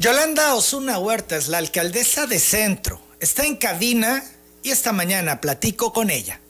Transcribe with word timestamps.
Yolanda 0.00 0.54
Osuna 0.54 0.98
Huerta 0.98 1.36
es 1.36 1.48
la 1.48 1.58
alcaldesa 1.58 2.26
de 2.26 2.38
Centro. 2.38 3.02
Está 3.20 3.44
en 3.44 3.56
cabina 3.56 4.24
y 4.62 4.70
esta 4.70 4.92
mañana 4.92 5.42
platico 5.42 5.92
con 5.92 6.08
ella. 6.08 6.40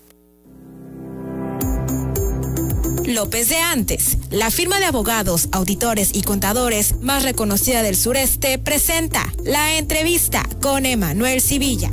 López 3.07 3.49
de 3.49 3.57
Antes, 3.57 4.19
la 4.31 4.53
firma 4.53 4.79
de 4.79 4.85
abogados, 4.85 5.49
auditores 5.51 6.11
y 6.15 6.23
contadores 6.23 6.99
más 7.01 7.25
reconocida 7.25 7.83
del 7.83 7.97
sureste, 7.97 8.57
presenta 8.61 9.35
la 9.43 9.79
entrevista 9.79 10.49
con 10.63 10.87
Emanuel 10.87 11.43
Civilla. 11.43 11.91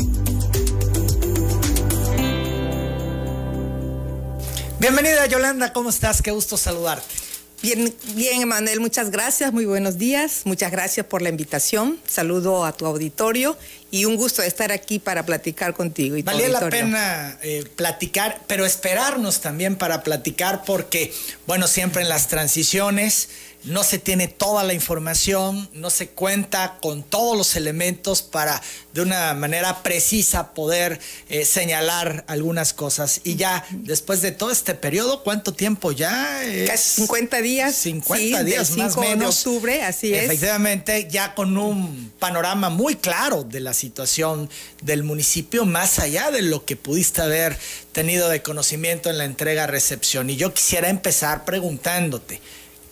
Bienvenida 4.80 5.26
Yolanda, 5.26 5.74
¿cómo 5.74 5.89
estás? 5.89 6.21
Qué 6.21 6.30
gusto 6.30 6.55
saludarte. 6.55 7.27
Bien, 7.62 7.92
bien, 8.14 8.42
Emanuel, 8.44 8.80
muchas 8.80 9.10
gracias, 9.10 9.52
muy 9.52 9.66
buenos 9.66 9.98
días, 9.98 10.42
muchas 10.46 10.71
gracias 10.71 11.07
por 11.07 11.24
la 11.24 11.30
invitación, 11.30 12.00
saludo 12.07 12.66
a 12.66 12.71
tu 12.71 12.86
auditorio 12.86 13.57
y 13.89 14.06
un 14.06 14.15
gusto 14.15 14.43
estar 14.43 14.71
aquí 14.71 15.00
para 15.00 15.25
platicar 15.25 15.74
contigo. 15.74 16.18
Y 16.18 16.21
Valía 16.21 16.50
la 16.50 16.70
pena 16.70 17.39
eh, 17.42 17.65
platicar, 17.75 18.42
pero 18.46 18.64
esperarnos 18.64 19.42
también 19.42 19.75
para 19.75 20.04
platicar 20.04 20.64
porque, 20.65 21.12
bueno, 21.48 21.65
siempre 21.65 22.04
en 22.04 22.10
las 22.10 22.28
transiciones 22.28 23.29
no 23.64 23.84
se 23.84 24.00
tiene 24.00 24.28
toda 24.28 24.64
la 24.64 24.74
información, 24.74 25.70
no 25.74 25.89
se 25.89 26.10
cuenta 26.10 26.78
con 26.82 27.04
todos 27.04 27.38
los 27.38 27.56
elementos 27.56 28.21
para 28.21 28.61
de 28.93 29.02
una 29.02 29.34
manera 29.34 29.84
precisa 29.84 30.54
poder 30.54 31.00
eh, 31.29 31.46
señalar 31.46 32.23
algunas 32.28 32.73
cosas. 32.73 33.22
Y 33.23 33.36
ya 33.36 33.66
después 33.72 34.22
de 34.22 34.31
todo 34.31 34.52
este 34.52 34.73
periodo, 34.73 35.23
¿cuánto 35.23 35.53
tiempo 35.53 35.92
ya? 35.92 36.42
Casi 36.66 37.02
50 37.02 37.42
días. 37.42 37.75
50 37.75 38.44
días 38.44 38.72
más 38.78 38.98
o 38.98 39.02
menos. 39.02 39.44
de 39.44 39.50
octubre, 39.50 39.84
así 39.84 40.14
es. 40.14 40.23
Efectivamente, 40.23 41.08
ya 41.09 41.36
con 41.36 41.58
un 41.58 42.12
panorama 42.20 42.70
muy 42.70 42.95
claro 42.95 43.44
de 43.44 43.59
la 43.59 43.73
situación 43.73 44.50
del 44.81 45.03
municipio, 45.03 45.66
más 45.66 46.00
allá 46.00 46.31
de 46.31 46.42
lo 46.42 46.66
que 46.66 46.76
pudiste 46.76 47.22
haber 47.22 47.58
tenido 47.92 48.30
de 48.30 48.42
conocimiento 48.42 49.09
en 49.09 49.18
la 49.18 49.26
entrega-recepción. 49.26 50.30
Y 50.30 50.36
yo 50.36 50.53
quisiera 50.53 50.90
empezar 50.90 51.46
preguntándote, 51.46 52.42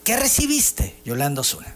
¿qué 0.06 0.16
recibiste, 0.16 0.94
Yolanda 1.04 1.40
Osuna? 1.40 1.74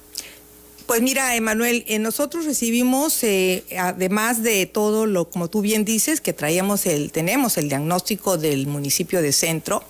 Pues 0.86 1.02
mira, 1.02 1.34
Emanuel, 1.36 1.84
eh, 1.88 1.98
nosotros 1.98 2.44
recibimos, 2.46 3.22
eh, 3.24 3.64
además 3.76 4.42
de 4.42 4.66
todo 4.66 5.06
lo, 5.06 5.28
como 5.28 5.48
tú 5.48 5.60
bien 5.60 5.84
dices, 5.84 6.20
que 6.20 6.32
traíamos 6.32 6.86
el, 6.86 7.12
tenemos 7.12 7.58
el 7.58 7.68
diagnóstico 7.68 8.38
del 8.38 8.66
municipio 8.66 9.20
de 9.20 9.32
Centro, 9.32 9.84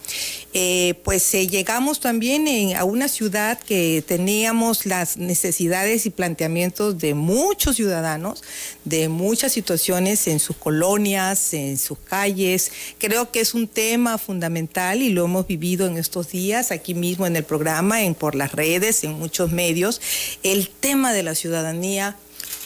eh, 0.52 0.94
pues 1.04 1.30
llegamos 1.30 2.00
también 2.00 2.74
a 2.76 2.82
una 2.82 3.06
ciudad 3.06 3.58
que 3.60 4.02
teníamos 4.04 4.84
las 4.84 5.16
necesidades 5.16 6.06
y 6.06 6.10
planteamientos 6.10 6.98
de 6.98 7.14
muchos 7.14 7.76
ciudadanos, 7.76 8.42
de 8.84 9.08
muchas 9.08 9.52
situaciones 9.52 10.26
en 10.26 10.40
sus 10.40 10.56
colonias, 10.56 11.54
en 11.54 11.78
sus 11.78 11.98
calles. 11.98 12.72
Creo 12.98 13.30
que 13.30 13.40
es 13.40 13.54
un 13.54 13.68
tema 13.68 14.18
fundamental 14.18 15.02
y 15.02 15.10
lo 15.10 15.24
hemos 15.26 15.46
vivido 15.46 15.86
en 15.86 15.96
estos 15.96 16.30
días 16.30 16.72
aquí 16.72 16.94
mismo 16.94 17.26
en 17.26 17.36
el 17.36 17.44
programa, 17.44 18.02
en 18.02 18.16
por 18.16 18.34
las 18.34 18.50
redes, 18.50 19.04
en 19.04 19.12
muchos 19.12 19.52
medios. 19.52 20.00
El 20.42 20.68
tema 20.68 21.12
de 21.12 21.22
la 21.22 21.36
ciudadanía 21.36 22.16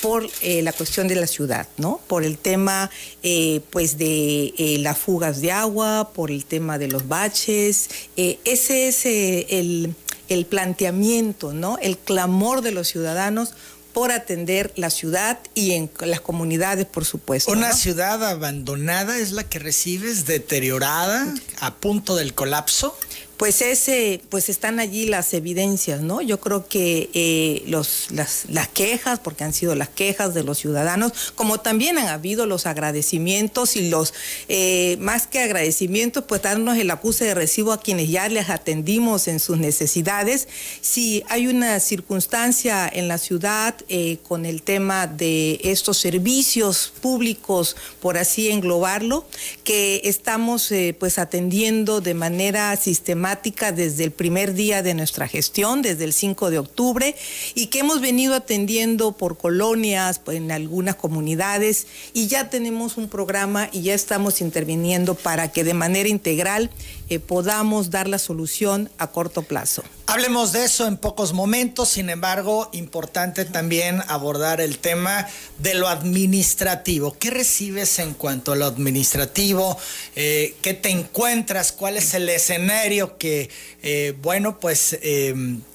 por 0.05 0.28
eh, 0.42 0.60
la 0.60 0.74
cuestión 0.74 1.08
de 1.08 1.14
la 1.14 1.27
ciudad, 1.27 1.66
¿no? 1.78 1.98
Por 2.06 2.24
el 2.24 2.36
tema, 2.36 2.91
eh, 3.22 3.62
pues, 3.70 3.97
de 3.97 4.52
eh, 4.58 4.77
las 4.80 4.98
fugas 4.98 5.41
de 5.41 5.50
agua, 5.50 6.11
por 6.12 6.30
el 6.30 6.44
tema 6.44 6.77
de 6.77 6.88
los 6.88 7.08
baches. 7.08 7.88
ese 8.14 8.88
es 8.88 9.06
el, 9.06 9.94
el 10.28 10.44
planteamiento, 10.44 11.55
¿no? 11.55 11.78
El 11.78 11.96
clamor 11.96 12.61
de 12.61 12.72
los 12.72 12.86
ciudadanos 12.88 13.55
por 13.94 14.12
atender 14.12 14.74
la 14.77 14.91
ciudad 14.91 15.38
y 15.55 15.72
en 15.72 15.91
las 16.00 16.20
comunidades, 16.20 16.84
por 16.84 17.06
supuesto. 17.06 17.50
Una 17.50 17.72
ciudad 17.72 18.22
abandonada 18.22 19.16
es 19.16 19.33
la 19.33 19.44
que 19.48 19.58
recibes, 19.58 20.27
deteriorada, 20.27 21.33
a 21.61 21.77
punto 21.77 22.14
del 22.14 22.34
colapso 22.34 22.95
pues 23.44 23.60
ese, 23.60 24.22
pues 24.30 24.48
están 24.48 24.80
allí 24.80 25.05
las 25.05 25.34
evidencias, 25.34 26.00
¿no? 26.00 26.22
Yo 26.22 26.40
creo 26.40 26.66
que 26.66 27.10
eh, 27.12 27.62
los, 27.66 28.06
las, 28.10 28.46
las, 28.48 28.68
quejas, 28.68 29.20
porque 29.20 29.44
han 29.44 29.52
sido 29.52 29.74
las 29.74 29.90
quejas 29.90 30.32
de 30.32 30.42
los 30.42 30.56
ciudadanos, 30.56 31.12
como 31.34 31.60
también 31.60 31.98
han 31.98 32.06
habido 32.06 32.46
los 32.46 32.64
agradecimientos 32.64 33.77
y 33.77 33.90
los, 33.90 34.14
eh, 34.48 34.96
más 34.98 35.27
que 35.27 35.40
agradecimientos, 35.40 36.24
pues 36.27 36.40
darnos 36.40 36.78
el 36.78 36.90
acuse 36.90 37.27
de 37.27 37.34
recibo 37.34 37.74
a 37.74 37.82
quienes 37.82 38.08
ya 38.08 38.30
les 38.30 38.48
atendimos 38.48 39.28
en 39.28 39.38
sus 39.40 39.58
necesidades. 39.58 40.48
Si 40.80 41.22
hay 41.28 41.46
una 41.46 41.80
circunstancia 41.80 42.88
en 42.90 43.08
la 43.08 43.18
ciudad 43.18 43.74
eh, 43.90 44.20
con 44.26 44.46
el 44.46 44.62
tema 44.62 45.06
de 45.06 45.61
estos 45.64 45.98
servicios 45.98 46.94
públicos, 47.02 47.76
por 48.00 48.16
así 48.16 48.48
englobarlo, 48.48 49.26
que 49.64 50.00
estamos 50.05 50.72
pues 50.98 51.18
atendiendo 51.18 52.00
de 52.00 52.14
manera 52.14 52.74
sistemática 52.78 53.33
desde 53.72 54.05
el 54.05 54.11
primer 54.11 54.55
día 54.55 54.83
de 54.83 54.95
nuestra 54.95 55.28
gestión, 55.28 55.83
desde 55.83 56.05
el 56.05 56.12
5 56.12 56.50
de 56.50 56.58
octubre, 56.58 57.14
y 57.55 57.67
que 57.67 57.80
hemos 57.80 58.00
venido 58.00 58.34
atendiendo 58.34 59.12
por 59.12 59.36
colonias, 59.39 60.18
pues, 60.18 60.36
en 60.36 60.50
algunas 60.50 60.96
comunidades, 60.96 61.86
y 62.12 62.27
ya 62.27 62.50
tenemos 62.50 62.96
un 62.96 63.08
programa 63.08 63.68
y 63.73 63.83
ya 63.83 63.94
estamos 63.94 64.40
interviniendo 64.40 65.14
para 65.14 65.52
que 65.52 65.64
de 65.64 65.74
manera 65.74 66.08
integral 66.08 66.70
eh, 67.09 67.19
podamos 67.19 67.91
dar 67.91 68.09
la 68.09 68.19
solución 68.19 68.91
a 68.98 69.09
corto 69.09 69.42
plazo. 69.42 69.83
Hablemos 70.07 70.53
de 70.53 70.65
eso 70.65 70.87
en 70.87 70.97
pocos 70.97 71.33
momentos, 71.33 71.89
sin 71.89 72.11
embargo, 72.11 72.70
importante 72.73 73.45
también 73.45 74.03
abordar 74.09 74.61
el 74.61 74.79
tema 74.79 75.27
de 75.59 75.75
lo 75.75 75.89
administrativo. 75.89 77.17
¿Qué 77.19 77.31
recibes 77.31 77.98
en 77.98 78.15
cuanto 78.15 78.53
a 78.53 78.57
lo 78.57 78.67
administrativo? 78.67 79.77
Eh, 80.17 80.55
¿Qué 80.63 80.75
te 80.75 80.91
encuentras? 80.91 81.73
¿Cuál 81.73 81.97
es 81.97 82.15
el 82.15 82.29
escenario 82.29 83.19
que, 83.19 83.51
eh, 83.83 84.15
bueno, 84.23 84.59
pues 84.61 84.98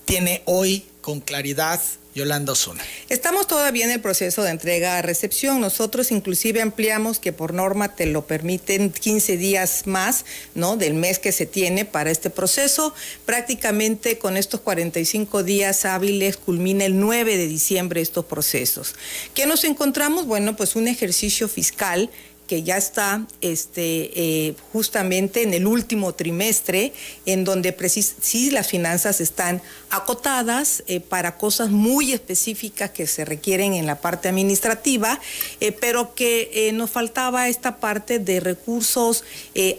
tiene 0.05 0.41
hoy 0.45 0.85
con 1.01 1.19
claridad 1.19 1.79
Yolanda 2.15 2.53
Osuna. 2.53 2.83
Estamos 3.07 3.47
todavía 3.47 3.85
en 3.85 3.91
el 3.91 4.01
proceso 4.01 4.43
de 4.43 4.51
entrega 4.51 4.97
a 4.97 5.01
recepción. 5.01 5.61
Nosotros 5.61 6.11
inclusive 6.11 6.61
ampliamos 6.61 7.19
que 7.19 7.33
por 7.33 7.53
norma 7.53 7.95
te 7.95 8.05
lo 8.05 8.25
permiten 8.25 8.91
15 8.91 9.37
días 9.37 9.85
más, 9.85 10.25
¿no? 10.55 10.75
Del 10.75 10.95
mes 10.95 11.19
que 11.19 11.31
se 11.31 11.45
tiene 11.45 11.85
para 11.85 12.11
este 12.11 12.29
proceso. 12.29 12.93
Prácticamente 13.25 14.17
con 14.17 14.37
estos 14.37 14.61
45 14.61 15.43
días 15.43 15.85
hábiles 15.85 16.37
culmina 16.37 16.85
el 16.85 16.99
9 16.99 17.37
de 17.37 17.47
diciembre 17.47 18.01
estos 18.01 18.25
procesos. 18.25 18.95
¿Qué 19.33 19.45
nos 19.45 19.63
encontramos? 19.63 20.25
Bueno, 20.25 20.55
pues 20.55 20.75
un 20.75 20.87
ejercicio 20.87 21.47
fiscal 21.47 22.09
que 22.49 22.63
ya 22.63 22.77
está 22.77 23.27
este, 23.41 24.09
eh, 24.15 24.55
justamente 24.73 25.43
en 25.43 25.53
el 25.53 25.67
último 25.67 26.15
trimestre, 26.15 26.93
en 27.27 27.43
donde 27.43 27.77
sí 27.87 28.49
las 28.49 28.67
finanzas 28.67 29.21
están 29.21 29.61
acotadas 29.91 30.83
eh, 30.87 30.99
para 30.99 31.37
cosas 31.37 31.69
muy 31.69 32.11
específicas 32.11 32.89
que 32.89 33.05
se 33.05 33.23
requieren 33.23 33.75
en 33.75 33.85
la 33.85 34.01
parte 34.01 34.29
administrativa, 34.29 35.19
eh, 35.59 35.71
pero 35.71 36.15
que 36.15 36.71
nos 36.73 36.89
faltaba 36.89 37.47
esta 37.49 37.77
parte 37.77 38.17
de 38.17 38.39
recursos 38.39 39.23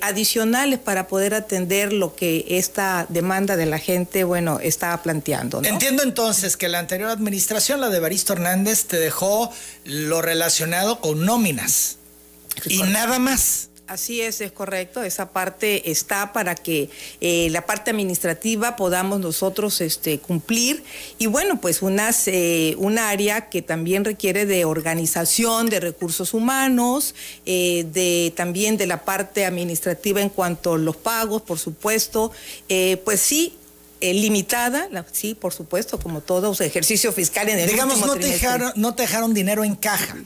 adicionales 0.01 0.79
para 0.79 1.09
poder 1.09 1.35
atender 1.35 1.93
lo 1.93 2.15
que 2.15 2.45
esta 2.51 3.07
demanda 3.09 3.57
de 3.57 3.67
la 3.67 3.79
gente, 3.79 4.23
bueno, 4.23 4.61
estaba 4.63 5.03
planteando. 5.03 5.61
Entiendo 5.65 6.05
entonces 6.05 6.57
que 6.57 6.69
la 6.69 6.79
anterior 6.79 7.11
administración, 7.11 7.81
la 7.81 7.89
de 7.89 7.99
Baristo 7.99 8.35
Hernández, 8.35 8.85
te 8.85 8.99
dejó 8.99 9.51
lo 9.85 10.23
relacionado 10.23 11.01
con 11.01 11.25
nóminas. 11.25 11.97
Y 12.67 12.83
nada 12.83 13.19
más. 13.19 13.71
Así 13.91 14.21
es, 14.21 14.41
es 14.41 14.53
correcto. 14.53 15.03
Esa 15.03 15.33
parte 15.33 15.91
está 15.91 16.33
para 16.33 16.55
que 16.55 16.91
eh, 17.21 17.49
la 17.51 17.67
parte 17.67 17.91
administrativa 17.91 18.77
podamos 18.77 19.19
nosotros 19.19 19.81
este, 19.81 20.21
cumplir. 20.21 20.85
Y 21.19 21.27
bueno, 21.27 21.61
pues 21.61 21.83
unas, 21.83 22.29
eh, 22.29 22.77
un 22.79 23.01
área 23.01 23.49
que 23.49 23.63
también 23.63 24.05
requiere 24.05 24.47
de 24.47 24.65
organización 24.65 25.69
de 25.71 25.81
recursos 25.81 26.35
humanos, 26.35 27.17
eh, 27.47 27.85
de 27.93 28.33
también 28.37 28.77
de 28.77 28.87
la 28.87 29.05
parte 29.05 29.45
administrativa 29.45 30.21
en 30.21 30.29
cuanto 30.29 30.75
a 30.75 30.79
los 30.79 30.97
pagos, 30.97 31.43
por 31.43 31.59
supuesto. 31.59 32.31
pues 33.05 33.21
sí, 33.21 33.55
limitada, 34.01 34.89
sí, 35.11 35.35
por 35.35 35.53
supuesto, 35.53 35.99
como 35.99 36.21
todo 36.21 36.53
ejercicio 36.63 37.11
fiscal 37.13 37.49
en 37.49 37.59
el 37.59 37.69
Digamos, 37.69 37.99
no 37.99 38.15
te, 38.15 38.27
dejaron, 38.27 38.73
no 38.77 38.95
te 38.95 39.03
dejaron 39.03 39.35
dinero 39.35 39.65
en 39.65 39.75
caja. 39.75 40.17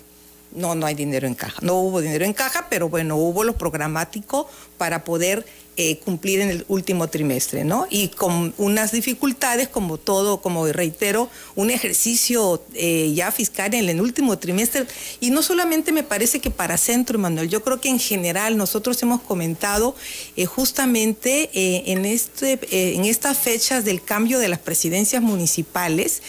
No, 0.55 0.75
no 0.75 0.87
hay 0.87 0.95
dinero 0.95 1.27
en 1.27 1.35
caja. 1.35 1.59
No 1.63 1.75
hubo 1.75 2.01
dinero 2.01 2.25
en 2.25 2.33
caja, 2.33 2.67
pero 2.71 2.89
bueno, 2.89 3.17
hubo 3.17 3.45
lo 3.45 3.55
programático 3.55 4.49
para 4.79 5.05
poder 5.05 5.45
eh, 5.77 5.99
cumplir 6.05 6.41
en 6.41 6.51
el 6.51 6.65
último 6.69 7.09
trimestre, 7.09 7.65
¿no? 7.65 7.89
Y 7.91 8.09
con 8.09 8.55
unas 8.59 8.93
dificultades, 8.93 9.69
como 9.69 9.99
todo, 9.99 10.41
como 10.41 10.67
reitero, 10.69 11.29
un 11.57 11.69
ejercicio 11.69 12.63
eh, 12.75 13.13
ya 13.13 13.33
fiscal 13.33 13.75
en 13.75 13.89
el 13.89 14.01
último 14.01 14.39
trimestre. 14.39 14.87
Y 15.19 15.31
no 15.31 15.43
solamente 15.43 15.91
me 15.91 16.05
parece 16.05 16.41
que 16.41 16.51
para 16.51 16.79
Centro, 16.79 17.19
Manuel, 17.19 17.49
yo 17.49 17.65
creo 17.65 17.81
que 17.81 17.89
en 17.89 17.99
general 17.99 18.57
nosotros 18.57 19.03
hemos 19.03 19.21
comentado 19.23 19.97
eh, 20.37 20.47
justamente 20.47 21.51
en, 21.91 22.05
este, 22.05 22.59
en 22.95 23.05
estas 23.05 23.39
fechas 23.39 23.85
del 23.85 24.01
cambio 24.01 24.39
de 24.39 24.49
las 24.49 24.61
presidencias 24.61 25.23
municipales, 25.23 26.23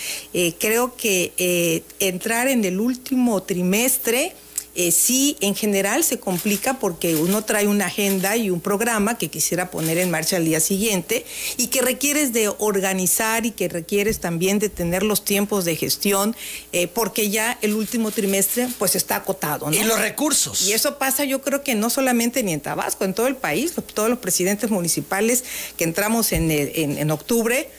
creo 0.60 0.96
que 0.96 1.84
entrar 2.00 2.48
en 2.48 2.66
el 2.66 2.80
último 2.80 3.44
trimestre, 3.44 4.34
eh, 4.76 4.92
sí 4.92 5.38
en 5.40 5.56
general 5.56 6.04
se 6.04 6.20
complica 6.20 6.80
porque 6.80 7.16
uno 7.16 7.44
trae 7.44 7.68
una 7.68 7.86
agenda 7.86 8.36
y 8.36 8.50
un 8.50 8.60
programa 8.60 9.18
que 9.18 9.30
quisiera 9.30 9.72
poner 9.72 9.98
en 9.98 10.12
marcha 10.12 10.36
al 10.36 10.46
día 10.46 10.60
siguiente 10.60 11.26
y 11.58 11.68
que 11.68 11.82
requieres 11.82 12.34
de 12.34 12.50
organizar 12.50 13.46
y 13.46 13.52
que 13.52 13.70
requieres 13.70 14.20
también 14.20 14.60
de 14.60 14.70
tener 14.70 15.04
los 15.04 15.24
tiempos 15.24 15.66
de 15.66 15.76
gestión 15.76 16.36
eh, 16.74 16.88
porque 16.88 17.30
ya 17.30 17.58
el 17.62 17.74
último 17.74 18.12
trimestre 18.12 18.68
pues 18.78 18.96
está 18.96 19.16
acotado. 19.16 19.72
Y 19.72 19.84
los 19.84 20.00
recursos. 20.00 20.68
Y 20.68 20.74
eso 20.74 20.98
pasa 20.98 21.24
yo 21.24 21.42
creo 21.42 21.64
que 21.64 21.76
no 21.76 21.90
solamente 21.90 22.44
ni 22.44 22.54
en 22.54 22.62
Tabasco, 22.62 23.06
en 23.06 23.14
todo 23.14 23.28
el 23.28 23.36
país, 23.36 23.74
todos 23.94 24.10
los 24.10 24.20
presidentes 24.20 24.70
municipales 24.70 25.44
que 25.78 25.86
entramos 25.86 26.32
en, 26.32 26.52
en 26.52 27.12
octubre 27.12 27.70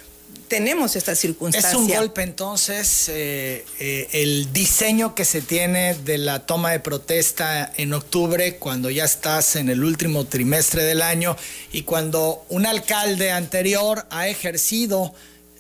tenemos 0.49 0.97
esta 0.97 1.15
circunstancia. 1.15 1.71
Es 1.71 1.77
un 1.77 1.89
golpe 1.89 2.23
entonces 2.23 3.09
eh, 3.09 3.65
eh, 3.79 4.09
el 4.13 4.53
diseño 4.53 5.15
que 5.15 5.25
se 5.25 5.43
tiene 5.43 5.95
de 5.95 6.19
la 6.19 6.47
toma 6.47 6.73
de 6.73 6.81
protesta 6.81 7.73
en 7.77 7.93
octubre, 7.93 8.57
cuando 8.57 8.91
ya 8.91 9.05
estás 9.05 9.57
en 9.57 9.69
el 9.69 9.85
último 9.85 10.27
trimestre 10.27 10.85
del 10.85 11.03
año 11.03 11.37
y 11.73 11.83
cuando 11.83 12.45
un 12.49 12.67
alcalde 12.67 13.31
anterior 13.31 14.07
ha 14.11 14.29
ejercido 14.29 15.15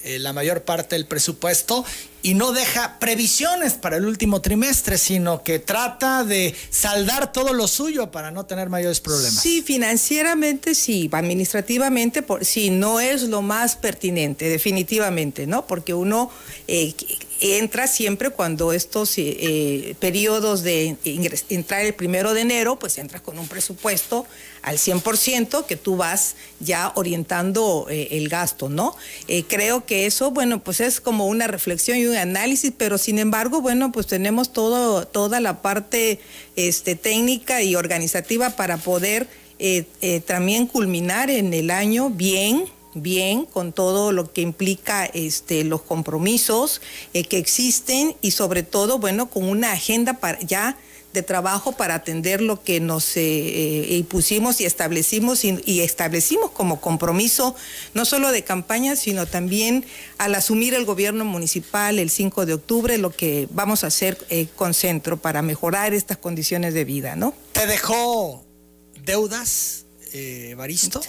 eh, 0.04 0.18
la 0.18 0.32
mayor 0.32 0.62
parte 0.62 0.94
del 0.94 1.06
presupuesto 1.06 1.84
y 2.26 2.34
no 2.34 2.50
deja 2.50 2.98
previsiones 2.98 3.74
para 3.74 3.98
el 3.98 4.04
último 4.04 4.40
trimestre, 4.40 4.98
sino 4.98 5.44
que 5.44 5.60
trata 5.60 6.24
de 6.24 6.56
saldar 6.70 7.32
todo 7.32 7.52
lo 7.52 7.68
suyo 7.68 8.10
para 8.10 8.32
no 8.32 8.46
tener 8.46 8.68
mayores 8.68 8.98
problemas. 8.98 9.40
Sí, 9.40 9.62
financieramente 9.62 10.74
sí, 10.74 11.08
administrativamente 11.12 12.22
por, 12.22 12.44
sí, 12.44 12.70
no 12.70 12.98
es 12.98 13.22
lo 13.22 13.42
más 13.42 13.76
pertinente, 13.76 14.48
definitivamente, 14.48 15.46
¿no? 15.46 15.68
Porque 15.68 15.94
uno 15.94 16.28
eh, 16.66 16.94
entra 17.38 17.86
siempre 17.86 18.30
cuando 18.30 18.72
estos 18.72 19.18
eh, 19.18 19.36
eh, 19.38 19.94
periodos 20.00 20.64
de 20.64 20.96
entrar 21.48 21.86
el 21.86 21.94
primero 21.94 22.34
de 22.34 22.40
enero, 22.40 22.76
pues 22.76 22.98
entras 22.98 23.22
con 23.22 23.38
un 23.38 23.46
presupuesto 23.46 24.26
al 24.62 24.78
100% 24.78 25.64
que 25.64 25.76
tú 25.76 25.96
vas 25.96 26.34
ya 26.58 26.90
orientando 26.96 27.86
el 27.88 28.28
gasto, 28.28 28.68
¿no? 28.68 28.96
creo 29.46 29.86
que 29.86 30.06
eso, 30.06 30.32
bueno, 30.32 30.60
pues 30.64 30.80
es 30.80 31.00
como 31.00 31.26
una 31.28 31.46
reflexión 31.46 31.98
y 31.98 32.06
un 32.06 32.15
análisis, 32.16 32.72
pero 32.76 32.98
sin 32.98 33.18
embargo, 33.18 33.60
bueno, 33.60 33.92
pues 33.92 34.06
tenemos 34.06 34.52
todo, 34.52 35.06
toda 35.06 35.40
la 35.40 35.62
parte 35.62 36.20
este, 36.56 36.96
técnica 36.96 37.62
y 37.62 37.76
organizativa 37.76 38.50
para 38.50 38.76
poder 38.76 39.28
también 40.26 40.66
culminar 40.66 41.30
en 41.30 41.54
el 41.54 41.70
año 41.70 42.10
bien, 42.10 42.66
bien 42.96 43.44
con 43.44 43.72
todo 43.72 44.10
lo 44.10 44.32
que 44.32 44.40
implica 44.40 45.04
este, 45.06 45.64
los 45.64 45.82
compromisos 45.82 46.80
eh, 47.12 47.24
que 47.24 47.38
existen 47.38 48.16
y 48.22 48.30
sobre 48.32 48.62
todo, 48.62 48.98
bueno, 48.98 49.28
con 49.28 49.44
una 49.44 49.72
agenda 49.72 50.14
para, 50.14 50.40
ya 50.40 50.76
de 51.16 51.22
trabajo 51.22 51.72
para 51.72 51.94
atender 51.94 52.42
lo 52.42 52.62
que 52.62 52.78
nos 52.78 53.16
eh, 53.16 53.22
eh, 53.22 53.96
impusimos 53.96 54.60
y 54.60 54.66
establecimos 54.66 55.44
y, 55.44 55.80
establecimos 55.80 56.50
como 56.50 56.78
compromiso, 56.80 57.56
no 57.94 58.04
solo 58.04 58.30
de 58.32 58.44
campaña, 58.44 58.96
sino 58.96 59.26
también 59.26 59.86
al 60.18 60.34
asumir 60.34 60.74
el 60.74 60.84
gobierno 60.84 61.24
municipal 61.24 61.98
el 61.98 62.10
5 62.10 62.44
de 62.44 62.52
octubre, 62.52 62.98
lo 62.98 63.10
que 63.10 63.48
vamos 63.50 63.82
a 63.82 63.86
hacer 63.86 64.18
con 64.56 64.74
Centro 64.74 65.16
para 65.16 65.40
mejorar 65.40 65.94
estas 65.94 66.18
condiciones 66.18 66.74
de 66.74 66.84
vida, 66.84 67.16
¿no? 67.16 67.32
¿Te 67.52 67.66
dejó 67.66 68.44
deudas, 69.02 69.86
Baristo? 70.56 71.00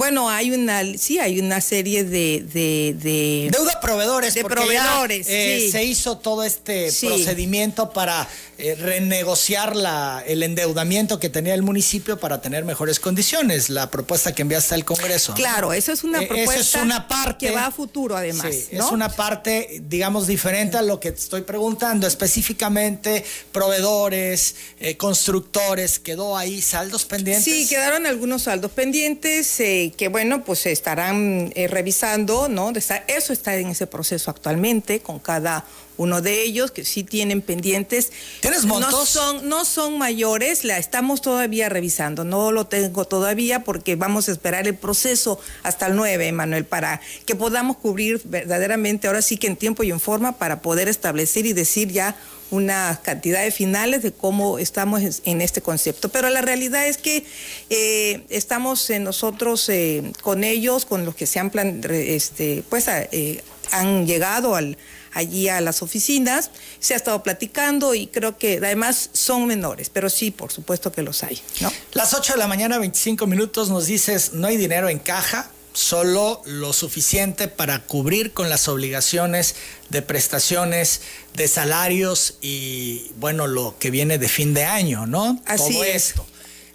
Bueno, 0.00 0.30
hay 0.30 0.50
una, 0.50 0.82
sí, 0.96 1.18
hay 1.18 1.38
una 1.38 1.60
serie 1.60 2.04
de... 2.04 2.42
de, 2.52 3.50
Deuda 3.52 3.80
proveedores. 3.80 4.32
De 4.32 4.42
proveedores, 4.44 5.26
eh, 5.28 5.68
Se 5.70 5.84
hizo 5.84 6.16
todo 6.16 6.42
este 6.42 6.90
procedimiento 7.00 7.90
para 7.90 8.26
eh, 8.56 8.74
renegociar 8.74 9.76
la, 9.76 10.22
el 10.26 10.42
endeudamiento 10.42 11.20
que 11.20 11.28
tenía 11.28 11.54
el 11.54 11.62
municipio 11.62 12.18
para 12.18 12.40
tener 12.40 12.64
mejores 12.64 12.98
condiciones, 12.98 13.70
la 13.70 13.90
propuesta 13.90 14.34
que 14.34 14.42
enviaste 14.42 14.74
al 14.74 14.84
Congreso. 14.84 15.34
Claro, 15.34 15.72
eso 15.72 15.92
es 15.92 16.02
una 16.02 16.20
propuesta 16.20 16.60
es 16.60 16.74
una 16.74 17.08
parte, 17.08 17.46
que 17.46 17.52
va 17.52 17.66
a 17.66 17.70
futuro 17.70 18.16
además. 18.16 18.46
Es 18.70 18.90
una 18.90 19.08
parte, 19.08 19.82
digamos, 19.88 20.26
diferente 20.26 20.76
a 20.76 20.82
lo 20.82 21.00
que 21.00 21.12
te 21.12 21.20
estoy 21.20 21.42
preguntando, 21.42 22.06
específicamente 22.06 23.24
proveedores, 23.52 24.56
eh, 24.78 24.96
constructores, 24.96 25.98
quedó 25.98 26.36
ahí 26.36 26.60
saldos 26.62 27.04
pendientes. 27.04 27.44
Sí, 27.44 27.66
quedaron 27.68 28.06
algunos 28.06 28.42
saldos 28.42 28.70
pendientes 28.72 29.60
eh, 29.60 29.89
que, 29.90 30.08
bueno, 30.08 30.44
pues 30.44 30.60
se 30.60 30.72
estarán 30.72 31.52
revisando, 31.68 32.48
¿no? 32.48 32.72
Eso 33.06 33.32
está 33.32 33.56
en 33.56 33.68
ese 33.68 33.86
proceso 33.86 34.30
actualmente 34.30 35.00
con 35.00 35.18
cada 35.18 35.64
uno 36.00 36.22
de 36.22 36.42
ellos 36.42 36.70
que 36.70 36.84
sí 36.84 37.04
tienen 37.04 37.42
pendientes. 37.42 38.10
¿Tienes 38.40 38.64
montos? 38.64 38.90
No 38.90 39.04
son, 39.04 39.48
no 39.48 39.64
son 39.66 39.98
mayores, 39.98 40.64
la 40.64 40.78
estamos 40.78 41.20
todavía 41.20 41.68
revisando. 41.68 42.24
No 42.24 42.52
lo 42.52 42.66
tengo 42.66 43.04
todavía 43.04 43.64
porque 43.64 43.96
vamos 43.96 44.28
a 44.28 44.32
esperar 44.32 44.66
el 44.66 44.76
proceso 44.76 45.38
hasta 45.62 45.88
el 45.88 45.96
9, 45.96 46.32
Manuel, 46.32 46.64
para 46.64 47.02
que 47.26 47.34
podamos 47.34 47.76
cubrir 47.76 48.22
verdaderamente, 48.24 49.08
ahora 49.08 49.20
sí 49.20 49.36
que 49.36 49.46
en 49.46 49.56
tiempo 49.56 49.82
y 49.82 49.90
en 49.90 50.00
forma, 50.00 50.38
para 50.38 50.62
poder 50.62 50.88
establecer 50.88 51.44
y 51.44 51.52
decir 51.52 51.88
ya 51.92 52.16
una 52.50 53.00
cantidad 53.02 53.42
de 53.42 53.50
finales 53.50 54.02
de 54.02 54.12
cómo 54.12 54.58
estamos 54.58 55.02
en 55.24 55.40
este 55.40 55.62
concepto. 55.62 56.08
Pero 56.08 56.28
la 56.30 56.42
realidad 56.42 56.86
es 56.86 56.98
que 56.98 57.24
eh, 57.70 58.24
estamos 58.28 58.90
nosotros 59.00 59.68
eh, 59.68 60.12
con 60.22 60.44
ellos, 60.44 60.86
con 60.86 61.04
los 61.04 61.14
que 61.14 61.26
se 61.26 61.38
han 61.38 61.50
plan, 61.50 61.80
este, 61.90 62.64
pues 62.68 62.88
eh, 62.88 63.42
han 63.70 64.06
llegado 64.06 64.54
al 64.54 64.76
allí 65.12 65.48
a 65.48 65.60
las 65.60 65.82
oficinas, 65.82 66.50
se 66.78 66.94
ha 66.94 66.96
estado 66.96 67.22
platicando 67.22 67.94
y 67.94 68.06
creo 68.06 68.38
que 68.38 68.58
además 68.58 69.10
son 69.12 69.46
menores, 69.46 69.90
pero 69.90 70.08
sí, 70.08 70.30
por 70.30 70.52
supuesto 70.52 70.92
que 70.92 71.02
los 71.02 71.22
hay. 71.22 71.40
¿no? 71.60 71.72
Las 71.92 72.14
8 72.14 72.34
de 72.34 72.38
la 72.38 72.46
mañana, 72.46 72.78
25 72.78 73.26
minutos, 73.26 73.70
nos 73.70 73.86
dices, 73.86 74.32
no 74.34 74.46
hay 74.46 74.56
dinero 74.56 74.88
en 74.88 74.98
caja, 74.98 75.50
solo 75.72 76.42
lo 76.44 76.72
suficiente 76.72 77.48
para 77.48 77.80
cubrir 77.86 78.32
con 78.32 78.48
las 78.48 78.68
obligaciones 78.68 79.54
de 79.88 80.02
prestaciones, 80.02 81.02
de 81.34 81.48
salarios 81.48 82.34
y 82.40 83.10
bueno, 83.16 83.46
lo 83.46 83.76
que 83.78 83.90
viene 83.90 84.18
de 84.18 84.28
fin 84.28 84.54
de 84.54 84.64
año, 84.64 85.06
¿no? 85.06 85.40
Así 85.46 85.72
Todo 85.72 85.84
esto. 85.84 86.26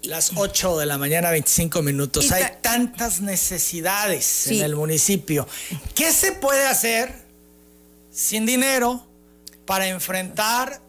Las 0.04 0.34
8 0.36 0.78
de 0.78 0.86
la 0.86 1.00
mañana, 1.00 1.32
25 1.32 1.82
minutos. 1.82 2.32
Hay 2.32 2.44
tantas 2.62 3.22
necesidades 3.22 4.48
en 4.48 4.62
el 4.62 4.76
municipio. 4.76 5.48
¿Qué 5.96 6.12
se 6.12 6.32
puede 6.32 6.68
hacer 6.68 7.26
sin 8.12 8.46
dinero 8.46 9.04
para 9.66 9.88
enfrentar 9.88 10.80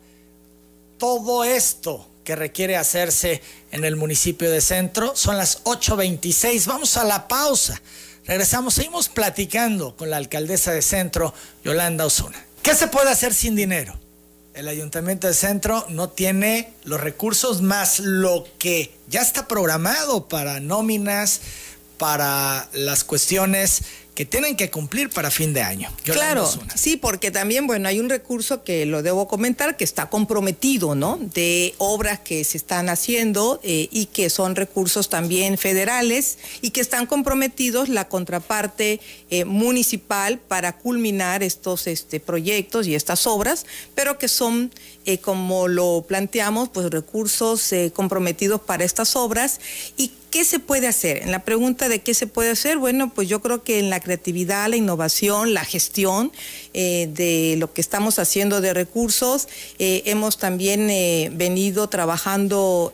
todo 0.98 1.44
esto 1.44 2.06
que 2.26 2.36
requiere 2.36 2.76
hacerse 2.76 3.40
en 3.70 3.84
el 3.84 3.94
municipio 3.94 4.50
de 4.50 4.60
Centro. 4.60 5.14
Son 5.14 5.38
las 5.38 5.62
8.26. 5.62 6.66
Vamos 6.66 6.96
a 6.96 7.04
la 7.04 7.28
pausa. 7.28 7.80
Regresamos, 8.26 8.74
seguimos 8.74 9.08
platicando 9.08 9.96
con 9.96 10.10
la 10.10 10.16
alcaldesa 10.16 10.72
de 10.72 10.82
Centro, 10.82 11.32
Yolanda 11.64 12.04
Osuna. 12.04 12.44
¿Qué 12.62 12.74
se 12.74 12.88
puede 12.88 13.10
hacer 13.10 13.32
sin 13.32 13.54
dinero? 13.54 13.96
El 14.54 14.66
ayuntamiento 14.66 15.28
de 15.28 15.34
Centro 15.34 15.86
no 15.88 16.08
tiene 16.08 16.72
los 16.82 17.00
recursos 17.00 17.62
más 17.62 18.00
lo 18.00 18.44
que 18.58 18.92
ya 19.08 19.22
está 19.22 19.46
programado 19.46 20.28
para 20.28 20.58
nóminas, 20.58 21.42
para 21.96 22.68
las 22.72 23.04
cuestiones 23.04 23.82
que 24.16 24.24
tienen 24.24 24.56
que 24.56 24.70
cumplir 24.70 25.10
para 25.10 25.30
fin 25.30 25.52
de 25.52 25.60
año. 25.60 25.92
claro, 26.02 26.50
sí, 26.74 26.96
porque 26.96 27.30
también, 27.30 27.66
bueno, 27.66 27.86
hay 27.86 28.00
un 28.00 28.08
recurso 28.08 28.64
que 28.64 28.86
lo 28.86 29.02
debo 29.02 29.28
comentar, 29.28 29.76
que 29.76 29.84
está 29.84 30.08
comprometido, 30.08 30.94
¿no? 30.94 31.18
De 31.18 31.74
obras 31.76 32.20
que 32.20 32.42
se 32.42 32.56
están 32.56 32.88
haciendo 32.88 33.60
eh, 33.62 33.88
y 33.92 34.06
que 34.06 34.30
son 34.30 34.56
recursos 34.56 35.10
también 35.10 35.58
federales 35.58 36.38
y 36.62 36.70
que 36.70 36.80
están 36.80 37.04
comprometidos 37.04 37.90
la 37.90 38.08
contraparte 38.08 39.00
eh, 39.28 39.44
municipal 39.44 40.38
para 40.38 40.78
culminar 40.78 41.42
estos 41.42 41.86
este, 41.86 42.18
proyectos 42.18 42.86
y 42.86 42.94
estas 42.94 43.26
obras, 43.26 43.66
pero 43.94 44.16
que 44.16 44.28
son, 44.28 44.72
eh, 45.04 45.18
como 45.18 45.68
lo 45.68 46.06
planteamos, 46.08 46.70
pues 46.70 46.90
recursos 46.90 47.70
comprometidos 47.92 48.62
para 48.62 48.84
estas 48.84 49.14
obras 49.14 49.60
y 49.98 50.12
¿Qué 50.36 50.44
se 50.44 50.58
puede 50.58 50.86
hacer? 50.86 51.22
En 51.22 51.30
la 51.30 51.46
pregunta 51.46 51.88
de 51.88 52.00
qué 52.00 52.12
se 52.12 52.26
puede 52.26 52.50
hacer, 52.50 52.76
bueno, 52.76 53.10
pues 53.14 53.26
yo 53.26 53.40
creo 53.40 53.62
que 53.64 53.78
en 53.78 53.88
la 53.88 54.00
creatividad, 54.00 54.68
la 54.68 54.76
innovación, 54.76 55.54
la 55.54 55.64
gestión 55.64 56.30
eh, 56.74 57.08
de 57.10 57.56
lo 57.56 57.72
que 57.72 57.80
estamos 57.80 58.18
haciendo 58.18 58.60
de 58.60 58.74
recursos, 58.74 59.48
eh, 59.78 60.02
hemos 60.04 60.36
también 60.36 60.90
eh, 60.90 61.30
venido 61.32 61.88
trabajando 61.88 62.92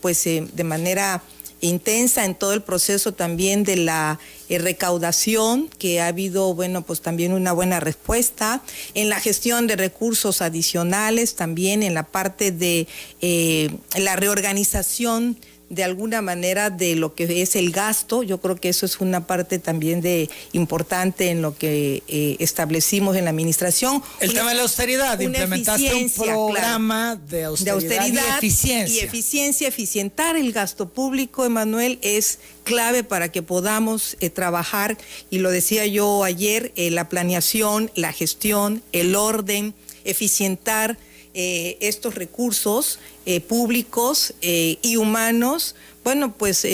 pues 0.00 0.24
de 0.24 0.64
manera 0.64 1.22
intensa 1.60 2.24
en 2.24 2.34
todo 2.34 2.52
el 2.52 2.62
proceso 2.62 3.12
también 3.12 3.62
de 3.62 3.76
la 3.76 4.18
recaudación, 4.48 5.68
que 5.78 6.00
ha 6.00 6.08
habido, 6.08 6.52
bueno, 6.52 6.82
pues 6.82 7.00
también 7.00 7.32
una 7.32 7.52
buena 7.52 7.78
respuesta, 7.78 8.60
en 8.94 9.08
la 9.08 9.20
gestión 9.20 9.68
de 9.68 9.76
recursos 9.76 10.42
adicionales, 10.42 11.36
también 11.36 11.84
en 11.84 11.94
la 11.94 12.02
parte 12.02 12.50
de 12.50 12.88
la 13.20 14.16
reorganización 14.16 15.38
de 15.72 15.84
alguna 15.84 16.20
manera 16.20 16.68
de 16.68 16.96
lo 16.96 17.14
que 17.14 17.40
es 17.40 17.56
el 17.56 17.72
gasto. 17.72 18.22
Yo 18.22 18.42
creo 18.42 18.56
que 18.56 18.68
eso 18.68 18.84
es 18.84 19.00
una 19.00 19.26
parte 19.26 19.58
también 19.58 20.02
de 20.02 20.28
importante 20.52 21.30
en 21.30 21.40
lo 21.40 21.56
que 21.56 22.02
eh, 22.08 22.36
establecimos 22.40 23.16
en 23.16 23.24
la 23.24 23.30
administración. 23.30 24.02
El 24.20 24.34
tema 24.34 24.50
de 24.50 24.56
la 24.56 24.62
austeridad, 24.62 25.18
implementaste 25.18 25.94
un 25.94 26.10
programa 26.10 27.16
de, 27.16 27.44
austeridad 27.44 28.06
y 28.06 28.36
eficiencia. 28.36 29.02
Y 29.02 29.04
eficiencia, 29.04 29.66
eficientar 29.66 30.36
el 30.36 30.52
gasto 30.52 30.90
público, 30.90 31.46
Emanuel, 31.46 31.98
es 32.02 32.38
clave 32.64 33.02
para 33.02 33.32
que 33.32 33.40
podamos 33.40 34.18
eh, 34.20 34.28
trabajar, 34.28 34.98
y 35.30 35.38
lo 35.38 35.50
decía 35.50 35.86
yo 35.86 36.22
ayer, 36.22 36.72
eh, 36.76 36.90
la 36.90 37.08
planeación, 37.08 37.90
la 37.94 38.12
gestión, 38.12 38.82
el 38.92 39.16
orden, 39.16 39.72
eficientar 40.04 40.98
eh, 41.34 41.78
estos 41.80 42.14
recursos 42.14 42.98
eh, 43.24 43.40
públicos 43.40 44.34
eh, 44.42 44.76
y 44.82 44.96
humanos, 44.96 45.74
bueno, 46.04 46.34
pues 46.36 46.66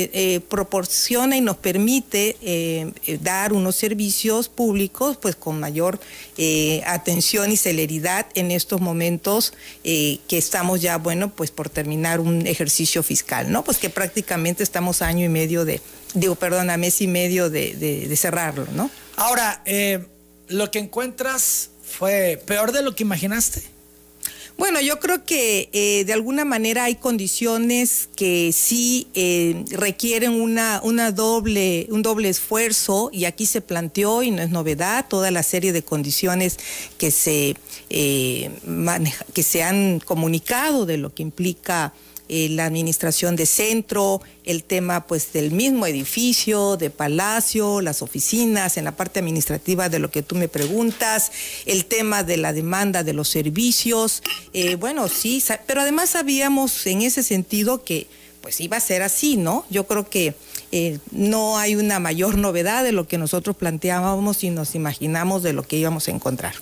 proporciona 0.49 1.37
y 1.37 1.43
nos 1.43 1.59
permite 1.59 2.95
dar 3.21 3.53
unos 3.53 3.77
servicios 3.77 4.49
públicos 4.49 5.19
pues 5.19 5.37
con 5.37 5.61
mayor 5.61 6.01
atención 6.87 7.53
y 7.53 7.59
celeridad 7.59 8.25
en 8.35 8.51
estos 8.51 8.81
momentos 8.81 9.53
que 9.83 10.19
estamos 10.31 10.81
ya, 10.81 10.97
bueno, 10.97 11.29
pues 11.29 11.51
por 11.51 11.69
terminar 11.69 12.21
un 12.21 12.47
ejercicio 12.47 13.03
fiscal, 13.03 13.53
¿no? 13.53 13.65
Pues 13.65 13.77
que 13.77 13.91
prácticamente 13.91 14.63
estamos 14.63 15.03
año 15.03 15.27
y 15.27 15.29
medio 15.29 15.67
de, 15.67 15.83
digo, 16.15 16.35
perdón, 16.35 16.71
a 16.71 16.79
mes 16.79 17.03
y 17.03 17.07
medio 17.07 17.51
de, 17.51 17.75
de 17.75 18.17
cerrarlo, 18.17 18.67
¿no? 18.73 18.91
Ahora, 19.17 19.63
¿lo 20.47 20.71
que 20.71 20.79
encuentras 20.79 21.69
fue 21.83 22.43
peor 22.47 22.73
de 22.73 22.81
lo 22.81 22.95
que 22.95 23.03
imaginaste? 23.03 23.78
Bueno, 24.59 24.81
yo 24.81 24.99
creo 24.99 25.25
que 25.25 25.71
eh, 25.73 26.05
de 26.05 26.13
alguna 26.13 26.45
manera 26.45 26.83
hay 26.85 26.97
condiciones 26.97 28.09
que 28.17 28.51
sí 28.53 29.07
eh, 29.15 29.65
requieren 29.71 30.33
una, 30.33 30.81
una 30.83 31.13
doble, 31.13 31.87
un 31.91 32.03
doble 32.03 32.29
esfuerzo 32.29 33.09
y 33.13 33.27
aquí 33.27 33.47
se 33.47 33.61
planteó 33.61 34.25
y 34.25 34.33
no 34.33 34.43
es 34.43 34.51
novedad 34.51 35.07
toda 35.09 35.31
la 35.31 35.45
serie 35.45 35.73
de 35.73 35.83
condiciones 35.83 36.59
que 36.99 37.13
se, 37.13 37.55
eh, 37.89 38.51
que 39.33 39.45
se 39.45 39.63
han 39.63 40.01
comunicado 40.01 40.87
de 40.87 40.97
lo 40.97 41.15
que 41.15 41.23
implica 41.23 41.95
eh, 42.29 42.49
la 42.51 42.67
administración 42.67 43.37
de 43.37 43.47
centro, 43.47 44.21
el 44.45 44.65
tema 44.65 45.07
pues 45.07 45.33
del 45.33 45.51
mismo 45.51 45.87
edificio, 45.87 46.77
de 46.77 46.91
palacio, 46.91 47.81
las 47.81 48.03
oficinas, 48.03 48.77
en 48.77 48.85
la 48.85 48.97
parte 48.97 49.21
administrativa 49.21 49.89
de 49.89 49.99
lo 49.99 50.11
que 50.11 50.23
tú 50.23 50.35
me 50.35 50.49
preguntas, 50.49 51.33
el 51.67 51.87
tema 51.87 52.23
de 52.23 52.37
la 52.37 52.53
demanda 52.53 53.03
de 53.03 53.13
los 53.13 53.29
servicios, 53.29 54.23
eh, 54.53 54.75
bueno, 54.77 55.09
sí, 55.09 55.43
pero 55.67 55.81
además 55.81 56.11
sabíamos 56.11 56.87
en 56.87 57.03
ese 57.03 57.23
sentido 57.23 57.83
que 57.83 58.07
pues 58.41 58.61
iba 58.61 58.77
a 58.77 58.81
ser 58.81 59.03
así, 59.03 59.37
¿no? 59.37 59.65
Yo 59.69 59.87
creo 59.87 60.09
que 60.09 60.35
eh, 60.71 60.99
no 61.11 61.59
hay 61.59 61.77
una 61.77 61.99
mayor 61.99 62.37
novedad 62.37 62.85
de 62.85 62.93
lo 62.93 63.09
que 63.09 63.19
nosotros 63.19 63.57
planteábamos 63.57 64.45
y 64.45 64.51
nos 64.51 64.75
imaginamos 64.75 65.43
de 65.43 65.53
lo 65.53 65.63
que 65.63 65.77
íbamos 65.77 66.09
a 66.09 66.13
encontrar. 66.13 66.55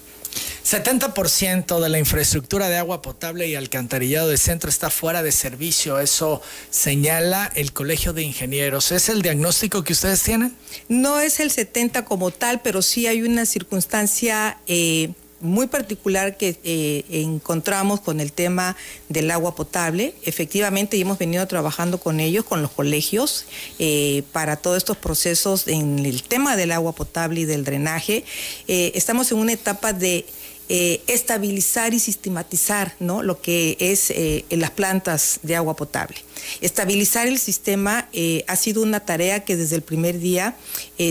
70% 0.67 1.79
de 1.79 1.89
la 1.89 2.01
infraestructura 2.01 2.69
de 2.69 2.77
agua 2.77 3.01
potable 3.01 3.47
y 3.47 3.55
alcantarillado 3.55 4.31
del 4.31 4.39
centro 4.39 4.69
está 4.69 4.91
fuera 4.91 5.23
de 5.23 5.31
servicio. 5.31 6.01
Eso 6.01 6.43
señala 6.71 7.53
el 7.55 7.73
Colegio 7.73 8.13
de 8.13 8.25
Ingenieros. 8.25 8.91
¿Es 8.91 9.09
el 9.09 9.23
diagnóstico 9.23 9.85
que 9.85 9.93
ustedes 9.93 10.25
tienen? 10.25 10.57
No 10.89 11.21
es 11.21 11.39
el 11.39 11.53
70 11.53 12.05
como 12.05 12.33
tal, 12.33 12.63
pero 12.63 12.83
sí 12.83 13.07
hay 13.07 13.23
una 13.23 13.47
circunstancia 13.47 14.59
eh, 14.67 15.11
muy 15.39 15.69
particular 15.69 16.37
que 16.37 16.59
eh, 16.65 17.05
encontramos 17.11 18.01
con 18.01 18.19
el 18.19 18.33
tema 18.33 18.77
del 19.09 19.31
agua 19.31 19.55
potable. 19.55 20.17
Efectivamente, 20.25 20.99
hemos 20.99 21.17
venido 21.17 21.47
trabajando 21.47 22.01
con 22.01 22.19
ellos, 22.19 22.45
con 22.45 22.61
los 22.61 22.73
colegios, 22.73 23.45
eh, 23.79 24.25
para 24.33 24.57
todos 24.57 24.79
estos 24.79 24.97
procesos 24.97 25.69
en 25.69 26.05
el 26.05 26.25
tema 26.25 26.57
del 26.57 26.73
agua 26.73 26.93
potable 26.93 27.43
y 27.43 27.45
del 27.45 27.63
drenaje. 27.63 28.25
estamos 28.67 29.31
en 29.31 29.39
una 29.39 29.53
etapa 29.53 29.93
de 29.93 30.27
eh, 30.69 31.01
estabilizar 31.07 31.95
y 31.95 32.01
sistematizar 32.01 32.95
¿no? 32.99 33.23
lo 33.23 33.41
que 33.41 33.77
es 33.79 34.11
eh, 34.11 34.45
las 34.51 34.71
plantas 34.71 35.41
de 35.43 35.57
agua 35.57 35.77
potable. 35.77 36.17
Estabilizar 36.61 37.27
el 37.27 37.39
sistema 37.39 38.09
eh, 38.13 38.45
ha 38.49 38.57
sido 38.57 38.83
una 38.83 39.01
tarea 39.01 39.45
que 39.45 39.57
desde 39.57 39.77
el 39.77 39.83
primer 39.83 40.19
día 40.19 40.57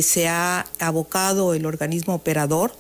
se 0.02 0.28
ha 0.28 0.66
abocado 0.80 1.54
el 1.54 1.66
organismo 1.66 2.16
operador 2.16 2.76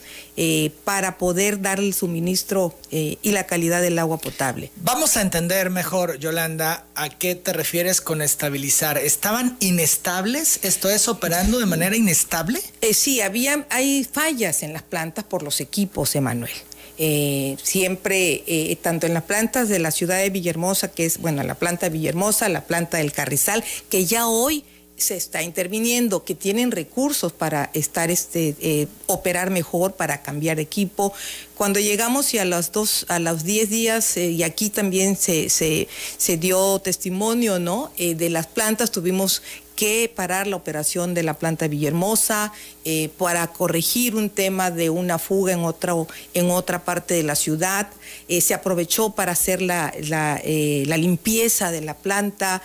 para 0.83 1.17
poder 1.17 1.61
dar 1.61 1.79
el 1.79 1.93
suministro 1.93 2.77
y 2.91 3.31
la 3.31 3.45
calidad 3.45 3.81
del 3.81 3.97
agua 3.99 4.17
potable. 4.17 4.71
Vamos 4.77 5.17
a 5.17 5.21
entender 5.21 5.69
mejor, 5.69 6.17
Yolanda, 6.19 6.85
a 6.95 7.09
qué 7.09 7.35
te 7.35 7.53
refieres 7.53 8.01
con 8.01 8.21
estabilizar. 8.21 8.97
¿Estaban 8.97 9.55
inestables? 9.59 10.59
¿Esto 10.63 10.89
es 10.89 11.07
operando 11.07 11.59
de 11.59 11.65
manera 11.65 11.95
inestable? 11.95 12.61
sí, 12.93 13.21
había, 13.21 13.65
hay 13.69 14.03
fallas 14.03 14.63
en 14.63 14.73
las 14.73 14.83
plantas 14.83 15.23
por 15.23 15.43
los 15.43 15.61
equipos, 15.61 16.15
Emanuel. 16.15 16.51
Eh, 16.97 17.57
siempre, 17.61 18.43
eh, 18.47 18.77
tanto 18.81 19.05
en 19.05 19.13
las 19.13 19.23
plantas 19.23 19.67
de 19.67 19.79
la 19.79 19.91
ciudad 19.91 20.17
de 20.17 20.29
Villahermosa, 20.29 20.91
que 20.91 21.05
es, 21.05 21.17
bueno, 21.17 21.43
la 21.43 21.55
planta 21.55 21.87
de 21.87 21.97
Villahermosa, 21.97 22.47
la 22.47 22.65
planta 22.65 22.97
del 22.97 23.11
Carrizal, 23.11 23.63
que 23.89 24.05
ya 24.05 24.27
hoy 24.27 24.63
se 24.95 25.17
está 25.17 25.43
interviniendo, 25.43 26.23
que 26.23 26.35
tienen 26.35 26.71
recursos 26.71 27.33
para 27.33 27.69
estar 27.73 28.09
este 28.09 28.55
eh, 28.61 28.87
operar 29.07 29.49
mejor, 29.49 29.95
para 29.95 30.21
cambiar 30.21 30.57
equipo. 30.61 31.11
Cuando 31.55 31.81
llegamos 31.81 32.33
y 32.33 32.37
a 32.37 32.45
los 32.45 32.71
dos, 32.71 33.05
a 33.09 33.19
los 33.19 33.43
10 33.43 33.69
días, 33.69 34.15
y 34.15 34.41
aquí 34.43 34.69
también 34.69 35.17
se, 35.17 35.49
se, 35.49 35.89
se, 36.17 36.37
dio 36.37 36.79
testimonio, 36.79 37.59
¿no? 37.59 37.91
de 37.97 38.29
las 38.29 38.47
plantas 38.47 38.91
tuvimos 38.91 39.41
que 39.75 40.11
parar 40.13 40.47
la 40.47 40.55
operación 40.55 41.13
de 41.13 41.23
la 41.23 41.33
planta 41.33 41.67
Villahermosa 41.67 42.53
eh, 42.85 43.09
para 43.17 43.47
corregir 43.47 44.15
un 44.15 44.29
tema 44.29 44.71
de 44.71 44.89
una 44.89 45.19
fuga 45.19 45.53
en 45.53 45.65
otra, 45.65 45.93
en 46.33 46.49
otra 46.49 46.85
parte 46.85 47.13
de 47.13 47.23
la 47.23 47.35
ciudad. 47.35 47.87
Eh, 48.27 48.41
se 48.41 48.53
aprovechó 48.53 49.11
para 49.11 49.33
hacer 49.33 49.61
la, 49.61 49.93
la, 50.07 50.39
eh, 50.43 50.85
limpieza 50.97 51.71
de 51.71 51.81
la 51.81 51.95
planta, 51.95 52.61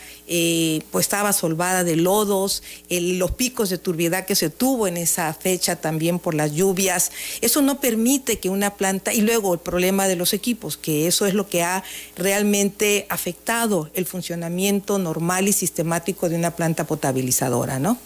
pues 0.90 1.06
estaba 1.06 1.32
solvada 1.32 1.82
de 1.82 1.96
lodos, 1.96 2.62
los 2.88 3.32
picos 3.32 3.68
de 3.70 3.78
turbiedad 3.78 4.24
que 4.24 4.36
se 4.36 4.48
tuvo 4.48 4.86
en 4.86 4.96
esa 4.96 5.34
fecha 5.34 5.76
también 5.76 6.20
por 6.20 6.34
las 6.34 6.52
lluvias. 6.52 7.10
Eso 7.40 7.62
no 7.62 7.80
permite 7.80 8.38
que 8.38 8.48
una 8.48 8.76
planta, 8.76 9.12
y 9.12 9.22
luego 9.22 9.54
el 9.54 9.60
problema 9.60 10.06
de 10.06 10.14
los 10.14 10.32
equipos, 10.32 10.76
que 10.76 11.08
eso 11.08 11.26
es 11.26 11.34
lo 11.34 11.48
que 11.48 11.64
ha 11.64 11.82
realmente 12.16 13.06
afectado 13.08 13.90
el 13.94 14.06
funcionamiento 14.06 14.98
normal 14.98 15.48
y 15.48 15.52
sistemático 15.52 16.28
de 16.28 16.36
una 16.36 16.52
planta 16.52 16.84
potable 16.84 16.99
estabilizadora, 17.00 17.78
¿no? 17.78 17.96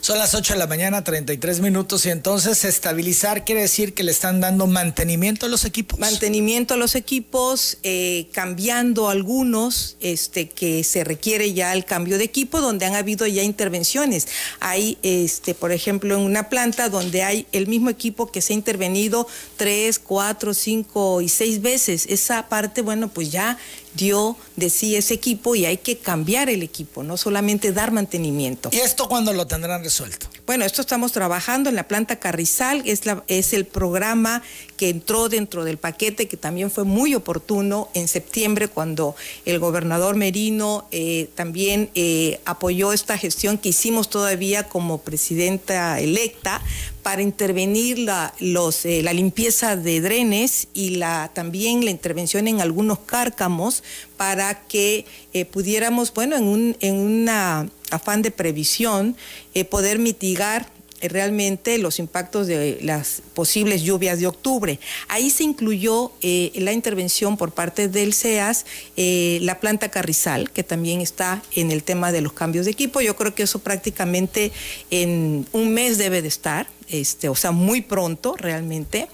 Son 0.00 0.18
las 0.18 0.34
8 0.34 0.54
de 0.54 0.58
la 0.58 0.66
mañana, 0.66 1.04
33 1.04 1.60
minutos, 1.60 2.06
y 2.06 2.10
entonces 2.10 2.64
estabilizar 2.64 3.44
quiere 3.44 3.60
decir 3.60 3.92
que 3.92 4.02
le 4.02 4.10
están 4.10 4.40
dando 4.40 4.66
mantenimiento 4.66 5.46
a 5.46 5.48
los 5.48 5.64
equipos. 5.64 5.98
Mantenimiento 5.98 6.74
a 6.74 6.76
los 6.76 6.94
equipos, 6.94 7.76
eh, 7.82 8.26
cambiando 8.32 9.10
algunos, 9.10 9.96
este, 10.00 10.48
que 10.48 10.82
se 10.84 11.04
requiere 11.04 11.52
ya 11.52 11.72
el 11.74 11.84
cambio 11.84 12.18
de 12.18 12.24
equipo, 12.24 12.60
donde 12.60 12.86
han 12.86 12.94
habido 12.94 13.26
ya 13.26 13.42
intervenciones. 13.42 14.26
Hay, 14.58 14.96
este, 15.02 15.54
por 15.54 15.70
ejemplo, 15.70 16.16
en 16.16 16.22
una 16.22 16.48
planta 16.48 16.88
donde 16.88 17.22
hay 17.22 17.46
el 17.52 17.66
mismo 17.66 17.90
equipo 17.90 18.32
que 18.32 18.40
se 18.40 18.54
ha 18.54 18.56
intervenido 18.56 19.28
tres, 19.56 19.98
cuatro, 19.98 20.54
cinco 20.54 21.20
y 21.20 21.28
seis 21.28 21.60
veces. 21.60 22.06
Esa 22.08 22.48
parte, 22.48 22.80
bueno, 22.80 23.08
pues 23.08 23.30
ya 23.30 23.58
dio 23.94 24.36
de 24.56 24.70
sí 24.70 24.96
ese 24.96 25.14
equipo 25.14 25.54
y 25.54 25.66
hay 25.66 25.78
que 25.78 25.98
cambiar 25.98 26.48
el 26.48 26.62
equipo, 26.62 27.02
no 27.02 27.16
solamente 27.16 27.72
dar 27.72 27.92
mantenimiento. 27.92 28.70
¿Y 28.72 28.78
esto 28.78 29.08
cuándo 29.08 29.32
lo 29.32 29.46
tendrán 29.46 29.82
resuelto? 29.82 30.26
Bueno, 30.46 30.64
esto 30.64 30.80
estamos 30.80 31.12
trabajando 31.12 31.70
en 31.70 31.76
la 31.76 31.86
planta 31.86 32.16
Carrizal, 32.16 32.82
es, 32.84 33.06
la, 33.06 33.22
es 33.28 33.52
el 33.52 33.66
programa 33.66 34.42
que 34.76 34.88
entró 34.88 35.28
dentro 35.28 35.64
del 35.64 35.78
paquete, 35.78 36.26
que 36.26 36.36
también 36.36 36.70
fue 36.70 36.84
muy 36.84 37.14
oportuno 37.14 37.88
en 37.94 38.08
septiembre 38.08 38.68
cuando 38.68 39.14
el 39.44 39.58
gobernador 39.58 40.16
Merino 40.16 40.86
eh, 40.90 41.28
también 41.34 41.90
eh, 41.94 42.40
apoyó 42.44 42.92
esta 42.92 43.18
gestión 43.18 43.58
que 43.58 43.68
hicimos 43.68 44.08
todavía 44.08 44.64
como 44.64 44.98
presidenta 44.98 46.00
electa 46.00 46.60
para 47.02 47.22
intervenir 47.22 47.98
la, 47.98 48.34
eh, 48.40 49.02
la 49.02 49.12
limpieza 49.12 49.76
de 49.76 50.00
drenes 50.00 50.68
y 50.74 50.96
la, 50.96 51.30
también 51.34 51.84
la 51.84 51.90
intervención 51.90 52.48
en 52.48 52.60
algunos 52.60 52.98
cárcamos 53.00 53.82
para 54.20 54.54
que 54.68 55.06
eh, 55.32 55.46
pudiéramos, 55.46 56.12
bueno, 56.12 56.36
en 56.36 56.44
un 56.44 56.76
en 56.80 56.96
una 56.96 57.70
afán 57.90 58.20
de 58.20 58.30
previsión, 58.30 59.16
eh, 59.54 59.64
poder 59.64 59.98
mitigar 59.98 60.68
eh, 61.00 61.08
realmente 61.08 61.78
los 61.78 61.98
impactos 61.98 62.46
de 62.46 62.80
las 62.82 63.22
posibles 63.32 63.80
lluvias 63.80 64.20
de 64.20 64.26
octubre. 64.26 64.78
Ahí 65.08 65.30
se 65.30 65.44
incluyó 65.44 66.12
la 66.20 66.72
intervención 66.74 67.38
por 67.38 67.52
parte 67.52 67.88
del 67.88 68.12
CEAS, 68.12 68.66
la 68.94 69.58
planta 69.58 69.88
Carrizal, 69.88 70.50
que 70.50 70.64
también 70.64 71.00
está 71.00 71.42
en 71.56 71.70
el 71.70 71.82
tema 71.82 72.12
de 72.12 72.20
los 72.20 72.34
cambios 72.34 72.66
de 72.66 72.72
equipo. 72.72 73.00
Yo 73.00 73.16
creo 73.16 73.34
que 73.34 73.44
eso 73.44 73.60
prácticamente 73.60 74.52
en 74.90 75.46
un 75.52 75.72
mes 75.72 75.96
debe 75.96 76.20
de 76.20 76.28
estar, 76.28 76.66
este, 76.88 77.30
o 77.30 77.34
sea, 77.34 77.52
muy 77.52 77.80
pronto 77.80 78.36
realmente. 78.36 79.08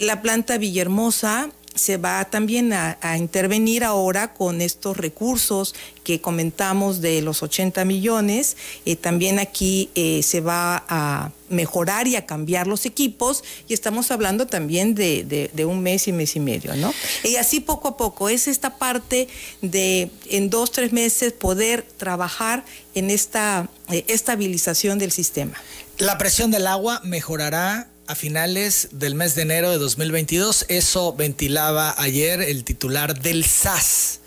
la 0.00 0.20
planta 0.20 0.58
Villahermosa 0.58 1.52
se 1.74 1.96
va 1.96 2.24
también 2.26 2.72
a, 2.72 2.98
intervenir 3.16 3.84
ahora 3.84 4.34
con 4.34 4.60
estos 4.60 4.96
recursos 4.96 5.74
que 6.04 6.20
comentamos 6.20 7.00
de 7.00 7.22
los 7.22 7.42
80 7.42 7.84
millones. 7.84 8.56
Eh, 8.84 8.96
también 8.96 9.38
aquí 9.38 9.90
eh, 9.94 10.22
se 10.22 10.40
va 10.40 10.84
a 10.88 11.30
mejorar 11.48 12.08
y 12.08 12.16
a 12.16 12.26
cambiar 12.26 12.66
los 12.66 12.86
equipos 12.86 13.44
y 13.68 13.74
estamos 13.74 14.10
hablando 14.10 14.46
también 14.46 14.94
de, 14.94 15.50
un 15.66 15.82
mes 15.82 16.08
y 16.08 16.12
mes 16.12 16.34
y 16.36 16.40
medio, 16.40 16.74
¿no? 16.76 16.92
Y 17.24 17.36
así 17.36 17.60
poco 17.60 17.88
a 17.88 17.96
poco 17.96 18.28
es 18.28 18.48
esta 18.48 18.78
parte 18.78 19.28
de 19.60 20.10
en 20.30 20.50
dos, 20.50 20.72
tres 20.72 20.92
meses 20.92 21.32
poder 21.32 21.82
trabajar 21.82 22.64
en 22.94 23.10
esta 23.10 23.68
eh, 23.90 24.04
estabilización 24.08 24.98
del 24.98 25.12
sistema. 25.12 25.54
La 25.98 26.18
presión 26.18 26.50
del 26.50 26.66
agua 26.66 27.00
mejorará 27.04 27.91
a 28.12 28.14
finales 28.14 28.88
del 28.92 29.14
mes 29.14 29.34
de 29.34 29.42
enero 29.42 29.70
de 29.70 29.78
2022. 29.78 30.66
Eso 30.68 31.14
ventilaba 31.14 31.94
ayer 31.96 32.42
el 32.42 32.62
titular 32.62 33.18
del 33.18 33.44
SAS. 33.44 34.20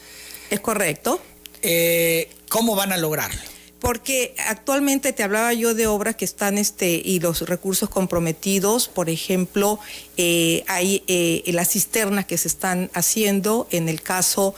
Es 0.50 0.60
correcto. 0.60 1.22
Eh, 1.62 2.30
¿Cómo 2.50 2.76
van 2.76 2.92
a 2.92 2.98
lograrlo? 2.98 3.40
porque 3.86 4.34
actualmente 4.48 5.14
te 5.14 5.22
hablaba 5.22 5.54
yo 5.54 5.76
de 5.76 5.86
obras 5.86 6.16
que 6.16 6.26
están 6.26 6.58
este 6.58 6.90
y 7.06 7.20
los 7.20 7.42
recursos 7.42 7.88
comprometidos, 7.88 8.88
por 8.88 9.12
ejemplo, 9.12 9.80
eh, 10.18 10.64
hay 10.68 11.04
eh, 11.08 11.44
las 11.48 11.70
cisternas 11.70 12.26
que 12.26 12.38
se 12.38 12.48
están 12.48 12.90
haciendo 12.94 13.68
en 13.72 13.90
el 13.90 14.02
caso 14.02 14.56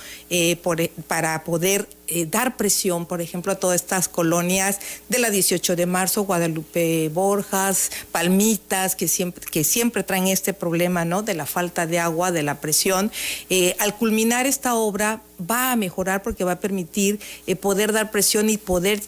para 1.08 1.44
poder 1.44 1.88
eh, 2.10 2.26
dar 2.26 2.56
presión, 2.56 3.06
por 3.06 3.20
ejemplo, 3.20 3.52
a 3.52 3.56
todas 3.56 3.82
estas 3.82 4.08
colonias 4.08 4.80
de 5.10 5.20
la 5.20 5.30
18 5.30 5.76
de 5.76 5.86
marzo, 5.86 6.24
Guadalupe 6.24 7.10
Borjas, 7.10 7.92
Palmitas, 8.14 8.96
que 8.96 9.10
siempre, 9.10 9.46
que 9.52 9.66
siempre 9.66 10.04
traen 10.04 10.28
este 10.28 10.54
problema 10.54 11.04
¿no? 11.04 11.22
de 11.22 11.34
la 11.34 11.46
falta 11.46 11.86
de 11.86 12.00
agua, 12.00 12.32
de 12.32 12.44
la 12.44 12.62
presión. 12.62 13.12
Eh, 13.50 13.76
al 13.80 13.98
culminar 13.98 14.46
esta 14.46 14.76
obra 14.76 15.22
va 15.40 15.74
a 15.74 15.76
mejorar 15.76 16.24
porque 16.24 16.46
va 16.46 16.54
a 16.54 16.60
permitir 16.62 17.20
eh, 17.46 17.58
poder 17.58 17.92
dar 17.92 18.10
presión 18.10 18.50
y 18.50 18.58
poder 18.58 19.02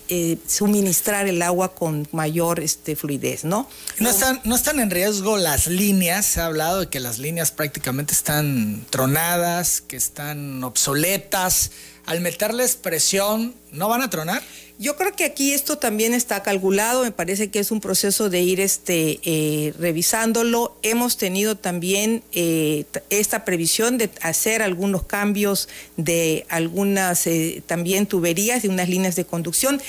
suministrar 0.45 1.27
el 1.27 1.41
agua 1.41 1.73
con 1.73 2.07
mayor 2.11 2.59
este, 2.59 2.97
fluidez. 2.97 3.45
¿no? 3.45 3.67
No, 3.99 4.09
están, 4.09 4.41
no 4.43 4.55
están 4.55 4.79
en 4.79 4.91
riesgo 4.91 5.37
las 5.37 5.67
líneas, 5.67 6.37
ha 6.39 6.45
hablado 6.45 6.79
de 6.81 6.87
que 6.87 6.99
las 6.99 7.19
líneas 7.19 7.51
prácticamente 7.51 8.13
están 8.13 8.85
tronadas, 8.89 9.81
que 9.81 9.95
están 9.95 10.63
obsoletas 10.63 11.71
al 12.05 12.21
meterles 12.21 12.75
presión, 12.75 13.53
¿no 13.71 13.87
van 13.87 14.01
a 14.01 14.09
tronar? 14.09 14.41
Yo 14.79 14.95
creo 14.95 15.13
que 15.13 15.25
aquí 15.25 15.51
esto 15.51 15.77
también 15.77 16.13
está 16.13 16.41
calculado, 16.41 17.03
me 17.03 17.11
parece 17.11 17.51
que 17.51 17.59
es 17.59 17.69
un 17.69 17.81
proceso 17.81 18.29
de 18.29 18.41
ir 18.41 18.61
este, 18.61 19.19
eh, 19.23 19.73
revisándolo. 19.77 20.77
Hemos 20.83 21.17
tenido 21.17 21.57
también 21.57 22.23
eh, 22.31 22.85
esta 23.09 23.43
previsión 23.43 23.97
de 23.97 24.09
hacer 24.21 24.61
algunos 24.61 25.03
cambios 25.03 25.67
de 25.97 26.45
algunas 26.49 27.27
eh, 27.27 27.61
también 27.67 28.05
tuberías 28.05 28.63
y 28.63 28.69
unas 28.69 28.87
líneas 28.87 29.17
de 29.17 29.25
conducción 29.25 29.81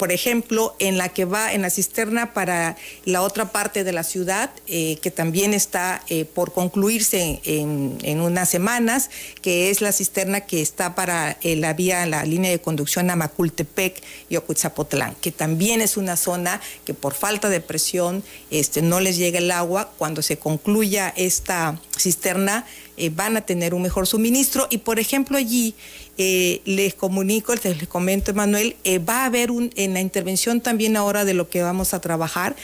por 0.00 0.12
ejemplo, 0.12 0.74
en 0.78 0.96
la 0.96 1.10
que 1.10 1.26
va 1.26 1.52
en 1.52 1.60
la 1.60 1.68
cisterna 1.68 2.32
para 2.32 2.74
la 3.04 3.20
otra 3.20 3.52
parte 3.52 3.84
de 3.84 3.92
la 3.92 4.02
ciudad, 4.02 4.50
eh, 4.66 4.96
que 5.02 5.10
también 5.10 5.52
está 5.52 6.02
eh, 6.08 6.24
por 6.24 6.54
concluirse 6.54 7.42
en, 7.44 8.20
unas 8.22 8.48
semanas, 8.48 9.10
que 9.42 9.68
es 9.68 9.82
la 9.82 9.92
cisterna 9.92 10.40
que 10.40 10.62
está 10.62 10.94
para 10.94 11.36
eh, 11.42 11.54
la 11.54 11.74
vía, 11.74 12.06
la 12.06 12.24
línea 12.24 12.50
de 12.50 12.62
conducción 12.62 13.10
a 13.10 13.16
Macultepec 13.16 14.02
y 14.30 14.36
Ocuitzapotlán, 14.36 15.16
que 15.20 15.32
también 15.32 15.82
es 15.82 15.98
una 15.98 16.16
zona 16.16 16.62
que 16.86 16.94
por 16.94 17.12
falta 17.12 17.50
de 17.50 17.60
presión 17.60 18.24
este, 18.50 18.80
no 18.80 19.00
les 19.00 19.18
llega 19.18 19.38
el 19.38 19.50
agua. 19.50 19.92
Cuando 19.98 20.22
se 20.22 20.38
concluya 20.38 21.12
esta 21.14 21.78
cisterna, 21.98 22.64
van 23.12 23.36
a 23.38 23.40
tener 23.40 23.72
un 23.72 23.80
mejor 23.80 24.06
suministro 24.06 24.66
y, 24.68 24.78
por 24.78 24.98
ejemplo, 24.98 25.38
allí 25.38 25.74
les 26.18 26.94
comunico, 26.94 27.54
les, 27.54 27.88
comento, 27.88 28.34
Manuel, 28.34 28.76
va 29.08 29.22
a 29.22 29.24
haber 29.24 29.50
un, 29.50 29.70
la 29.94 30.00
intervención 30.00 30.60
también 30.60 30.96
ahora 30.96 31.24
de 31.24 31.34
lo 31.34 31.48
que 31.48 31.62
vamos 31.62 31.94
a 31.94 32.00
trabajar, 32.00 32.56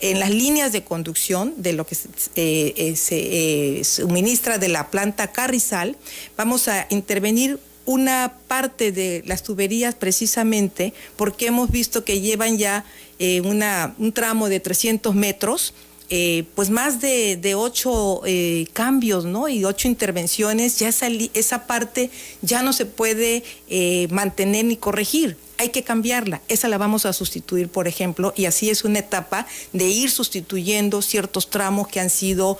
en 0.00 0.20
las 0.20 0.30
líneas 0.30 0.72
de 0.72 0.82
conducción 0.82 1.54
de 1.56 1.72
lo 1.72 1.86
que 1.86 1.94
se 1.94 2.10
eh, 2.36 3.82
suministra 3.84 4.58
de 4.58 4.68
la 4.68 4.90
planta 4.90 5.32
Carrizal, 5.32 5.96
vamos 6.36 6.68
a 6.68 6.86
intervenir 6.90 7.58
una 7.84 8.38
parte 8.48 8.90
de 8.90 9.22
las 9.26 9.42
tuberías 9.42 9.94
precisamente 9.94 10.92
porque 11.14 11.46
hemos 11.46 11.70
visto 11.70 12.04
que 12.04 12.20
llevan 12.20 12.58
ya 12.58 12.84
una, 13.44 13.94
un 13.98 14.12
tramo 14.12 14.48
de 14.48 14.58
300 14.58 15.14
metros 15.14 15.72
eh, 16.08 16.44
pues 16.54 16.70
más 16.70 17.00
de, 17.00 17.54
ocho 17.56 18.22
eh, 18.24 18.66
cambios, 18.72 19.24
¿no? 19.24 19.48
Y 19.48 19.64
ocho 19.64 19.88
intervenciones, 19.88 20.78
ya 20.78 20.88
esa, 20.88 21.08
esa 21.34 21.66
parte 21.66 22.10
ya 22.42 22.62
no 22.62 22.72
se 22.72 22.86
puede 22.86 23.42
eh, 23.68 24.06
mantener 24.10 24.66
ni 24.66 24.76
corregir. 24.76 25.36
Hay 25.58 25.70
que 25.70 25.82
cambiarla. 25.82 26.42
Esa 26.48 26.68
la 26.68 26.78
vamos 26.78 27.06
a 27.06 27.12
sustituir, 27.12 27.68
por 27.68 27.88
ejemplo, 27.88 28.32
y 28.36 28.44
así 28.44 28.70
es 28.70 28.84
una 28.84 29.00
etapa 29.00 29.46
de 29.72 29.88
ir 29.88 30.10
sustituyendo 30.10 31.02
ciertos 31.02 31.50
tramos 31.50 31.88
que 31.88 31.98
han 31.98 32.10
sido 32.10 32.58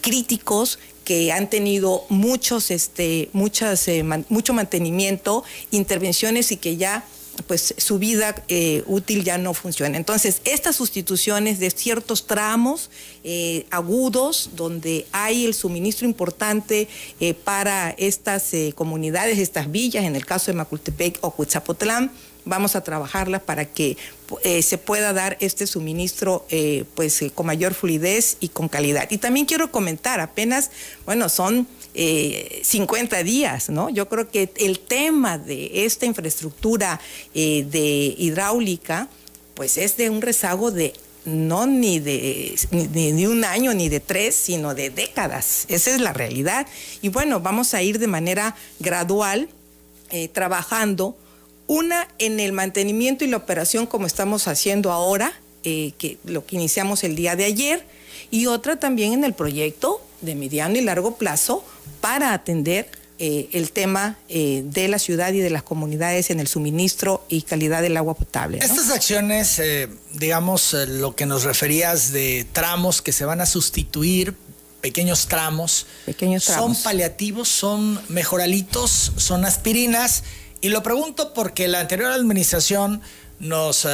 críticos, 0.00 0.78
que 1.04 1.30
han 1.30 1.50
tenido 1.50 2.04
muchos, 2.08 2.70
este, 2.70 3.28
muchas, 3.32 3.86
mucho 4.28 4.54
mantenimiento, 4.54 5.44
intervenciones 5.70 6.50
y 6.50 6.56
que 6.56 6.76
ya 6.76 7.04
pues 7.46 7.74
su 7.76 7.98
vida 7.98 8.34
eh, 8.48 8.82
útil 8.86 9.24
ya 9.24 9.38
no 9.38 9.54
funciona. 9.54 9.96
Entonces, 9.96 10.40
estas 10.44 10.76
sustituciones 10.76 11.58
de 11.58 11.70
ciertos 11.70 12.26
tramos 12.26 12.90
eh, 13.24 13.66
agudos, 13.70 14.50
donde 14.54 15.06
hay 15.12 15.44
el 15.44 15.54
suministro 15.54 16.06
importante 16.06 16.88
eh, 17.20 17.34
para 17.34 17.90
estas 17.90 18.52
comunidades, 18.74 19.38
estas 19.38 19.70
villas, 19.70 20.04
en 20.04 20.16
el 20.16 20.24
caso 20.24 20.50
de 20.50 20.56
Macultepec 20.56 21.18
o 21.20 21.30
Cuitzapotlán, 21.30 22.10
vamos 22.44 22.76
a 22.76 22.82
trabajarlas 22.82 23.42
para 23.42 23.66
que 23.66 23.96
se 24.62 24.78
pueda 24.78 25.12
dar 25.12 25.36
este 25.40 25.66
suministro 25.66 26.46
pues 26.94 27.22
con 27.34 27.46
mayor 27.46 27.74
fluidez 27.74 28.38
y 28.40 28.48
con 28.48 28.68
calidad. 28.68 29.10
Y 29.10 29.18
también 29.18 29.44
quiero 29.44 29.70
comentar, 29.70 30.20
apenas, 30.20 30.70
bueno, 31.04 31.28
son 31.28 31.66
50 31.98 33.18
eh, 33.18 33.24
días, 33.24 33.70
¿no? 33.70 33.90
Yo 33.90 34.08
creo 34.08 34.30
que 34.30 34.52
el 34.56 34.78
tema 34.78 35.36
de 35.36 35.84
esta 35.84 36.06
infraestructura 36.06 37.00
eh, 37.34 37.66
de 37.68 38.14
hidráulica, 38.16 39.08
pues 39.54 39.76
es 39.78 39.96
de 39.96 40.08
un 40.08 40.22
rezago 40.22 40.70
de 40.70 40.92
no 41.24 41.66
ni 41.66 41.98
de 41.98 42.56
ni, 42.70 43.26
un 43.26 43.44
año 43.44 43.74
ni 43.74 43.88
de 43.88 43.98
tres, 43.98 44.36
sino 44.36 44.76
de 44.76 44.90
décadas. 44.90 45.64
Esa 45.68 45.90
es 45.92 46.00
la 46.00 46.12
realidad. 46.12 46.68
Y 47.02 47.08
bueno, 47.08 47.40
vamos 47.40 47.74
a 47.74 47.82
ir 47.82 47.98
de 47.98 48.06
manera 48.06 48.54
gradual 48.78 49.48
eh, 50.10 50.28
trabajando, 50.28 51.16
una 51.66 52.06
en 52.18 52.38
el 52.38 52.52
mantenimiento 52.52 53.24
y 53.24 53.28
la 53.28 53.38
operación 53.38 53.86
como 53.86 54.06
estamos 54.06 54.46
haciendo 54.46 54.92
ahora, 54.92 55.32
que 55.64 56.16
lo 56.24 56.46
que 56.46 56.56
iniciamos 56.56 57.04
el 57.04 57.14
día 57.14 57.36
de 57.36 57.44
ayer, 57.44 57.84
y 58.30 58.46
otra 58.46 58.78
también 58.78 59.12
en 59.12 59.24
el 59.24 59.34
proyecto 59.34 60.00
de 60.22 60.34
mediano 60.34 60.78
y 60.78 60.80
largo 60.80 61.16
plazo 61.16 61.62
para 62.00 62.32
atender 62.32 62.90
eh, 63.20 63.48
el 63.50 63.72
tema 63.72 64.16
eh, 64.28 64.62
de 64.64 64.86
la 64.86 65.00
ciudad 65.00 65.32
y 65.32 65.40
de 65.40 65.50
las 65.50 65.64
comunidades 65.64 66.30
en 66.30 66.38
el 66.38 66.46
suministro 66.46 67.24
y 67.28 67.42
calidad 67.42 67.82
del 67.82 67.96
agua 67.96 68.14
potable. 68.14 68.58
Estas 68.58 68.90
acciones, 68.90 69.58
eh, 69.58 69.88
digamos, 70.12 70.72
lo 70.86 71.16
que 71.16 71.26
nos 71.26 71.42
referías 71.42 72.12
de 72.12 72.46
tramos 72.52 73.02
que 73.02 73.10
se 73.10 73.24
van 73.24 73.40
a 73.40 73.46
sustituir, 73.46 74.36
pequeños 74.80 75.26
tramos, 75.26 75.86
pequeños 76.06 76.44
tramos. 76.44 76.76
son 76.76 76.84
paliativos, 76.84 77.48
son 77.48 78.00
mejoralitos, 78.08 79.14
son 79.16 79.44
aspirinas. 79.44 80.22
Y 80.60 80.68
lo 80.68 80.84
pregunto 80.84 81.34
porque 81.34 81.66
la 81.66 81.80
anterior 81.80 82.12
administración 82.12 83.02
nos 83.40 83.84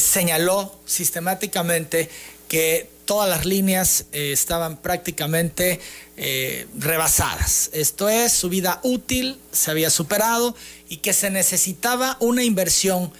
señaló 0.00 0.74
sistemáticamente 0.86 2.08
que 2.48 2.93
todas 3.04 3.28
las 3.28 3.44
líneas 3.44 4.06
eh, 4.12 4.32
estaban 4.32 4.76
prácticamente 4.76 5.80
eh, 6.16 6.66
rebasadas. 6.78 7.70
Esto 7.72 8.08
es, 8.08 8.32
su 8.32 8.48
vida 8.48 8.80
útil 8.82 9.38
se 9.52 9.70
había 9.70 9.90
superado 9.90 10.54
y 10.88 10.98
que 10.98 11.12
se 11.12 11.30
necesitaba 11.30 12.16
una 12.20 12.44
inversión 12.44 13.12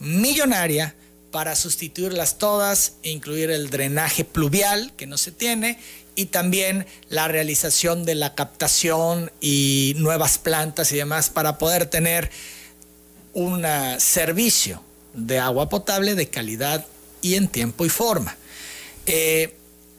millonaria 0.00 0.94
para 1.30 1.56
sustituirlas 1.56 2.38
todas, 2.38 2.94
incluir 3.02 3.50
el 3.50 3.70
drenaje 3.70 4.24
pluvial, 4.24 4.92
que 4.96 5.06
no 5.06 5.18
se 5.18 5.30
tiene, 5.30 5.78
y 6.14 6.26
también 6.26 6.86
la 7.10 7.28
realización 7.28 8.04
de 8.04 8.14
la 8.14 8.34
captación 8.34 9.30
y 9.40 9.94
nuevas 9.98 10.38
plantas 10.38 10.90
y 10.92 10.96
demás 10.96 11.30
para 11.30 11.58
poder 11.58 11.86
tener 11.86 12.30
un 13.34 13.64
servicio 13.98 14.82
de 15.14 15.38
agua 15.38 15.68
potable 15.68 16.14
de 16.14 16.28
calidad 16.28 16.84
y 17.22 17.34
en 17.34 17.46
tiempo 17.46 17.84
y 17.84 17.88
forma. 17.88 18.36
Eh, 19.08 19.54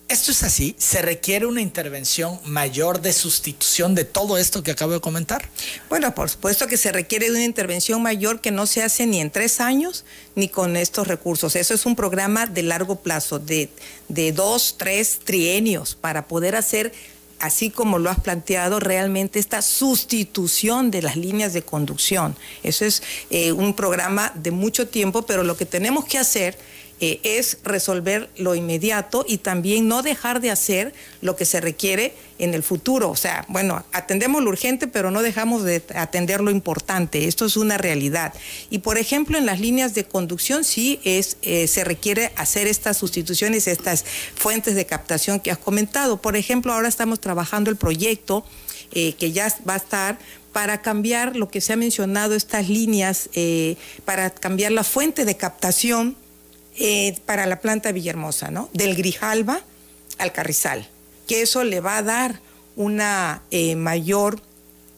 esto 0.08 0.32
es 0.32 0.41
así, 0.41 0.76
se 0.80 1.04
requiere 1.04 1.45
una 1.45 1.62
intervención 1.62 2.39
mayor 2.43 3.00
de 3.02 3.13
sustitución 3.13 3.93
de 3.93 4.06
todo 4.06 4.39
esto 4.39 4.63
que 4.63 4.72
acabo 4.72 4.93
de 4.93 5.00
comentar. 5.00 5.48
Bueno, 5.88 6.15
por 6.15 6.32
supuesto 6.32 6.65
que 6.65 6.78
se 6.78 6.91
requiere 6.91 7.30
una 7.30 7.43
intervención 7.43 8.02
mayor 8.02 8.41
que 8.41 8.50
no 8.50 8.65
se 8.65 8.82
hace 8.82 9.06
ni 9.06 9.19
en 9.19 9.30
tres 9.30 9.60
años 9.62 10.06
ni 10.34 10.50
con 10.50 10.78
estos 10.78 11.08
recursos. 11.08 11.56
Eso 11.56 11.76
es 11.76 11.86
un 11.86 11.95
programa 11.95 12.48
de 12.48 12.63
largo 12.63 12.95
plazo, 13.02 13.38
de, 13.38 13.69
de 14.08 14.32
dos, 14.32 14.76
tres 14.80 15.19
trienios, 15.24 15.93
para 15.93 16.28
poder 16.28 16.56
hacer 16.56 16.91
así 17.39 17.69
como 17.69 18.00
lo 18.00 18.10
has 18.10 18.19
planteado, 18.19 18.80
realmente 18.80 19.39
esta 19.39 19.62
sustitución 19.62 20.91
de 20.91 21.02
las 21.02 21.15
líneas 21.15 21.54
de 21.54 21.62
conducción. 21.62 22.36
Eso 22.63 22.84
es 22.84 23.04
eh, 23.30 23.52
un 23.52 23.76
programa 23.76 24.32
de 24.36 24.52
mucho 24.52 24.88
tiempo, 24.88 25.22
pero 25.22 25.43
lo 25.43 25.56
que 25.56 25.65
tenemos 25.65 26.06
que 26.06 26.17
hacer 26.17 26.58
eh, 27.02 27.22
es 27.24 27.60
resolver 27.64 28.30
lo 28.36 28.56
inmediato 28.56 29.24
y 29.26 29.38
también 29.38 29.88
no 29.88 30.02
dejar 30.02 30.42
de 30.42 30.52
hacer 30.52 30.94
lo 31.22 31.38
que 31.38 31.46
se 31.46 31.62
requiere 31.62 32.14
en 32.40 32.54
el 32.54 32.62
futuro. 32.62 33.10
O 33.10 33.16
sea, 33.16 33.46
bueno, 33.48 33.86
atendemos 33.94 34.44
lo 34.44 34.50
urgente, 34.50 34.86
pero 34.86 35.10
no 35.10 35.22
dejamos 35.22 35.64
de 35.64 35.82
atender 35.96 36.42
lo 36.42 36.52
importante. 36.52 37.30
Esto 37.30 37.46
es 37.46 37.56
una 37.56 37.78
realidad. 37.78 38.34
Y 38.70 38.80
por 38.80 38.98
ejemplo, 38.98 39.38
en 39.38 39.46
las 39.46 39.62
líneas 39.62 39.94
de 39.94 40.04
conducción 40.04 40.66
sí 40.66 41.00
es, 41.06 41.38
eh, 41.42 41.68
se 41.68 41.86
requiere 41.86 42.34
hacer 42.36 42.68
estas 42.68 42.98
sustituciones, 42.98 43.68
estas 43.68 44.04
fuentes 44.36 44.76
de 44.76 44.86
captación 44.86 45.40
que 45.40 45.52
has 45.52 45.58
comentado. 45.58 46.18
Por 46.18 46.36
ejemplo, 46.36 46.74
ahora 46.74 46.90
estamos 46.90 47.22
trabajando 47.22 47.70
el 47.70 47.78
proyecto 47.78 48.44
eh, 48.92 49.14
que 49.14 49.32
ya 49.32 49.48
va 49.68 49.76
a 49.76 49.78
estar 49.78 50.20
para 50.52 50.82
cambiar 50.82 51.38
lo 51.38 51.48
que 51.48 51.62
se 51.62 51.72
ha 51.72 51.78
mencionado, 51.78 52.36
estas 52.36 52.68
líneas, 52.68 53.30
para 54.04 54.32
cambiar 54.32 54.72
la 54.72 54.84
fuente 54.84 55.24
de 55.24 55.38
captación 55.38 56.18
eh, 56.82 57.20
para 57.26 57.46
la 57.46 57.60
planta 57.60 57.92
Villahermosa, 57.92 58.52
¿no? 58.52 58.70
Del 58.72 58.96
Grijalba 58.96 59.60
al 60.18 60.32
Carrizal, 60.32 60.88
que 61.28 61.42
eso 61.42 61.65
le 61.65 61.82
va 61.82 61.98
a 61.98 62.04
dar 62.04 62.39
una 62.78 63.44
eh, 63.52 63.76
mayor 63.76 64.42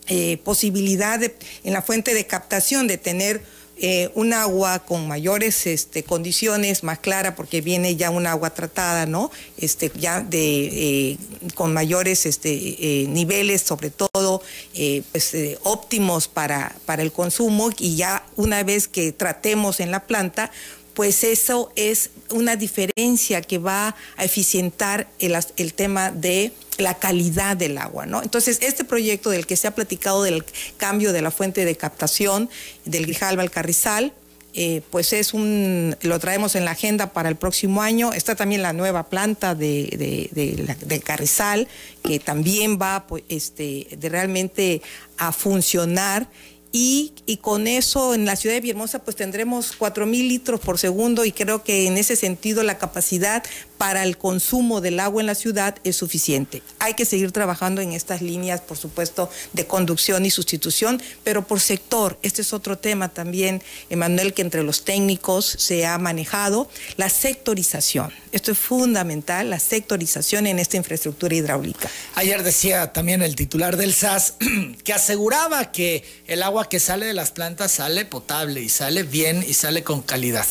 eh, 0.06 0.38
posibilidad 0.44 1.20
en 1.24 1.74
la 1.74 1.82
fuente 1.82 2.14
de 2.14 2.28
captación 2.28 2.86
de 2.86 3.00
tener 3.00 3.42
un 4.14 4.32
agua 4.32 4.78
con 4.86 5.08
mayores 5.08 5.66
este, 5.66 6.04
condiciones, 6.04 6.84
más 6.84 7.00
clara, 7.00 7.36
porque 7.36 7.62
viene 7.62 7.96
ya 7.96 8.12
un 8.12 8.28
agua 8.28 8.52
tratada, 8.52 9.08
¿no? 9.08 9.32
Este, 9.58 9.92
ya 9.96 10.22
de, 10.22 11.18
con 11.56 11.74
mayores 11.74 12.28
este, 12.28 13.08
niveles, 13.10 13.64
sobre 13.64 13.90
todo, 13.90 14.44
pues, 15.12 15.36
óptimos 15.64 16.28
para, 16.28 16.76
para 16.86 17.02
el 17.02 17.12
consumo, 17.12 17.72
y 17.80 17.96
ya 17.96 18.24
una 18.36 18.62
vez 18.62 18.88
que 18.88 19.14
tratemos 19.14 19.80
en 19.80 19.90
la 19.90 20.06
planta, 20.06 20.52
pues 21.02 21.24
eso 21.24 21.72
es 21.76 22.12
una 22.30 22.56
diferencia 22.56 23.42
que 23.42 23.58
va 23.58 23.96
a 24.18 24.24
eficientar 24.24 25.08
el, 25.18 25.74
tema 25.74 26.12
de 26.12 26.54
la 26.78 27.00
calidad 27.00 27.58
del 27.58 27.80
agua, 27.80 28.06
¿no? 28.06 28.22
Entonces, 28.22 28.60
este 28.62 28.84
proyecto 28.84 29.32
del 29.32 29.48
que 29.48 29.56
se 29.56 29.68
ha 29.68 29.74
platicado 29.74 30.22
del 30.22 30.46
cambio 30.78 31.12
de 31.12 31.24
la 31.24 31.32
fuente 31.32 31.66
de 31.66 31.76
captación 31.76 32.52
del 32.86 33.08
Grijalba 33.08 33.42
al 33.42 33.50
Carrizal, 33.50 34.14
eh, 34.54 34.84
pues 34.92 35.12
es 35.14 35.34
un, 35.34 35.96
lo 36.04 36.20
traemos 36.20 36.54
en 36.54 36.66
la 36.66 36.72
agenda 36.72 37.14
para 37.14 37.30
el 37.30 37.36
próximo 37.36 37.82
año. 37.82 38.14
Está 38.14 38.36
también 38.36 38.62
la 38.62 38.72
nueva 38.72 39.10
planta 39.10 39.56
de, 39.56 41.02
Carrizal, 41.04 41.68
que 42.04 42.20
también 42.20 42.78
va 42.80 43.08
pues, 43.08 43.24
este, 43.28 43.88
de 43.98 44.08
realmente 44.08 44.84
a 45.18 45.32
funcionar 45.32 46.28
y, 46.72 47.14
con 47.42 47.68
eso 47.68 48.14
en 48.14 48.26
la 48.26 48.36
ciudad 48.36 48.56
de 48.56 48.62
Villahermosa 48.62 49.00
pues 49.00 49.16
tendremos 49.16 49.74
4 49.78 50.06
mil 50.06 50.28
litros 50.28 50.60
por 50.60 50.78
segundo 50.78 51.26
y 51.26 51.32
creo 51.32 51.64
que 51.64 51.88
en 51.88 51.98
ese 51.98 52.16
sentido 52.16 52.64
la 52.64 52.78
capacidad 52.78 53.44
para 53.82 54.04
el 54.04 54.16
consumo 54.16 54.80
del 54.80 55.00
agua 55.00 55.24
en 55.24 55.26
la 55.26 55.34
ciudad 55.34 55.76
es 55.84 55.96
suficiente. 55.96 56.62
Hay 56.78 56.94
que 56.94 57.04
seguir 57.04 57.32
trabajando 57.32 57.82
en 57.82 57.94
estas 57.94 58.22
líneas, 58.22 58.62
por 58.62 58.78
supuesto, 58.78 59.28
de 59.54 59.66
conducción 59.66 60.24
y 60.24 60.30
sustitución, 60.30 61.02
pero 61.24 61.48
por 61.48 61.60
sector. 61.60 62.20
Este 62.22 62.44
es 62.44 62.54
otro 62.54 62.78
tema 62.78 63.10
también, 63.10 63.64
Emanuel, 63.90 64.36
que 64.36 64.44
entre 64.44 64.62
los 64.62 64.86
técnicos 64.86 65.48
se 65.48 65.88
ha 65.88 65.98
manejado, 65.98 66.70
la 66.98 67.10
sectorización. 67.10 68.14
Esto 68.32 68.52
es 68.52 68.60
fundamental, 68.60 69.50
la 69.50 69.58
sectorización 69.58 70.46
en 70.46 70.60
esta 70.60 70.78
infraestructura 70.78 71.34
hidráulica. 71.34 71.90
Ayer 72.14 72.44
decía 72.44 72.94
también 72.94 73.24
el 73.24 73.36
titular 73.36 73.78
del 73.78 73.96
SAS 73.96 74.36
que 74.84 74.94
aseguraba 74.94 75.72
que 75.72 76.04
el 76.28 76.44
agua 76.44 76.70
que 76.70 76.80
sale 76.80 77.08
de 77.08 77.16
las 77.16 77.32
plantas 77.32 77.72
sale 77.72 78.06
potable 78.06 78.62
y 78.62 78.70
sale 78.70 79.02
bien 79.02 79.44
y 79.46 79.56
sale 79.56 79.84
con 79.84 80.04
calidad. 80.04 80.46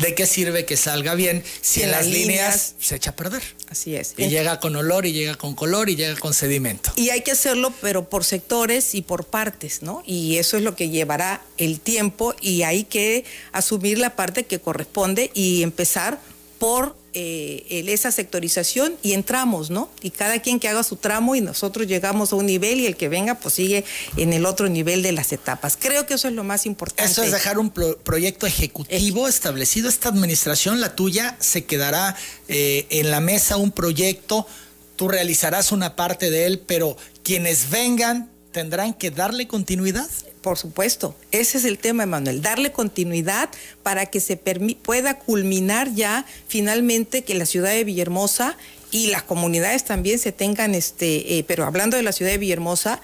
¿De 0.00 0.14
qué 0.14 0.24
sirve 0.24 0.64
que 0.64 0.76
salga 0.76 1.16
bien 1.16 1.42
si 1.60 1.82
en, 1.82 1.90
las 1.90 2.06
líneas 2.06 2.75
se 2.78 2.96
echa 2.96 3.10
a 3.10 3.16
perder. 3.16 3.42
Así 3.70 3.96
es. 3.96 4.14
Y 4.16 4.28
llega 4.28 4.60
con 4.60 4.76
olor 4.76 5.06
y 5.06 5.12
llega 5.12 5.34
con 5.34 5.54
color 5.54 5.88
y 5.88 5.96
llega 5.96 6.16
con 6.16 6.34
sedimento. 6.34 6.92
Y 6.96 7.10
hay 7.10 7.22
que 7.22 7.32
hacerlo, 7.32 7.72
pero 7.80 8.08
por 8.08 8.24
sectores 8.24 8.94
y 8.94 9.02
por 9.02 9.24
partes, 9.24 9.82
¿no? 9.82 10.02
Y 10.06 10.36
eso 10.36 10.56
es 10.56 10.62
lo 10.62 10.76
que 10.76 10.88
llevará 10.88 11.42
el 11.58 11.80
tiempo 11.80 12.34
y 12.40 12.62
hay 12.62 12.84
que 12.84 13.24
asumir 13.52 13.98
la 13.98 14.16
parte 14.16 14.44
que 14.44 14.60
corresponde 14.60 15.30
y 15.34 15.62
empezar 15.62 16.20
por 16.58 16.96
eh, 17.18 17.84
esa 17.88 18.12
sectorización 18.12 18.94
y 19.02 19.14
entramos, 19.14 19.70
¿no? 19.70 19.88
Y 20.02 20.10
cada 20.10 20.40
quien 20.42 20.60
que 20.60 20.68
haga 20.68 20.82
su 20.82 20.96
tramo 20.96 21.34
y 21.34 21.40
nosotros 21.40 21.86
llegamos 21.86 22.34
a 22.34 22.36
un 22.36 22.44
nivel 22.44 22.78
y 22.78 22.86
el 22.86 22.94
que 22.94 23.08
venga 23.08 23.36
pues 23.36 23.54
sigue 23.54 23.86
en 24.18 24.34
el 24.34 24.44
otro 24.44 24.68
nivel 24.68 25.02
de 25.02 25.12
las 25.12 25.32
etapas. 25.32 25.78
Creo 25.80 26.04
que 26.04 26.12
eso 26.12 26.28
es 26.28 26.34
lo 26.34 26.44
más 26.44 26.66
importante. 26.66 27.10
Eso 27.10 27.22
es 27.22 27.32
dejar 27.32 27.58
un 27.58 27.70
proyecto 27.70 28.46
ejecutivo 28.46 29.28
establecido. 29.28 29.88
Esta 29.88 30.10
administración, 30.10 30.78
la 30.78 30.94
tuya, 30.94 31.38
se 31.40 31.64
quedará 31.64 32.16
eh, 32.48 32.86
en 32.90 33.10
la 33.10 33.20
mesa 33.20 33.56
un 33.56 33.70
proyecto, 33.70 34.46
tú 34.96 35.08
realizarás 35.08 35.72
una 35.72 35.96
parte 35.96 36.28
de 36.28 36.44
él, 36.44 36.62
pero 36.66 36.98
quienes 37.22 37.70
vengan 37.70 38.30
tendrán 38.52 38.92
que 38.92 39.10
darle 39.10 39.48
continuidad. 39.48 40.10
Por 40.46 40.58
supuesto, 40.58 41.16
ese 41.32 41.58
es 41.58 41.64
el 41.64 41.76
tema, 41.76 42.04
Emanuel, 42.04 42.40
darle 42.40 42.70
continuidad 42.70 43.48
para 43.82 44.06
que 44.06 44.20
se 44.20 44.36
pueda 44.36 45.18
culminar 45.18 45.92
ya 45.92 46.24
finalmente 46.46 47.24
que 47.24 47.34
la 47.34 47.46
ciudad 47.46 47.70
de 47.70 47.82
Villahermosa 47.82 48.56
y 48.92 49.08
las 49.08 49.24
comunidades 49.24 49.84
también 49.84 50.20
se 50.20 50.30
tengan, 50.30 50.76
este, 50.76 51.36
eh, 51.36 51.44
pero 51.48 51.64
hablando 51.64 51.96
de 51.96 52.04
la 52.04 52.12
ciudad 52.12 52.30
de 52.30 52.38
Villahermosa, 52.38 53.00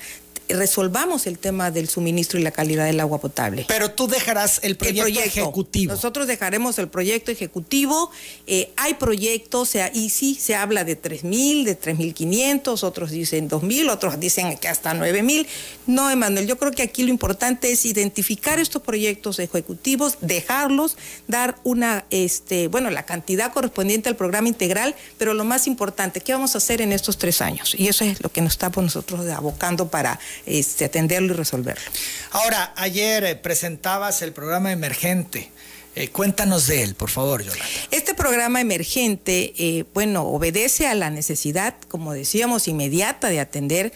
resolvamos 0.53 1.27
el 1.27 1.39
tema 1.39 1.71
del 1.71 1.89
suministro 1.89 2.39
y 2.39 2.43
la 2.43 2.51
calidad 2.51 2.87
del 2.87 3.01
agua 3.01 3.21
potable. 3.21 3.65
Pero 3.69 3.91
tú 3.91 4.09
dejarás 4.09 4.61
el 4.63 4.77
proyecto, 4.77 5.21
ejecutivo. 5.21 5.93
Nosotros 5.93 6.27
dejaremos 6.27 6.79
el 6.79 6.89
proyecto 6.89 7.31
ejecutivo. 7.31 8.11
Eh, 8.47 8.73
hay 8.77 8.95
proyectos, 8.95 9.71
sea, 9.71 9.91
y 9.93 10.11
sí 10.11 10.35
se 10.35 10.55
habla 10.55 10.85
de 10.85 11.01
3.000, 11.01 11.65
de 11.65 11.79
3.500, 11.79 12.83
otros 12.83 13.11
dicen 13.11 13.49
2.000, 13.49 13.91
otros 13.91 14.21
dicen 14.21 14.57
que 14.59 14.69
hasta 14.69 14.95
9.000. 14.95 15.47
No, 15.87 16.11
Emanuel, 16.11 16.47
yo 16.47 16.59
creo 16.59 16.73
que 16.73 16.83
aquí 16.83 17.03
lo 17.03 17.11
importante 17.11 17.73
es 17.73 17.85
identificar 17.87 18.59
estos 18.59 18.83
proyectos 18.83 19.39
ejecutivos, 19.39 20.19
dejarlos, 20.21 20.97
dar 21.29 21.57
una, 21.65 22.05
este, 22.11 22.69
bueno, 22.69 22.91
la 22.91 23.05
cantidad 23.05 23.53
correspondiente 23.53 24.09
al 24.09 24.17
programa 24.17 24.49
integral, 24.49 24.95
pero 25.19 25.35
lo 25.35 25.45
más 25.45 25.67
importante, 25.67 26.21
¿qué 26.21 26.33
vamos 26.33 26.55
a 26.55 26.59
hacer 26.59 26.81
en 26.81 26.93
estos 26.93 27.19
tres 27.19 27.41
años? 27.41 27.75
Y 27.77 27.89
eso 27.89 28.05
es 28.05 28.23
lo 28.23 28.31
que 28.31 28.41
nos 28.41 28.53
estamos 28.53 28.83
nosotros 28.83 29.27
abocando 29.29 29.89
para 29.89 30.19
este, 30.47 30.85
atenderlo 30.85 31.35
y 31.35 31.37
resolverlo. 31.37 31.91
Ahora, 32.31 32.73
ayer 32.77 33.25
eh, 33.25 33.37
presentabas 33.37 34.23
el 34.23 34.33
programa 34.33 34.73
emergente. 34.73 35.51
Eh, 35.95 36.09
cuéntanos 36.09 36.67
de 36.67 36.83
él, 36.83 36.95
por 36.95 37.11
favor, 37.11 37.43
Yolanda. 37.43 37.65
Este 37.91 38.15
programa 38.15 38.61
emergente, 38.61 39.53
eh, 39.59 39.85
bueno, 39.93 40.27
obedece 40.27 40.87
a 40.87 40.95
la 40.95 41.11
necesidad, 41.11 41.75
como 41.89 42.15
decíamos, 42.15 42.67
inmediata 42.69 43.29
de 43.29 43.41
atender 43.41 43.93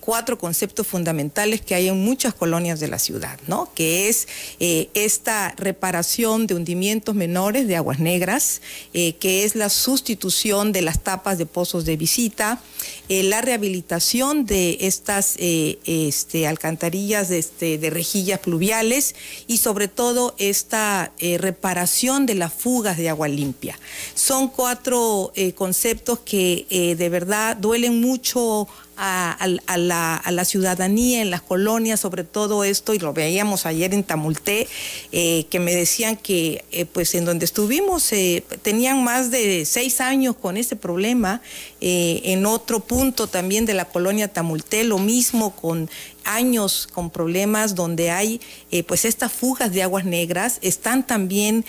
cuatro 0.00 0.38
conceptos 0.38 0.86
fundamentales 0.86 1.60
que 1.60 1.74
hay 1.74 1.88
en 1.88 1.98
muchas 2.04 2.34
colonias 2.34 2.78
de 2.78 2.88
la 2.88 2.98
ciudad, 2.98 3.38
¿no? 3.48 3.68
Que 3.74 4.08
es 4.08 4.28
esta 4.60 5.54
reparación 5.56 6.46
de 6.46 6.54
hundimientos 6.54 7.14
menores 7.14 7.66
de 7.66 7.76
aguas 7.76 7.98
negras, 7.98 8.60
que 8.92 9.44
es 9.44 9.56
la 9.56 9.68
sustitución 9.68 10.72
de 10.72 10.82
las 10.82 11.02
tapas 11.02 11.38
de 11.38 11.46
pozos 11.46 11.84
de 11.84 11.96
visita, 11.96 12.60
la 13.08 13.40
rehabilitación 13.40 14.46
de 14.46 14.78
estas 14.80 15.36
eh, 15.38 15.78
este, 15.84 16.46
alcantarillas 16.46 17.30
este, 17.30 17.76
de, 17.76 17.90
rejillas 17.90 18.38
pluviales 18.38 19.14
y 19.46 19.58
sobre 19.58 19.88
todo 19.88 20.34
esta 20.38 20.91
eh, 21.18 21.38
reparación 21.38 22.26
de 22.26 22.34
las 22.34 22.52
fugas 22.52 22.96
de 22.96 23.08
agua 23.08 23.28
limpia. 23.28 23.78
Son 24.14 24.48
cuatro 24.48 25.32
eh, 25.34 25.52
conceptos 25.52 26.20
que 26.20 26.66
de 26.98 27.08
verdad 27.08 27.56
duelen 27.56 28.00
mucho 28.00 28.68
a, 29.04 29.76
la, 29.78 30.44
ciudadanía 30.44 31.22
en 31.22 31.30
las 31.30 31.42
colonias 31.42 31.98
sobre 31.98 32.22
todo 32.22 32.62
esto, 32.62 32.94
y 32.94 32.98
lo 32.98 33.12
veíamos 33.12 33.66
ayer 33.66 33.94
en 33.94 34.04
Tamulté, 34.04 34.68
eh, 35.10 35.46
que 35.50 35.58
me 35.58 35.74
decían 35.74 36.16
que 36.16 36.64
eh, 36.70 36.84
pues 36.84 37.14
en 37.14 37.24
donde 37.24 37.44
estuvimos 37.44 38.12
eh, 38.12 38.44
tenían 38.62 39.02
más 39.02 39.30
de 39.30 39.64
seis 39.64 40.00
años 40.00 40.36
con 40.36 40.56
ese 40.56 40.76
problema, 40.76 41.40
en 41.84 42.46
otro 42.46 42.78
punto 42.78 43.26
también 43.26 43.66
de 43.66 43.74
la 43.74 43.86
colonia 43.86 44.28
Tamulté, 44.28 44.84
lo 44.84 44.98
mismo 44.98 45.56
con 45.56 45.90
años 46.24 46.88
con 46.92 47.10
problemas 47.10 47.74
donde 47.74 48.12
hay 48.12 48.40
pues 48.86 49.04
estas 49.04 49.32
fugas 49.32 49.72
de 49.72 49.82
aguas 49.82 50.04
negras, 50.04 50.58
están 50.62 51.04
también 51.04 51.64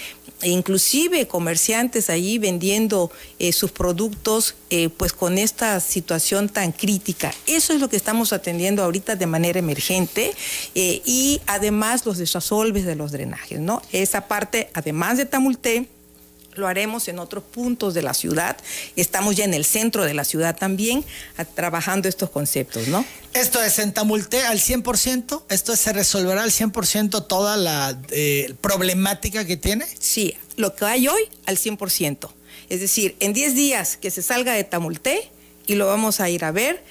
inclusive 0.45 1.27
comerciantes 1.27 2.09
allí 2.09 2.37
vendiendo 2.37 3.11
eh, 3.39 3.53
sus 3.53 3.71
productos 3.71 4.55
eh, 4.69 4.89
pues 4.89 5.13
con 5.13 5.37
esta 5.37 5.79
situación 5.79 6.49
tan 6.49 6.71
crítica. 6.71 7.33
Eso 7.47 7.73
es 7.73 7.79
lo 7.79 7.89
que 7.89 7.95
estamos 7.95 8.33
atendiendo 8.33 8.83
ahorita 8.83 9.15
de 9.15 9.25
manera 9.25 9.59
emergente 9.59 10.33
eh, 10.75 11.01
y 11.05 11.41
además 11.47 12.05
los 12.05 12.17
desasolves 12.17 12.85
de 12.85 12.95
los 12.95 13.11
drenajes, 13.11 13.59
¿no? 13.59 13.81
Esa 13.91 14.27
parte, 14.27 14.69
además 14.73 15.17
de 15.17 15.25
Tamulté, 15.25 15.87
lo 16.55 16.67
haremos 16.67 17.07
en 17.07 17.19
otros 17.19 17.43
puntos 17.43 17.93
de 17.93 18.01
la 18.01 18.13
ciudad. 18.13 18.57
Estamos 18.95 19.35
ya 19.35 19.45
en 19.45 19.53
el 19.53 19.65
centro 19.65 20.03
de 20.03 20.13
la 20.13 20.23
ciudad 20.23 20.55
también 20.55 21.03
trabajando 21.55 22.07
estos 22.07 22.29
conceptos, 22.29 22.87
¿no? 22.87 23.05
Esto 23.33 23.61
es 23.63 23.79
en 23.79 23.93
Tamulté 23.93 24.45
al 24.45 24.59
100%, 24.59 25.43
esto 25.49 25.75
se 25.75 25.93
resolverá 25.93 26.43
al 26.43 26.51
100% 26.51 27.27
toda 27.27 27.57
la 27.57 27.99
eh, 28.11 28.53
problemática 28.61 29.45
que 29.45 29.57
tiene. 29.57 29.85
Sí, 29.99 30.35
lo 30.55 30.75
que 30.75 30.85
hay 30.85 31.07
hoy 31.07 31.23
al 31.45 31.57
100%. 31.57 32.29
Es 32.69 32.79
decir, 32.79 33.15
en 33.19 33.33
10 33.33 33.55
días 33.55 33.97
que 33.97 34.11
se 34.11 34.21
salga 34.21 34.53
de 34.53 34.63
Tamulté 34.63 35.29
y 35.65 35.75
lo 35.75 35.87
vamos 35.87 36.19
a 36.19 36.29
ir 36.29 36.45
a 36.45 36.51
ver 36.51 36.83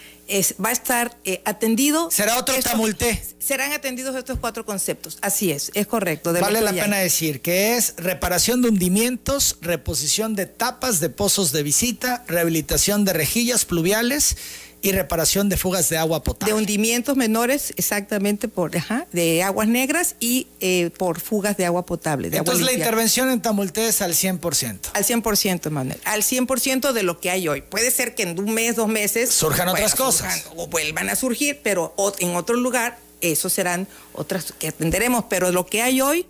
va 0.62 0.70
a 0.70 0.72
estar 0.72 1.16
eh, 1.24 1.42
atendido. 1.44 2.10
¿Será 2.10 2.38
otro 2.38 2.54
tamulté? 2.60 3.22
Serán 3.38 3.72
atendidos 3.72 4.14
estos 4.16 4.38
cuatro 4.38 4.64
conceptos. 4.64 5.18
Así 5.20 5.50
es, 5.50 5.70
es 5.74 5.86
correcto. 5.86 6.32
vale 6.32 6.60
la 6.60 6.72
pena 6.72 6.98
decir 6.98 7.40
que 7.40 7.76
es 7.76 7.94
reparación 7.96 8.62
de 8.62 8.68
hundimientos, 8.68 9.58
reposición 9.60 10.34
de 10.34 10.46
tapas 10.46 11.00
de 11.00 11.10
pozos 11.10 11.52
de 11.52 11.62
visita, 11.62 12.24
rehabilitación 12.28 13.04
de 13.04 13.12
rejillas 13.12 13.64
pluviales 13.64 14.36
y 14.82 14.90
reparación 14.90 15.48
de 15.48 15.56
fugas 15.56 15.88
de 15.88 15.96
agua 15.96 16.22
potable. 16.24 16.52
De 16.52 16.58
hundimientos 16.58 17.16
menores, 17.16 17.72
exactamente, 17.76 18.48
por 18.48 18.72
de 19.12 19.42
aguas 19.42 19.68
negras 19.68 20.16
y 20.18 20.48
eh, 20.60 20.90
por 20.98 21.20
fugas 21.20 21.56
de 21.56 21.64
agua 21.64 21.86
potable. 21.86 22.28
Entonces 22.32 22.64
la 22.64 22.72
intervención 22.72 23.30
en 23.30 23.40
Tamulté 23.40 23.86
es 23.86 24.02
al 24.02 24.12
100%. 24.12 24.90
Al 24.92 25.04
100%, 25.04 25.70
Manuel. 25.70 25.98
Al 26.04 26.22
100% 26.22 26.92
de 26.92 27.02
lo 27.04 27.20
que 27.20 27.30
hay 27.30 27.46
hoy. 27.46 27.62
Puede 27.62 27.90
ser 27.90 28.14
que 28.14 28.24
en 28.24 28.38
un 28.38 28.52
mes, 28.52 28.76
dos 28.76 28.88
meses... 28.88 29.30
Surjan 29.30 29.68
otras 29.68 29.94
cosas. 29.94 30.46
o 30.56 30.66
vuelvan 30.66 31.08
a 31.08 31.16
surgir, 31.16 31.60
pero 31.62 31.94
en 32.18 32.34
otro 32.34 32.56
lugar, 32.56 32.98
eso 33.20 33.48
serán 33.48 33.86
otras 34.14 34.52
que 34.58 34.68
atenderemos. 34.68 35.26
Pero 35.28 35.52
lo 35.52 35.66
que 35.66 35.82
hay 35.82 36.00
hoy, 36.00 36.26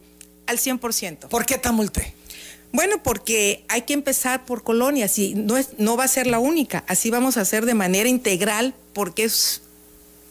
al 0.46 0.58
100%. 0.58 1.28
¿Por 1.28 1.46
qué 1.46 1.56
Tamulté? 1.56 2.14
Bueno, 2.72 3.02
porque 3.02 3.64
hay 3.68 3.82
que 3.82 3.92
empezar 3.92 4.44
por 4.44 4.62
colonias 4.62 5.18
y 5.18 5.34
no, 5.34 5.56
es, 5.58 5.70
no 5.78 5.96
va 5.96 6.04
a 6.04 6.08
ser 6.08 6.26
la 6.26 6.38
única. 6.38 6.84
Así 6.88 7.10
vamos 7.10 7.36
a 7.36 7.42
hacer 7.42 7.66
de 7.66 7.74
manera 7.74 8.08
integral 8.08 8.74
porque 8.94 9.24
es 9.24 9.62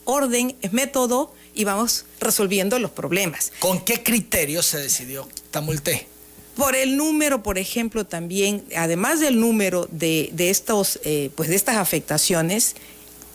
orden, 0.05 0.55
es 0.61 0.73
método 0.73 1.33
y 1.53 1.63
vamos 1.63 2.05
resolviendo 2.19 2.79
los 2.79 2.91
problemas. 2.91 3.51
¿Con 3.59 3.81
qué 3.81 4.01
criterio 4.03 4.63
se 4.63 4.79
decidió 4.79 5.27
Tamulté? 5.51 6.07
Por 6.55 6.75
el 6.75 6.97
número, 6.97 7.43
por 7.43 7.57
ejemplo, 7.57 8.05
también, 8.05 8.65
además 8.75 9.19
del 9.19 9.39
número 9.39 9.87
de, 9.91 10.31
estos, 10.37 10.99
eh, 11.03 11.29
pues 11.35 11.49
de 11.49 11.55
estas 11.55 11.77
afectaciones, 11.77 12.75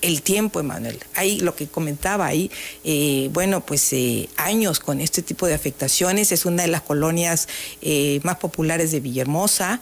el 0.03 0.23
tiempo, 0.23 0.61
Emanuel. 0.61 0.99
Hay 1.15 1.41
lo 1.41 1.55
que 1.55 1.67
comentaba 1.67 2.27
ahí, 2.27 2.51
eh, 2.85 3.31
bueno, 3.33 3.65
pues 3.65 3.93
eh, 3.93 4.29
años 4.37 4.81
con 4.81 5.01
este 5.01 5.23
tipo 5.23 5.47
de 5.47 5.55
afectaciones. 5.55 6.33
Es 6.33 6.45
una 6.47 6.63
de 6.63 6.69
las 6.69 6.83
colonias 6.83 7.49
eh, 7.83 8.21
más 8.23 8.37
populares 8.37 8.93
de 8.93 9.01
Villahermosa, 9.01 9.81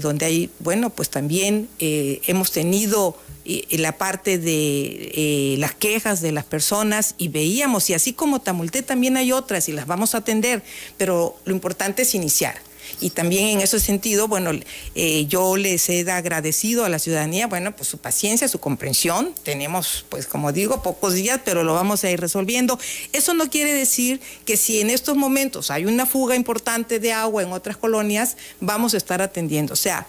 donde 0.00 0.24
hay, 0.24 0.50
bueno, 0.60 0.88
pues 0.88 1.10
también 1.10 1.68
hemos 1.78 2.52
tenido 2.52 3.18
la 3.44 3.98
parte 3.98 4.38
de 4.38 5.56
las 5.58 5.74
quejas 5.74 6.22
de 6.22 6.32
las 6.32 6.44
personas 6.44 7.14
y 7.18 7.28
veíamos, 7.28 7.90
y 7.90 7.92
así 7.92 8.14
como 8.14 8.40
Tamulté 8.40 8.80
también 8.80 9.18
hay 9.18 9.30
otras 9.30 9.68
y 9.68 9.72
las 9.72 9.86
vamos 9.86 10.14
a 10.14 10.18
atender, 10.18 10.62
pero 10.96 11.36
lo 11.44 11.52
importante 11.52 12.00
es 12.00 12.14
iniciar. 12.14 12.54
Y 13.00 13.10
también 13.10 13.48
en 13.48 13.60
ese 13.60 13.80
sentido, 13.80 14.28
bueno, 14.28 14.50
eh, 14.94 15.26
yo 15.26 15.56
les 15.56 15.88
he 15.88 16.10
agradecido 16.10 16.84
a 16.84 16.88
la 16.88 16.98
ciudadanía, 16.98 17.46
bueno, 17.46 17.74
pues 17.74 17.88
su 17.88 17.98
paciencia, 17.98 18.48
su 18.48 18.60
comprensión. 18.60 19.34
Tenemos, 19.42 20.04
pues 20.08 20.26
como 20.26 20.52
digo, 20.52 20.82
pocos 20.82 21.14
días, 21.14 21.40
pero 21.44 21.64
lo 21.64 21.74
vamos 21.74 22.04
a 22.04 22.10
ir 22.10 22.20
resolviendo. 22.20 22.78
Eso 23.12 23.34
no 23.34 23.50
quiere 23.50 23.72
decir 23.72 24.20
que 24.44 24.56
si 24.56 24.80
en 24.80 24.90
estos 24.90 25.16
momentos 25.16 25.70
hay 25.70 25.86
una 25.86 26.06
fuga 26.06 26.36
importante 26.36 27.00
de 27.00 27.12
agua 27.12 27.42
en 27.42 27.52
otras 27.52 27.76
colonias, 27.76 28.36
vamos 28.60 28.94
a 28.94 28.96
estar 28.96 29.22
atendiendo. 29.22 29.72
O 29.72 29.76
sea, 29.76 30.06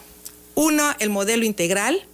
uno, 0.55 0.95
el 0.99 1.09
modelo 1.09 1.45
integral, 1.45 2.05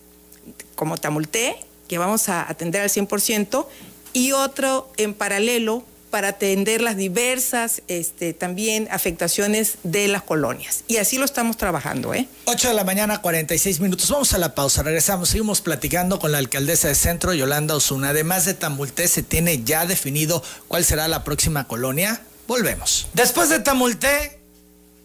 como 0.75 0.97
Tamulté, 0.97 1.55
que 1.87 1.97
vamos 1.97 2.29
a 2.29 2.49
atender 2.49 2.81
al 2.81 2.89
100%, 2.89 3.65
y 4.13 4.31
otro 4.31 4.91
en 4.97 5.13
paralelo, 5.13 5.83
para 6.11 6.27
atender 6.27 6.81
las 6.81 6.97
diversas 6.97 7.81
este, 7.87 8.33
también 8.33 8.87
afectaciones 8.91 9.77
de 9.83 10.07
las 10.07 10.21
colonias. 10.21 10.83
Y 10.87 10.97
así 10.97 11.17
lo 11.17 11.25
estamos 11.25 11.57
trabajando. 11.57 12.13
¿eh? 12.13 12.27
8 12.45 12.67
de 12.67 12.73
la 12.73 12.83
mañana, 12.83 13.21
46 13.21 13.79
minutos. 13.79 14.11
Vamos 14.11 14.33
a 14.33 14.37
la 14.37 14.53
pausa, 14.53 14.83
regresamos. 14.83 15.29
Seguimos 15.29 15.61
platicando 15.61 16.19
con 16.19 16.31
la 16.31 16.37
alcaldesa 16.37 16.89
de 16.89 16.95
Centro, 16.95 17.33
Yolanda 17.33 17.75
Osuna. 17.75 18.09
Además 18.09 18.45
de 18.45 18.53
Tamulté, 18.53 19.07
¿se 19.07 19.23
tiene 19.23 19.63
ya 19.63 19.85
definido 19.85 20.43
cuál 20.67 20.85
será 20.85 21.07
la 21.07 21.23
próxima 21.23 21.67
colonia? 21.67 22.21
Volvemos. 22.47 23.07
Después 23.13 23.49
de 23.49 23.59
Tamulté, 23.59 24.39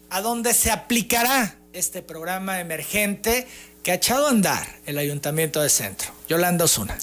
¿a 0.09 0.21
dónde 0.21 0.53
se 0.53 0.69
aplicará 0.69 1.55
este 1.71 2.01
programa 2.01 2.59
emergente? 2.59 3.47
Que 3.87 3.93
ha 3.93 3.95
echado 3.95 4.27
a 4.27 4.31
andar 4.31 4.67
el 4.85 4.97
Ayuntamiento 4.97 5.61
de 5.61 5.69
Centro. 5.69 6.09
Yolanda 6.27 6.65
Osuna. 6.65 6.97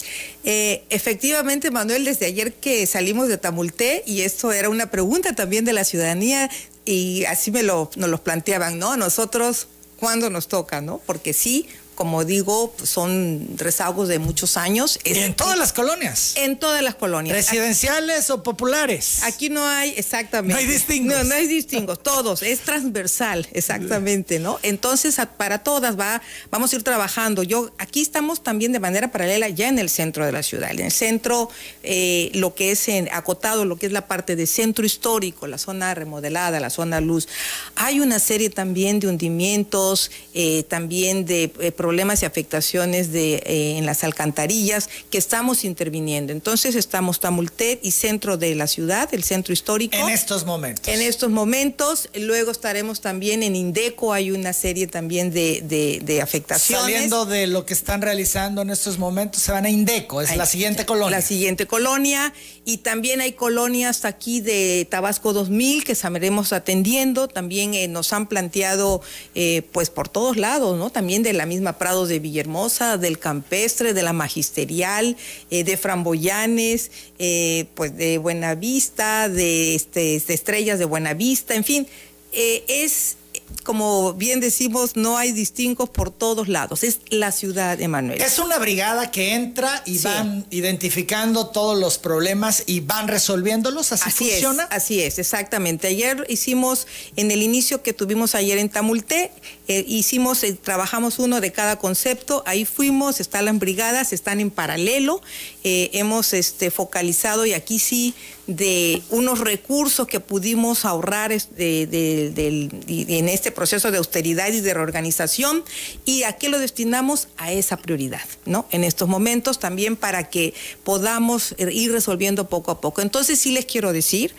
Eh, 0.44 0.84
efectivamente, 0.90 1.70
Manuel, 1.70 2.04
desde 2.04 2.26
ayer 2.26 2.52
que 2.52 2.86
salimos 2.86 3.26
de 3.28 3.38
Tamulté, 3.38 4.02
y 4.04 4.20
esto 4.20 4.52
era 4.52 4.68
una 4.68 4.90
pregunta 4.90 5.34
también 5.34 5.64
de 5.64 5.72
la 5.72 5.84
ciudadanía, 5.84 6.50
y 6.84 7.24
así 7.24 7.50
me 7.50 7.62
lo, 7.62 7.90
nos 7.96 8.10
lo 8.10 8.22
planteaban, 8.22 8.78
¿no? 8.78 8.98
Nosotros, 8.98 9.66
¿cuándo 9.96 10.28
nos 10.28 10.46
toca, 10.46 10.82
no? 10.82 11.00
Porque 11.06 11.32
sí, 11.32 11.70
como 11.94 12.24
digo, 12.24 12.74
son 12.82 13.48
rezagos 13.56 14.08
de 14.08 14.18
muchos 14.18 14.56
años. 14.56 14.98
en 15.04 15.34
todas 15.34 15.58
las 15.58 15.72
colonias. 15.72 16.34
En 16.36 16.58
todas 16.58 16.82
las 16.82 16.94
colonias. 16.94 17.36
¿Residenciales 17.36 18.30
o 18.30 18.42
populares? 18.42 19.22
Aquí 19.22 19.48
no 19.48 19.66
hay, 19.66 19.94
exactamente. 19.96 20.54
No 20.54 20.58
hay 20.58 20.66
distingos. 20.66 21.16
No, 21.16 21.24
no 21.24 21.34
hay 21.34 21.46
distingos, 21.46 22.02
todos. 22.02 22.42
Es 22.42 22.60
transversal, 22.60 23.46
exactamente, 23.52 24.38
¿no? 24.38 24.58
Entonces, 24.62 25.18
para 25.36 25.58
todas 25.58 25.98
va, 25.98 26.20
vamos 26.50 26.72
a 26.72 26.76
ir 26.76 26.82
trabajando. 26.82 27.42
Yo, 27.42 27.70
aquí 27.78 28.00
estamos 28.00 28.42
también 28.42 28.72
de 28.72 28.80
manera 28.80 29.10
paralela 29.10 29.48
ya 29.48 29.68
en 29.68 29.78
el 29.78 29.90
centro 29.90 30.26
de 30.26 30.32
la 30.32 30.42
ciudad. 30.42 30.70
En 30.72 30.80
el 30.80 30.92
centro, 30.92 31.50
eh, 31.82 32.30
lo 32.34 32.54
que 32.54 32.72
es 32.72 32.88
en, 32.88 33.08
acotado, 33.12 33.64
lo 33.64 33.76
que 33.76 33.86
es 33.86 33.92
la 33.92 34.06
parte 34.06 34.36
de 34.36 34.46
centro 34.46 34.84
histórico, 34.84 35.46
la 35.46 35.58
zona 35.58 35.94
remodelada, 35.94 36.60
la 36.60 36.70
zona 36.70 37.00
luz. 37.00 37.28
Hay 37.76 38.00
una 38.00 38.18
serie 38.18 38.50
también 38.50 39.00
de 39.00 39.08
hundimientos, 39.08 40.10
eh, 40.34 40.64
también 40.64 41.24
de 41.24 41.52
eh, 41.60 41.72
problemas 41.84 42.22
y 42.22 42.24
afectaciones 42.24 43.12
de, 43.12 43.34
eh, 43.34 43.76
en 43.76 43.84
las 43.84 44.04
alcantarillas 44.04 44.88
que 45.10 45.18
estamos 45.18 45.64
interviniendo. 45.64 46.32
Entonces 46.32 46.76
estamos 46.76 47.20
Tamultet 47.20 47.78
y 47.82 47.90
centro 47.90 48.38
de 48.38 48.54
la 48.54 48.66
ciudad, 48.66 49.10
el 49.12 49.22
centro 49.22 49.52
histórico. 49.52 49.98
En 49.98 50.08
estos 50.08 50.46
momentos. 50.46 50.88
En 50.88 51.02
estos 51.02 51.28
momentos. 51.28 52.08
Luego 52.14 52.50
estaremos 52.50 53.02
también 53.02 53.42
en 53.42 53.54
Indeco, 53.54 54.14
hay 54.14 54.30
una 54.30 54.54
serie 54.54 54.86
también 54.86 55.30
de, 55.30 55.60
de, 55.60 56.22
afectaciones. 56.22 56.84
Saliendo 56.84 57.26
de 57.26 57.46
lo 57.48 57.66
que 57.66 57.74
están 57.74 58.00
realizando 58.00 58.62
en 58.62 58.70
estos 58.70 58.98
momentos, 58.98 59.42
se 59.42 59.52
van 59.52 59.66
a 59.66 59.68
Indeco, 59.68 60.22
es 60.22 60.34
la 60.34 60.46
siguiente 60.46 60.86
colonia. 60.86 61.18
La 61.18 61.22
siguiente 61.22 61.66
colonia. 61.66 62.32
Y 62.64 62.78
también 62.78 63.20
hay 63.20 63.32
colonias 63.32 64.06
aquí 64.06 64.40
de 64.40 64.86
Tabasco 64.90 65.34
2000 65.34 65.84
que 65.84 65.92
estaremos 65.92 66.54
atendiendo. 66.54 67.28
También 67.28 67.74
eh, 67.74 67.88
nos 67.88 68.14
han 68.14 68.26
planteado, 68.26 69.02
eh, 69.34 69.60
pues 69.72 69.90
por 69.90 70.08
todos 70.08 70.38
lados, 70.38 70.78
¿no? 70.78 70.88
También 70.88 71.22
de 71.22 71.34
la 71.34 71.44
misma 71.44 71.73
Prados 71.78 72.08
de 72.08 72.18
Villahermosa, 72.18 72.96
del 72.96 73.18
Campestre, 73.18 73.94
de 73.94 74.02
la 74.02 74.12
Magisterial, 74.12 75.16
eh, 75.50 75.64
de 75.64 75.76
Framboyanes, 75.76 76.90
eh, 77.18 77.66
pues 77.74 77.96
de 77.96 78.18
Buenavista, 78.18 79.28
de, 79.28 79.74
este, 79.74 80.20
de 80.20 80.34
Estrellas 80.34 80.78
de 80.78 80.84
Buenavista, 80.84 81.54
en 81.54 81.64
fin, 81.64 81.86
eh, 82.32 82.64
es 82.68 83.16
como 83.62 84.12
bien 84.14 84.40
decimos, 84.40 84.96
no 84.96 85.16
hay 85.16 85.32
distingos 85.32 85.88
por 85.88 86.10
todos 86.10 86.48
lados. 86.48 86.82
Es 86.82 87.00
la 87.10 87.32
ciudad, 87.32 87.80
Emanuel. 87.80 88.20
Es 88.20 88.38
una 88.38 88.58
brigada 88.58 89.10
que 89.10 89.34
entra 89.34 89.82
y 89.86 89.98
van 89.98 90.46
identificando 90.50 91.48
todos 91.48 91.78
los 91.78 91.98
problemas 91.98 92.64
y 92.66 92.80
van 92.80 93.08
resolviéndolos. 93.08 93.92
¿Así, 93.92 94.10
funciona? 94.10 94.64
Es, 94.64 94.76
así 94.76 95.00
es, 95.00 95.18
exactamente. 95.18 95.88
Ayer 95.88 96.26
hicimos, 96.28 96.86
en 97.16 97.30
el 97.30 97.42
inicio 97.42 97.82
que 97.82 97.92
tuvimos 97.92 98.34
ayer 98.34 98.58
en 98.58 98.68
Tamulté, 98.68 99.30
eh, 99.66 99.84
hicimos, 99.88 100.44
eh, 100.44 100.52
trabajamos 100.52 101.18
uno 101.18 101.40
de 101.40 101.50
cada 101.50 101.78
concepto. 101.78 102.42
Ahí 102.46 102.64
fuimos, 102.66 103.20
están 103.20 103.46
las 103.46 103.58
brigadas, 103.58 104.12
están 104.12 104.40
en 104.40 104.50
paralelo. 104.50 105.22
Eh, 105.62 105.90
hemos 105.94 106.34
este, 106.34 106.70
focalizado 106.70 107.46
y 107.46 107.54
aquí 107.54 107.78
sí 107.78 108.14
de 108.46 109.02
unos 109.08 109.40
recursos 109.40 110.06
que 110.06 110.20
pudimos 110.20 110.84
ahorrar 110.84 111.30
de, 111.30 112.74
en 112.86 113.28
este 113.30 113.50
proceso 113.50 113.90
de 113.90 113.96
austeridad 113.96 114.52
y 114.52 114.60
de 114.60 114.74
reorganización. 114.74 115.64
¿Y 116.04 116.24
a 116.24 116.34
qué 116.34 116.50
lo 116.50 116.58
destinamos? 116.58 117.28
A 117.38 117.52
esa 117.52 117.78
prioridad, 117.78 118.20
¿no? 118.44 118.66
En 118.70 118.84
estos 118.84 119.08
momentos 119.08 119.58
también 119.58 119.96
para 119.96 120.28
que 120.28 120.52
podamos 120.82 121.54
ir 121.58 121.92
resolviendo 121.92 122.50
poco 122.50 122.70
a 122.70 122.82
poco. 122.82 123.00
Entonces 123.00 123.38
sí 123.38 123.50
les 123.52 123.64
quiero 123.64 123.94
decir 123.94 124.34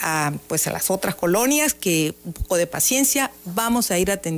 a, 0.00 0.32
pues 0.48 0.66
a 0.66 0.72
las 0.72 0.90
otras 0.90 1.14
colonias 1.14 1.74
que 1.74 2.14
un 2.24 2.32
poco 2.32 2.56
de 2.56 2.66
paciencia, 2.66 3.30
vamos 3.44 3.90
a 3.90 3.98
ir 3.98 4.10
atendiendo 4.10 4.29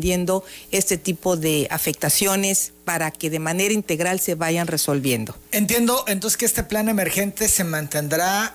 este 0.71 0.97
tipo 0.97 1.37
de 1.37 1.67
afectaciones 1.71 2.73
para 2.85 3.11
que 3.11 3.31
de 3.31 3.39
manera 3.39 3.75
integral 3.75 4.21
se 4.21 4.35
vayan 4.35 4.67
resolviendo. 4.67 5.35
Entiendo 5.51 6.05
entonces 6.07 6.37
que 6.37 6.47
este 6.47 6.63
plan 6.63 6.89
emergente 6.89 7.49
se 7.49 7.65
mantendrá 7.65 8.55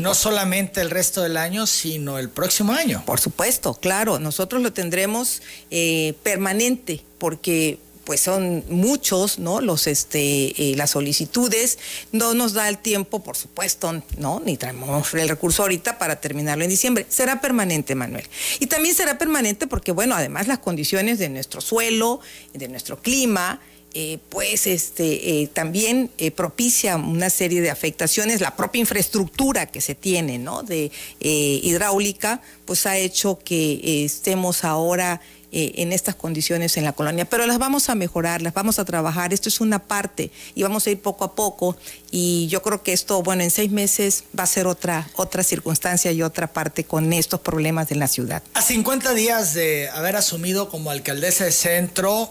no 0.00 0.14
solamente 0.14 0.80
el 0.80 0.90
resto 0.90 1.22
del 1.22 1.36
año, 1.36 1.66
sino 1.66 2.18
el 2.18 2.28
próximo 2.28 2.72
año. 2.72 3.02
Por 3.06 3.20
supuesto, 3.20 3.74
claro, 3.74 4.18
nosotros 4.18 4.62
lo 4.62 4.72
tendremos 4.72 5.40
eh, 5.70 6.14
permanente 6.22 7.02
porque 7.18 7.78
pues 8.08 8.22
son 8.22 8.64
muchos, 8.70 9.38
¿no? 9.38 9.60
Los, 9.60 9.86
este, 9.86 10.70
eh, 10.70 10.74
las 10.76 10.92
solicitudes, 10.92 11.78
no 12.10 12.32
nos 12.32 12.54
da 12.54 12.70
el 12.70 12.78
tiempo, 12.78 13.22
por 13.22 13.36
supuesto, 13.36 14.02
¿no? 14.16 14.40
Ni 14.42 14.56
traemos 14.56 15.12
el 15.12 15.28
recurso 15.28 15.60
ahorita 15.60 15.98
para 15.98 16.18
terminarlo 16.18 16.64
en 16.64 16.70
diciembre. 16.70 17.04
Será 17.10 17.42
permanente, 17.42 17.94
Manuel. 17.94 18.26
Y 18.60 18.66
también 18.68 18.94
será 18.94 19.18
permanente 19.18 19.66
porque, 19.66 19.92
bueno, 19.92 20.14
además 20.14 20.48
las 20.48 20.60
condiciones 20.60 21.18
de 21.18 21.28
nuestro 21.28 21.60
suelo, 21.60 22.20
de 22.54 22.68
nuestro 22.68 22.98
clima, 22.98 23.60
eh, 23.92 24.16
pues 24.30 24.66
este, 24.66 25.42
eh, 25.42 25.46
también 25.48 26.10
propicia 26.34 26.96
una 26.96 27.28
serie 27.28 27.60
de 27.60 27.68
afectaciones. 27.68 28.40
La 28.40 28.56
propia 28.56 28.80
infraestructura 28.80 29.66
que 29.66 29.82
se 29.82 29.94
tiene, 29.94 30.38
¿no? 30.38 30.62
De 30.62 30.90
hidráulica, 31.20 32.40
pues 32.64 32.86
ha 32.86 32.96
hecho 32.96 33.38
que 33.38 34.06
estemos 34.06 34.64
ahora 34.64 35.20
eh, 35.50 35.72
en 35.76 35.92
estas 35.92 36.14
condiciones 36.14 36.76
en 36.76 36.84
la 36.84 36.92
colonia, 36.92 37.24
pero 37.24 37.46
las 37.46 37.58
vamos 37.58 37.88
a 37.88 37.94
mejorar, 37.94 38.42
las 38.42 38.52
vamos 38.52 38.78
a 38.78 38.84
trabajar, 38.84 39.32
esto 39.32 39.48
es 39.48 39.60
una 39.60 39.78
parte 39.78 40.30
y 40.54 40.62
vamos 40.62 40.86
a 40.86 40.90
ir 40.90 41.00
poco 41.00 41.24
a 41.24 41.34
poco 41.34 41.76
y 42.10 42.48
yo 42.48 42.62
creo 42.62 42.82
que 42.82 42.92
esto, 42.92 43.22
bueno, 43.22 43.42
en 43.42 43.50
seis 43.50 43.70
meses 43.70 44.24
va 44.38 44.44
a 44.44 44.46
ser 44.46 44.66
otra, 44.66 45.08
otra 45.16 45.42
circunstancia 45.42 46.12
y 46.12 46.22
otra 46.22 46.52
parte 46.52 46.84
con 46.84 47.12
estos 47.12 47.40
problemas 47.40 47.90
en 47.90 47.98
la 47.98 48.08
ciudad. 48.08 48.42
A 48.54 48.62
50 48.62 49.14
días 49.14 49.54
de 49.54 49.88
haber 49.90 50.16
asumido 50.16 50.68
como 50.68 50.90
alcaldesa 50.90 51.44
de 51.44 51.52
centro, 51.52 52.30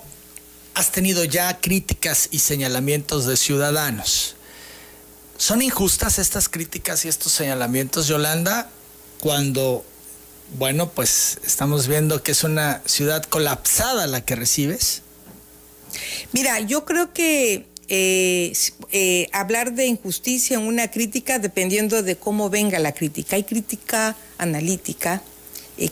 has 0.76 0.92
tenido 0.92 1.24
ya 1.24 1.60
críticas 1.60 2.30
y 2.30 2.40
señalamientos 2.40 3.26
de 3.26 3.36
ciudadanos. 3.36 4.36
¿Son 5.38 5.64
injustas 5.64 6.20
estas 6.20 6.50
críticas 6.50 7.04
y 7.06 7.08
estos 7.08 7.32
señalamientos, 7.32 8.08
Yolanda, 8.08 8.70
cuando 9.20 9.84
bueno, 10.56 10.90
pues 10.90 11.40
estamos 11.46 11.88
viendo 11.88 12.24
que 12.24 12.32
es 12.32 12.44
una 12.44 12.82
ciudad 12.86 13.24
colapsada 13.24 14.08
la 14.08 14.22
que 14.22 14.36
recibes. 14.36 15.02
Mira, 16.32 16.60
yo 16.60 16.86
creo 16.86 17.14
que 17.14 17.66
eh, 17.90 18.54
eh, 18.92 19.30
hablar 19.32 19.74
de 19.74 19.86
injusticia 19.86 20.58
en 20.58 20.64
una 20.64 20.90
crítica 20.90 21.40
dependiendo 21.40 22.04
de 22.04 22.16
cómo 22.16 22.50
venga 22.50 22.80
la 22.80 22.94
crítica. 22.94 23.36
Hay 23.36 23.44
crítica 23.44 24.16
analítica, 24.38 25.22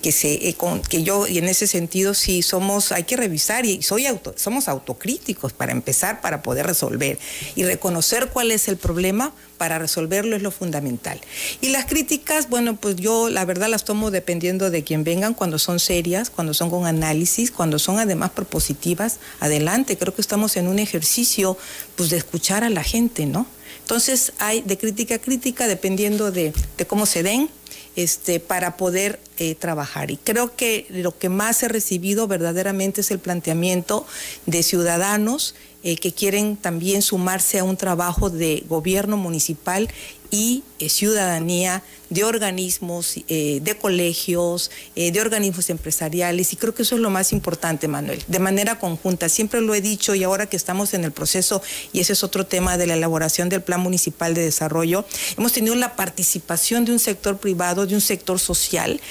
que 0.02 0.12
se 0.12 0.50
eh, 0.50 0.56
que 0.89 1.04
yo 1.04 1.28
y 1.28 1.38
en 1.38 1.45
ese 1.45 1.67
sentido 1.67 2.13
sí 2.13 2.41
somos 2.41 2.91
hay 2.91 3.04
que 3.04 3.17
revisar 3.17 3.65
y 3.65 3.82
soy 3.82 4.08
auto, 4.08 4.34
somos 4.38 4.67
autocríticos 4.67 5.54
para 5.54 5.71
empezar 5.71 6.21
para 6.21 6.41
poder 6.41 6.65
resolver 6.65 7.19
y 7.56 7.63
reconocer 7.63 8.30
cuál 8.30 8.52
es 8.52 8.67
el 8.67 8.78
problema 8.78 9.34
para 9.58 9.80
resolverlo 9.80 10.36
es 10.36 10.41
lo 10.41 10.52
fundamental. 10.52 11.19
Y 11.62 11.69
las 11.69 11.86
críticas, 11.86 12.50
bueno, 12.50 12.76
pues 12.76 12.95
yo 12.98 13.30
la 13.30 13.45
verdad 13.45 13.69
las 13.69 13.86
tomo 13.86 14.12
dependiendo 14.12 14.69
de 14.69 14.84
quién 14.84 15.04
vengan, 15.04 15.34
cuando 15.34 15.60
son 15.60 15.80
serias, 15.80 16.30
cuando 16.30 16.54
son 16.54 16.69
con 16.69 16.86
análisis, 16.86 17.52
cuando 17.52 17.80
son 17.80 18.00
además 18.00 18.32
propositivas, 18.32 19.19
adelante. 19.39 19.98
Creo 19.98 20.13
que 20.13 20.21
estamos 20.21 20.58
en 20.58 20.67
un 20.67 20.80
ejercicio 20.80 21.58
pues 21.95 22.10
de 22.10 22.17
escuchar 22.17 22.63
a 22.63 22.69
la 22.69 22.84
gente, 22.84 23.26
¿no? 23.26 23.45
Entonces 23.80 24.34
hay 24.39 24.62
de 24.62 24.78
crítica 24.78 25.15
a 25.15 25.19
crítica 25.19 25.67
dependiendo 25.67 26.32
de, 26.32 26.54
de 26.78 26.88
cómo 26.88 27.06
se 27.06 27.24
den 27.24 27.50
este, 27.95 28.39
para 28.39 28.77
poder 28.77 29.19
eh, 29.38 29.55
trabajar. 29.55 30.12
Y 30.12 30.17
creo 30.17 30.55
que 30.55 30.86
lo 30.89 31.17
que 31.17 31.29
más 31.29 31.63
he 31.63 31.67
recibido 31.67 32.27
verdaderamente 32.27 33.01
es 33.01 33.12
el 33.12 33.19
planteamiento 33.19 34.05
de 34.45 34.63
ciudadanos 34.63 35.55
eh, 35.84 35.97
que 35.97 36.12
quieren 36.12 36.58
también 36.58 37.01
sumarse 37.01 37.60
a 37.60 37.63
un 37.63 37.77
trabajo 37.77 38.29
de 38.29 38.63
gobierno 38.67 39.17
municipal 39.17 39.88
y 40.31 40.63
eh, 40.79 40.89
ciudadanía 40.89 41.84
de 42.10 42.24
organismos, 42.24 43.15
eh, 43.28 43.60
de 43.62 43.78
colegios, 43.78 44.72
eh, 44.96 45.12
de 45.12 45.22
organismos 45.22 45.70
empresariales, 45.70 46.54
y 46.54 46.56
creo 46.56 46.74
que 46.74 46.84
eso 46.84 46.96
es 46.96 47.02
lo 47.02 47.10
más 47.10 47.32
importante, 47.34 47.88
Manuel, 47.88 48.24
de 48.28 48.39
manera 48.39 48.80
conjunta. 48.80 49.30
Siempre 49.30 49.62
lo 49.62 49.74
he 49.76 49.82
dicho 49.82 50.15
y 50.15 50.24
ahora 50.24 50.48
que 50.48 50.58
estamos 50.58 50.94
en 50.94 51.04
el 51.04 51.12
proceso, 51.12 51.62
y 51.94 52.00
ese 52.00 52.13
es 52.13 52.24
otro 52.24 52.46
tema 52.46 52.78
de 52.78 52.88
la 52.88 52.96
elaboración 52.96 53.50
del 53.50 53.62
Plan 53.62 53.80
Municipal 53.82 54.34
de 54.34 54.44
Desarrollo, 54.44 55.06
hemos 55.38 55.54
tenido 55.54 55.76
la 55.76 55.96
participación 55.96 56.86
de 56.86 56.91
un 56.91 57.00
sector 57.00 57.38
privado, 57.38 57.86
de 57.86 57.96
un 57.96 58.02
sector 58.02 58.39
social, 58.39 59.02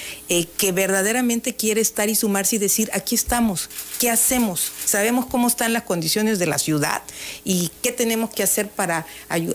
que 0.57 0.71
verdaderamente 0.71 1.55
quiere 1.55 1.81
estar 1.81 2.09
y 2.09 2.15
sumarse 2.15 2.55
y 2.55 2.59
decir, 2.59 2.89
aquí 2.93 3.15
estamos, 3.15 3.69
¿qué 3.99 4.09
hacemos? 4.09 4.71
Sabemos 4.85 5.25
cómo 5.25 5.47
están 5.47 5.73
las 5.73 5.83
condiciones 5.83 6.39
de 6.39 6.47
la 6.47 6.57
ciudad 6.57 7.01
y 7.43 7.71
qué 7.81 7.91
tenemos 7.91 8.29
que 8.29 8.43
hacer 8.43 8.69
para 8.69 9.05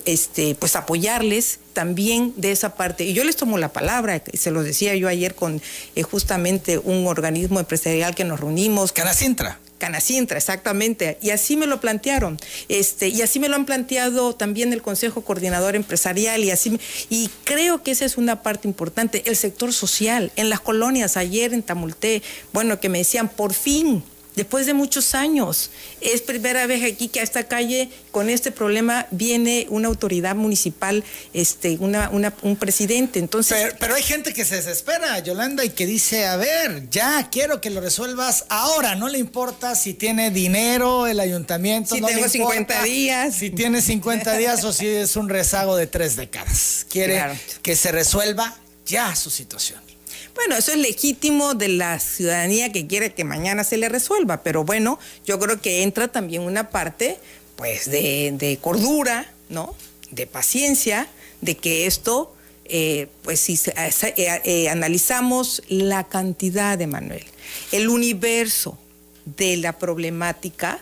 este, 0.05 0.55
pues, 0.55 0.77
apoyarles 0.77 1.61
también 1.73 2.33
de 2.37 2.53
esa 2.53 2.75
parte. 2.75 3.05
Y 3.05 3.13
yo 3.13 3.25
les 3.25 3.37
tomo 3.37 3.59
la 3.59 3.73
palabra, 3.73 4.23
se 4.33 4.51
los 4.51 4.65
decía 4.65 4.95
yo 4.97 5.09
ayer 5.09 5.35
con 5.35 5.61
eh, 5.95 6.03
justamente 6.03 6.79
un 6.79 7.07
organismo 7.07 7.61
empresarial 7.61 8.15
que 8.15 8.25
nos 8.25 8.41
reunimos. 8.41 8.93
Canacintra. 8.93 9.59
Canacintra, 9.79 10.37
exactamente. 10.37 11.19
Y 11.23 11.31
así 11.31 11.57
me 11.57 11.67
lo 11.67 11.81
plantearon. 11.81 12.39
Este, 12.69 13.09
y 13.09 13.23
así 13.23 13.41
me 13.41 13.49
lo 13.49 13.57
han 13.57 13.65
planteado 13.65 14.35
también 14.35 14.73
el 14.73 14.83
Consejo 14.83 15.23
Coordinador 15.23 15.75
Empresarial 15.75 16.45
y 16.45 16.51
así 16.51 16.79
y 17.09 17.31
creo 17.45 17.83
que 17.83 17.91
esa 17.93 18.05
es 18.05 18.19
una 18.19 18.43
parte 18.43 18.69
importante, 18.69 19.23
el 19.27 19.37
sector 19.37 19.73
social. 19.73 20.31
En 20.37 20.51
las 20.51 20.61
colonias, 20.61 21.17
ayer 21.17 21.55
en 21.55 21.63
Tamulté, 21.63 22.23
bueno, 22.53 22.79
que 22.79 22.89
me 22.89 22.99
decían, 22.99 23.29
por 23.29 23.55
fin, 23.55 24.05
después 24.41 24.65
de 24.65 24.73
muchos 24.73 25.15
años. 25.15 25.71
Es 26.01 26.23
primera 26.23 26.67
vez 26.67 26.83
aquí 26.83 27.09
que 27.09 27.21
a 27.21 27.23
esta 27.23 27.45
calle 27.45 27.91
con 28.11 28.31
este 28.31 28.51
problema 28.51 29.07
viene 29.11 29.67
una 29.69 29.89
autoridad 29.89 30.35
municipal, 30.35 31.05
este, 31.35 31.77
una, 31.79 32.11
un 32.11 32.57
presidente. 32.57 33.19
Entonces, 33.19 33.75
pero, 33.79 33.95
hay 33.95 34.03
gente 34.03 34.33
que 34.33 34.47
se 34.47 34.57
desespera, 34.57 35.19
Yolanda, 35.19 35.63
y 35.63 35.71
que 35.71 35.85
dice, 35.85 36.25
a 36.27 36.37
ver, 36.37 36.89
ya 36.89 37.29
quiero 37.31 37.61
que 37.61 37.69
lo 37.69 37.83
resuelvas 37.83 38.47
ahora, 38.49 38.95
no 38.95 39.09
le 39.09 39.19
importa 39.19 39.75
si 39.75 39.93
tiene 39.93 40.31
dinero 40.31 41.07
el 41.07 41.21
ayuntamiento. 41.21 41.95
Si 41.95 42.01
tengo 42.01 42.27
50 42.27 42.83
días. 42.83 43.35
Si 43.35 43.51
tiene 43.51 43.83
50 43.83 44.39
días 44.39 44.65
o 44.65 44.73
si 44.73 44.87
es 44.87 45.17
un 45.17 45.29
rezago 45.29 45.77
de 45.77 45.87
tres 45.87 46.17
décadas. 46.17 46.87
Quiere 46.89 47.39
que 47.61 47.77
se 47.77 47.93
resuelva 47.93 48.57
ya 48.87 49.15
su 49.15 49.29
situación. 49.29 49.90
Bueno, 50.35 50.57
eso 50.57 50.73
es 50.73 50.79
legítimo 50.79 51.55
de 51.55 51.69
la 51.69 51.99
ciudadanía 51.99 52.73
que 52.73 52.87
quiere 52.87 53.13
que 53.13 53.25
mañana 53.25 53.65
se 53.65 53.77
le 53.77 53.89
resuelva, 53.89 54.43
pero 54.43 54.65
bueno, 54.65 54.99
yo 55.25 55.39
creo 55.39 55.61
que 55.61 55.83
entra 55.83 56.09
también 56.09 56.43
una 56.43 56.71
parte, 56.71 57.19
pues, 57.57 57.91
de, 57.91 58.59
cordura, 58.61 59.33
¿no? 59.49 59.75
De 60.11 60.27
paciencia, 60.27 61.09
de 61.41 61.57
que 61.57 61.87
esto, 61.87 62.35
eh, 62.65 63.09
pues, 63.23 63.41
si 63.41 63.55
eh, 63.55 64.41
eh, 64.45 64.69
analizamos 64.69 65.63
la 65.69 66.05
cantidad 66.05 66.79
de 66.79 66.87
Manuel, 66.87 67.25
el 67.73 67.89
universo 67.89 68.79
de 69.25 69.57
la 69.57 69.79
problemática, 69.79 70.81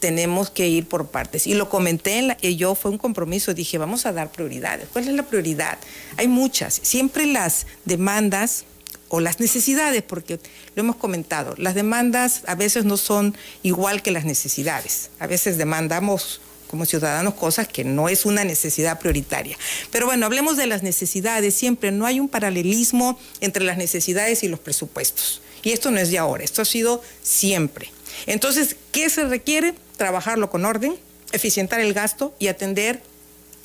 tenemos 0.00 0.50
que 0.50 0.68
ir 0.68 0.86
por 0.86 1.08
partes. 1.08 1.46
Y 1.46 1.54
lo 1.54 1.68
comenté, 1.68 2.18
en 2.18 2.36
y 2.40 2.56
yo 2.56 2.74
fue 2.74 2.90
un 2.90 2.98
compromiso, 2.98 3.54
dije, 3.54 3.78
vamos 3.78 4.06
a 4.06 4.12
dar 4.12 4.30
prioridades. 4.30 4.88
¿Cuál 4.92 5.08
es 5.08 5.14
la 5.14 5.22
prioridad? 5.22 5.78
Hay 6.16 6.28
muchas. 6.28 6.80
Siempre 6.82 7.26
las 7.26 7.66
demandas 7.84 8.64
o 9.08 9.20
las 9.20 9.40
necesidades, 9.40 10.02
porque 10.02 10.40
lo 10.74 10.82
hemos 10.82 10.96
comentado, 10.96 11.54
las 11.58 11.74
demandas 11.74 12.42
a 12.46 12.54
veces 12.54 12.84
no 12.84 12.96
son 12.96 13.36
igual 13.62 14.02
que 14.02 14.10
las 14.10 14.24
necesidades. 14.24 15.10
A 15.18 15.26
veces 15.26 15.58
demandamos 15.58 16.40
como 16.66 16.84
ciudadanos 16.84 17.34
cosas 17.34 17.68
que 17.68 17.84
no 17.84 18.08
es 18.08 18.26
una 18.26 18.44
necesidad 18.44 18.98
prioritaria. 18.98 19.56
Pero 19.90 20.06
bueno, 20.06 20.26
hablemos 20.26 20.56
de 20.56 20.66
las 20.66 20.82
necesidades. 20.82 21.54
Siempre 21.54 21.92
no 21.92 22.06
hay 22.06 22.20
un 22.20 22.28
paralelismo 22.28 23.18
entre 23.40 23.64
las 23.64 23.78
necesidades 23.78 24.42
y 24.42 24.48
los 24.48 24.60
presupuestos. 24.60 25.40
Y 25.62 25.72
esto 25.72 25.90
no 25.90 25.98
es 25.98 26.10
de 26.10 26.18
ahora, 26.18 26.44
esto 26.44 26.62
ha 26.62 26.64
sido 26.64 27.02
siempre. 27.22 27.90
Entonces, 28.26 28.76
¿qué 28.92 29.10
se 29.10 29.24
requiere? 29.24 29.74
Trabajarlo 29.96 30.50
con 30.50 30.64
orden, 30.64 30.96
eficientar 31.32 31.80
el 31.80 31.92
gasto 31.92 32.34
y 32.38 32.48
atender 32.48 33.02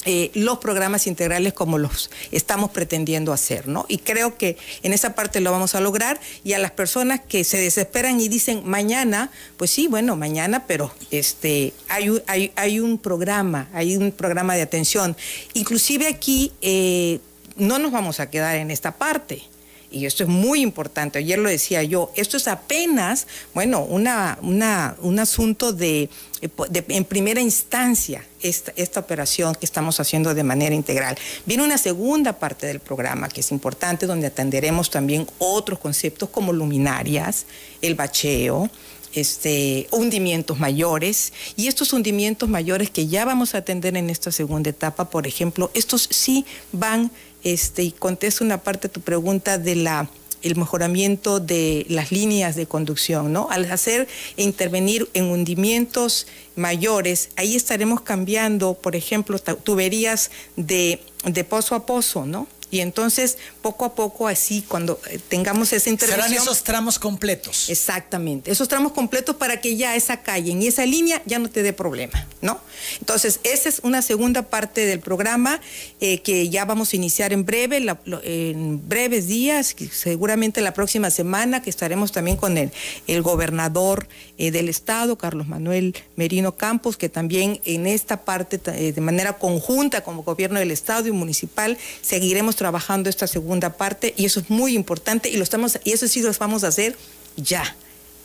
eh, 0.06 0.32
los 0.34 0.58
programas 0.58 1.06
integrales 1.06 1.54
como 1.54 1.78
los 1.78 2.10
estamos 2.32 2.72
pretendiendo 2.72 3.34
hacer, 3.34 3.68
¿no? 3.68 3.86
Y 3.88 4.00
creo 4.00 4.36
que 4.36 4.58
en 4.82 4.94
esa 4.94 5.14
parte 5.14 5.42
lo 5.42 5.52
vamos 5.52 5.76
a 5.76 5.80
lograr 5.80 6.20
y 6.44 6.54
a 6.54 6.60
las 6.60 6.72
personas 6.72 7.20
que 7.20 7.44
se 7.44 7.58
desesperan 7.58 8.20
y 8.20 8.28
dicen 8.28 8.64
mañana, 8.66 9.30
pues 9.58 9.70
sí, 9.70 9.88
bueno, 9.88 10.16
mañana, 10.16 10.66
pero 10.66 10.92
este 11.12 11.74
hay, 11.88 12.20
hay, 12.26 12.52
hay 12.56 12.80
un 12.80 12.98
programa, 12.98 13.70
hay 13.74 13.96
un 13.96 14.12
programa 14.12 14.56
de 14.56 14.64
atención. 14.64 15.16
Inclusive 15.54 16.08
aquí 16.08 16.52
eh, 16.62 17.20
no 17.56 17.78
nos 17.78 17.92
vamos 17.92 18.20
a 18.20 18.32
quedar 18.32 18.56
en 18.56 18.72
esta 18.72 18.94
parte. 18.94 19.44
y 19.92 20.06
esto 20.06 20.24
es 20.24 20.30
muy 20.30 20.62
importante, 20.62 21.20
ayer 21.20 21.38
lo 21.38 21.50
decía 21.50 21.84
yo, 21.84 22.12
esto 22.16 22.38
es 22.38 22.48
apenas, 22.48 23.28
bueno, 23.54 23.82
una, 23.82 24.40
una, 24.42 24.96
un 25.02 25.20
asunto 25.20 25.74
de, 25.74 26.10
en 26.42 27.06
primera 27.06 27.40
instancia, 27.42 28.26
esta, 28.42 28.74
esta 28.76 29.00
operación 29.00 29.54
que 29.56 29.66
estamos 29.66 30.00
haciendo 30.00 30.34
de 30.34 30.44
manera 30.44 30.74
integral. 30.74 31.18
Viene 31.46 31.64
una 31.64 31.78
segunda 31.78 32.34
parte 32.34 32.66
del 32.66 32.80
programa 32.80 33.30
que 33.30 33.42
es 33.42 33.52
importante, 33.52 34.08
donde 34.08 34.28
atenderemos 34.28 34.90
también 34.90 35.28
otros 35.38 35.80
conceptos 35.80 36.30
como 36.30 36.52
luminarias, 36.52 37.46
el 37.82 37.96
bacheo, 37.96 38.70
este, 39.14 39.88
hundimientos 39.92 40.60
mayores 40.60 41.34
y 41.56 41.68
estos 41.68 41.94
hundimientos 41.94 42.50
mayores 42.50 42.90
que 42.90 43.08
ya 43.08 43.26
vamos 43.26 43.54
a 43.54 43.60
atender 43.60 43.98
en 43.98 44.10
esta 44.10 44.32
segunda 44.32 44.70
etapa, 44.70 45.10
por 45.10 45.28
ejemplo, 45.28 45.70
estos 45.74 46.08
sí 46.12 46.46
van 46.72 47.12
este, 47.44 47.84
y 47.84 47.92
contesto 47.92 48.44
una 48.44 48.60
parte 48.60 48.88
de 48.88 48.94
tu 48.94 49.02
pregunta 49.02 49.58
de 49.58 49.76
la 49.76 50.10
el 50.42 50.56
mejoramiento 50.56 51.40
de 51.40 51.86
las 51.90 52.12
líneas 52.12 52.56
de 52.56 52.66
conducción, 52.66 53.32
¿no? 53.34 53.50
Al 53.50 53.72
hacer 53.72 54.08
e 54.38 54.44
intervenir 54.44 55.10
en 55.14 55.26
hundimientos 55.26 56.28
mayores, 56.56 57.30
ahí 57.36 57.56
estaremos 57.56 58.02
cambiando, 58.02 58.74
por 58.74 58.96
ejemplo, 58.96 59.40
tuberías 59.40 60.32
de, 60.56 61.02
de 61.26 61.44
pozo 61.44 61.76
a 61.76 61.86
pozo, 61.86 62.26
¿no? 62.26 62.48
Y 62.72 62.80
entonces, 62.80 63.38
poco 63.62 63.84
a 63.84 63.94
poco, 63.94 64.30
así, 64.30 64.64
cuando 64.66 65.00
eh, 65.10 65.20
tengamos 65.28 65.74
esa 65.74 65.90
intervención... 65.90 66.30
Serán 66.30 66.44
esos 66.44 66.64
tramos 66.64 66.98
completos. 66.98 67.70
Exactamente, 67.70 68.50
esos 68.50 68.70
tramos 68.70 68.94
completos 68.94 69.36
para 69.36 69.60
que 69.60 69.76
ya 69.76 69.96
esa 69.98 70.22
calle, 70.22 70.54
en 70.54 70.62
esa 70.64 70.86
línea, 70.86 71.22
ya 71.26 71.38
no 71.38 71.50
te 71.50 71.64
dé 71.64 71.74
problema, 71.74 72.26
¿no? 72.42 72.62
Entonces, 73.00 73.42
esa 73.44 73.68
es 73.68 73.82
una 73.84 74.02
segunda 74.02 74.44
parte 74.44 74.86
del 74.86 75.02
programa 75.02 75.60
eh, 76.00 76.20
que 76.22 76.50
ya 76.50 76.64
vamos 76.64 76.94
a 76.94 76.96
iniciar 76.96 77.34
en 77.34 77.46
breve, 77.46 77.86
en 78.24 78.88
breves 78.88 79.28
días, 79.28 79.76
seguramente 79.92 80.62
la 80.62 80.74
próxima 80.74 81.10
semana, 81.10 81.62
que 81.62 81.70
estaremos 81.70 82.14
también 82.14 82.38
con 82.38 82.58
el, 82.58 82.72
el 83.08 83.22
gobernador 83.22 84.08
eh, 84.38 84.52
del 84.52 84.70
estado, 84.70 85.18
Carlos 85.18 85.48
Manuel 85.48 85.94
Merino 86.16 86.56
Campos, 86.56 86.96
que 86.96 87.10
también 87.10 87.60
en 87.66 87.86
esta 87.86 88.22
parte, 88.24 88.58
de 88.58 89.02
manera 89.02 89.34
conjunta 89.34 90.02
como 90.06 90.24
gobierno 90.24 90.60
del 90.60 90.72
estado 90.72 91.10
y 91.10 91.12
municipal, 91.12 91.78
seguiremos 92.02 92.56
trabajando 92.62 93.10
esta 93.10 93.26
segunda 93.26 93.76
parte 93.76 94.14
y 94.16 94.26
eso 94.26 94.40
es 94.40 94.52
muy 94.52 94.76
importante 94.76 95.30
y 95.30 95.36
lo 95.36 95.44
estamos 95.44 95.80
y 95.84 95.94
eso 95.94 96.08
sí 96.08 96.22
lo 96.22 96.32
vamos 96.34 96.64
a 96.64 96.68
hacer 96.68 96.96
ya 97.36 97.76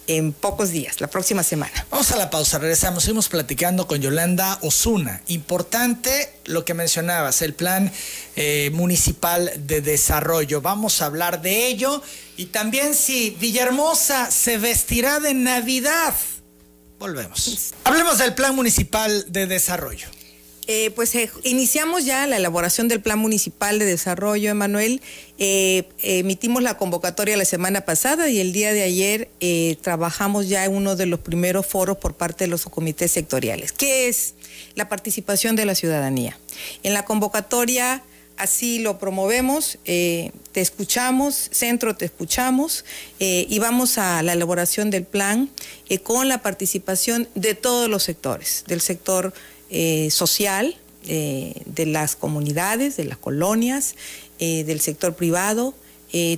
en 0.08 0.34
pocos 0.34 0.68
días, 0.68 1.00
la 1.00 1.06
próxima 1.06 1.42
semana. 1.42 1.86
Vamos 1.90 2.12
a 2.12 2.16
la 2.16 2.28
pausa, 2.28 2.58
regresamos. 2.58 3.04
Seguimos 3.04 3.30
platicando 3.30 3.86
con 3.86 4.02
Yolanda 4.02 4.58
Osuna. 4.60 5.22
Importante 5.28 6.38
lo 6.44 6.66
que 6.66 6.74
mencionabas, 6.74 7.40
el 7.40 7.54
plan 7.54 7.90
eh, 8.36 8.70
municipal 8.74 9.50
de 9.56 9.80
desarrollo. 9.80 10.60
Vamos 10.60 11.00
a 11.00 11.06
hablar 11.06 11.40
de 11.40 11.66
ello 11.66 12.02
y 12.36 12.46
también 12.46 12.94
si 12.94 13.30
Villahermosa 13.40 14.30
se 14.30 14.58
vestirá 14.58 15.18
de 15.18 15.32
Navidad. 15.32 16.14
Volvemos. 16.98 17.72
Hablemos 17.84 18.18
del 18.18 18.34
plan 18.34 18.54
municipal 18.54 19.24
de 19.32 19.46
desarrollo. 19.46 20.08
Eh, 20.68 20.90
pues 20.96 21.14
eh, 21.14 21.30
iniciamos 21.44 22.04
ya 22.04 22.26
la 22.26 22.38
elaboración 22.38 22.88
del 22.88 23.00
Plan 23.00 23.18
Municipal 23.18 23.78
de 23.78 23.84
Desarrollo, 23.84 24.50
Emanuel. 24.50 25.00
Eh, 25.38 25.84
emitimos 26.02 26.62
la 26.62 26.76
convocatoria 26.76 27.36
la 27.36 27.44
semana 27.44 27.82
pasada 27.82 28.28
y 28.28 28.40
el 28.40 28.52
día 28.52 28.72
de 28.72 28.82
ayer 28.82 29.28
trabajamos 29.80 30.48
ya 30.48 30.64
en 30.64 30.74
uno 30.74 30.96
de 30.96 31.06
los 31.06 31.20
primeros 31.20 31.66
foros 31.66 31.98
por 31.98 32.14
parte 32.14 32.44
de 32.44 32.48
los 32.48 32.64
comités 32.64 33.12
sectoriales, 33.12 33.72
que 33.72 34.08
es 34.08 34.34
la 34.74 34.88
participación 34.88 35.54
de 35.54 35.66
la 35.66 35.74
ciudadanía. 35.74 36.36
En 36.82 36.94
la 36.94 37.04
convocatoria 37.04 38.02
así 38.36 38.80
lo 38.80 38.98
promovemos, 38.98 39.78
te 39.84 40.32
escuchamos, 40.54 41.48
centro 41.52 41.96
te 41.96 42.06
escuchamos 42.06 42.84
y 43.18 43.58
vamos 43.58 43.98
a 43.98 44.22
la 44.22 44.32
elaboración 44.32 44.90
del 44.90 45.04
plan 45.04 45.48
con 46.02 46.28
la 46.28 46.38
participación 46.38 47.28
de 47.34 47.54
todos 47.54 47.88
los 47.88 48.02
sectores, 48.02 48.64
del 48.66 48.80
sector 48.80 49.32
eh, 49.68 50.10
social 50.12 50.76
eh, 51.08 51.62
de 51.66 51.86
las 51.86 52.14
comunidades, 52.14 52.96
de 52.96 53.04
las 53.04 53.18
colonias, 53.18 53.96
eh, 54.38 54.64
del 54.64 54.80
sector 54.80 55.14
privado, 55.14 55.74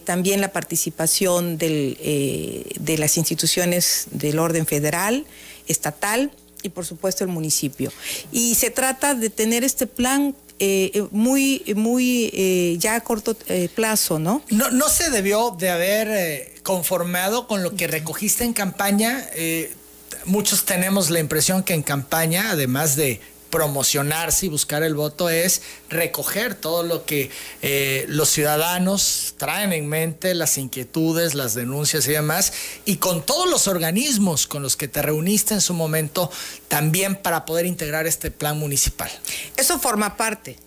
también 0.04 0.40
la 0.40 0.50
participación 0.50 1.56
de 1.56 2.96
las 2.98 3.16
instituciones 3.16 4.06
del 4.10 4.40
orden 4.40 4.66
federal, 4.66 5.24
estatal 5.68 6.32
y 6.64 6.70
por 6.70 6.84
supuesto 6.84 7.22
el 7.22 7.30
municipio. 7.30 7.92
Y 8.32 8.56
se 8.56 8.70
trata 8.70 9.14
de 9.14 9.30
tener 9.30 9.62
este 9.62 9.86
plan 9.86 10.34
muy, 11.12 11.62
muy 11.76 12.76
ya 12.80 12.96
a 12.96 13.00
corto 13.02 13.36
plazo, 13.76 14.18
¿no? 14.18 14.42
¿no? 14.50 14.72
No 14.72 14.88
se 14.88 15.10
debió 15.10 15.54
de 15.56 15.70
haber 15.70 16.54
conformado 16.64 17.46
con 17.46 17.62
lo 17.62 17.76
que 17.76 17.86
recogiste 17.86 18.42
en 18.42 18.54
campaña 18.54 19.28
muchos 20.24 20.64
tenemos 20.64 21.10
la 21.10 21.20
impresión 21.20 21.62
que 21.62 21.74
en 21.74 21.82
campaña, 21.82 22.50
además 22.50 22.96
de 22.96 23.20
promocionarse 23.50 24.46
y 24.46 24.48
buscar 24.48 24.82
el 24.82 24.94
voto 24.94 25.30
es 25.30 25.62
recoger 25.88 26.54
todo 26.54 26.82
lo 26.82 27.04
que 27.04 27.30
eh, 27.62 28.04
los 28.08 28.28
ciudadanos 28.28 29.34
traen 29.38 29.72
en 29.72 29.86
mente, 29.86 30.34
las 30.34 30.58
inquietudes, 30.58 31.34
las 31.34 31.54
denuncias 31.54 32.06
y 32.08 32.12
demás, 32.12 32.52
y 32.84 32.96
con 32.96 33.24
todos 33.24 33.48
los 33.48 33.66
organismos 33.68 34.46
con 34.46 34.62
los 34.62 34.76
que 34.76 34.88
te 34.88 35.02
reuniste 35.02 35.54
en 35.54 35.60
su 35.60 35.74
momento, 35.74 36.30
también 36.68 37.16
para 37.16 37.44
poder 37.46 37.66
integrar 37.66 38.06
este 38.06 38.30
plan 38.30 38.58
municipal. 38.58 39.10
Eso 39.56 39.78
forma 39.78 40.16
parte, 40.16 40.58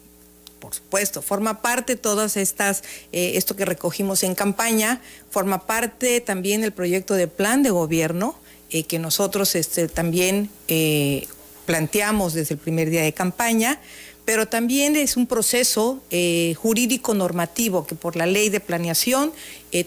por 0.60 0.74
supuesto, 0.74 1.22
forma 1.22 1.62
parte 1.62 1.96
todas 1.96 2.36
estas, 2.36 2.84
eh, 3.12 3.34
esto 3.36 3.56
que 3.56 3.66
recogimos 3.66 4.24
en 4.24 4.34
campaña, 4.34 5.02
forma 5.30 5.68
parte 5.68 6.20
también 6.22 6.64
el 6.64 6.72
proyecto 6.72 7.14
de 7.14 7.28
plan 7.28 7.62
de 7.62 7.70
gobierno 7.70 8.41
eh, 8.72 8.84
que 8.84 9.00
nosotros 9.00 9.56
este, 9.56 9.88
también 9.88 10.50
eh, 10.68 11.28
planteamos 11.66 12.34
desde 12.34 12.56
el 12.56 12.60
primer 12.60 12.90
día 12.90 13.02
de 13.04 13.14
campaña, 13.14 13.80
pero 14.24 14.48
también 14.48 14.96
es 14.96 15.18
un 15.18 15.28
proceso 15.28 16.02
eh, 16.10 16.56
jurídico 16.58 17.14
normativo 17.14 17.86
que 17.86 17.96
por 17.96 18.16
la 18.16 18.26
ley 18.26 18.50
de 18.50 18.60
planeación 18.60 19.34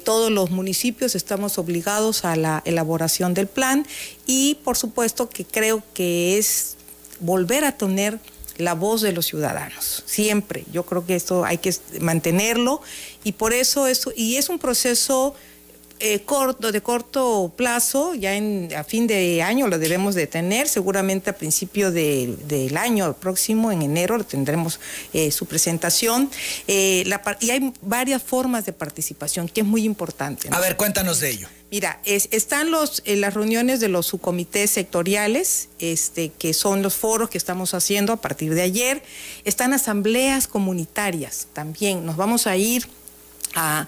todos 0.03 0.31
los 0.31 0.51
municipios 0.51 1.15
estamos 1.15 1.57
obligados 1.57 2.25
a 2.25 2.37
la 2.37 2.63
elaboración 2.65 3.33
del 3.33 3.47
plan 3.47 3.87
y 4.27 4.57
por 4.65 4.77
supuesto 4.77 5.29
que 5.29 5.45
creo 5.45 5.83
que 5.95 6.37
es 6.37 6.77
volver 7.21 7.65
a 7.65 7.77
tener 7.77 8.19
la 8.59 8.75
voz 8.75 9.01
de 9.01 9.13
los 9.13 9.27
ciudadanos, 9.27 10.03
siempre. 10.07 10.65
Yo 10.73 10.85
creo 10.85 11.07
que 11.07 11.17
esto 11.17 11.45
hay 11.45 11.59
que 11.59 11.75
mantenerlo 12.01 12.81
y 13.25 13.33
por 13.33 13.53
eso 13.53 13.87
esto, 13.87 14.13
y 14.15 14.37
es 14.37 14.49
un 14.49 14.59
proceso 14.59 15.35
eh, 16.01 16.21
corto, 16.23 16.73
de 16.73 16.81
corto 16.83 17.53
plazo, 17.57 18.15
ya 18.15 18.35
en, 18.35 18.69
a 18.77 18.85
fin 18.85 19.07
de 19.07 19.43
año 19.43 19.69
lo 19.69 19.79
debemos 19.79 20.15
de 20.15 20.27
tener, 20.27 20.69
seguramente 20.69 21.31
a 21.31 21.37
principio 21.37 21.91
del 21.93 22.77
año 22.77 23.15
próximo, 23.15 23.71
en 23.71 23.83
enero, 23.83 24.23
tendremos 24.25 24.81
eh, 25.13 25.31
su 25.31 25.47
presentación. 25.47 26.31
Eh, 26.67 27.05
y 27.41 27.51
hay 27.51 27.73
varias 27.81 28.23
formas 28.23 28.67
de 28.67 28.73
participación, 28.73 29.49
que 29.49 29.61
es 29.61 29.67
muy 29.67 29.85
importante. 29.85 30.49
A 30.51 30.61
ver, 30.61 30.77
cuéntanos 30.77 31.21
de 31.21 31.31
ello. 31.31 31.49
Mira, 31.71 32.01
están 32.05 32.71
los, 32.71 33.03
las 33.05 33.35
reuniones 33.35 33.81
de 33.81 33.89
los 33.89 34.07
subcomités 34.07 34.71
sectoriales, 34.71 35.69
este, 35.79 36.31
que 36.31 36.55
son 36.55 36.83
los 36.83 36.95
foros 36.95 37.31
que 37.31 37.39
estamos 37.39 37.75
haciendo 37.75 38.13
a 38.13 38.17
partir 38.17 38.55
de 38.55 38.63
ayer. 38.63 39.03
Están 39.45 39.73
asambleas 39.73 40.47
comunitarias 40.47 41.49
también. 41.53 42.05
Nos 42.07 42.17
vamos 42.17 42.47
a 42.47 42.57
ir 42.57 42.87
a, 43.55 43.87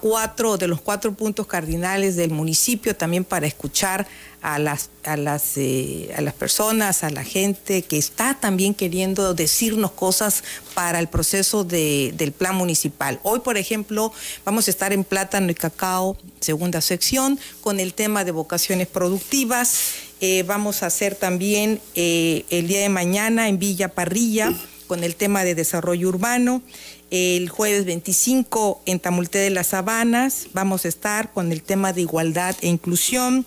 cuatro 0.00 0.56
de 0.56 0.68
los 0.68 0.80
cuatro 0.80 1.12
puntos 1.12 1.46
cardinales 1.46 2.16
del 2.16 2.30
municipio 2.30 2.94
también 2.94 3.24
para 3.24 3.46
escuchar 3.46 4.06
a 4.40 4.58
las, 4.58 4.90
a 5.04 5.16
las, 5.16 5.56
eh, 5.56 6.14
a 6.16 6.20
las 6.20 6.34
personas, 6.34 7.02
a 7.02 7.10
la 7.10 7.24
gente 7.24 7.82
que 7.82 7.98
está 7.98 8.34
también 8.38 8.74
queriendo 8.74 9.34
decirnos 9.34 9.90
cosas 9.90 10.44
para 10.74 11.00
el 11.00 11.08
proceso 11.08 11.64
del 11.64 12.32
plan 12.36 12.54
municipal. 12.54 13.18
Hoy, 13.24 13.40
por 13.40 13.56
ejemplo, 13.56 14.12
vamos 14.44 14.68
a 14.68 14.70
estar 14.70 14.92
en 14.92 15.02
Plátano 15.02 15.50
y 15.50 15.54
Cacao, 15.54 16.16
segunda 16.40 16.80
sección, 16.80 17.38
con 17.60 17.80
el 17.80 17.94
tema 17.94 18.24
de 18.24 18.30
vocaciones 18.30 18.86
productivas. 18.86 19.92
Eh, 20.20 20.44
vamos 20.46 20.82
a 20.82 20.86
hacer 20.86 21.14
también 21.14 21.80
eh, 21.94 22.44
el 22.50 22.68
día 22.68 22.80
de 22.80 22.88
mañana 22.88 23.48
en 23.48 23.58
Villa 23.58 23.88
Parrilla 23.88 24.52
con 24.88 25.04
el 25.04 25.14
tema 25.14 25.44
de 25.44 25.54
desarrollo 25.54 26.08
urbano. 26.08 26.62
El 27.10 27.48
jueves 27.48 27.86
25 27.86 28.82
en 28.84 29.00
Tamulté 29.00 29.38
de 29.38 29.50
las 29.50 29.68
Sabanas 29.68 30.48
vamos 30.52 30.84
a 30.84 30.88
estar 30.88 31.32
con 31.32 31.52
el 31.52 31.62
tema 31.62 31.94
de 31.94 32.02
igualdad 32.02 32.54
e 32.60 32.68
inclusión 32.68 33.46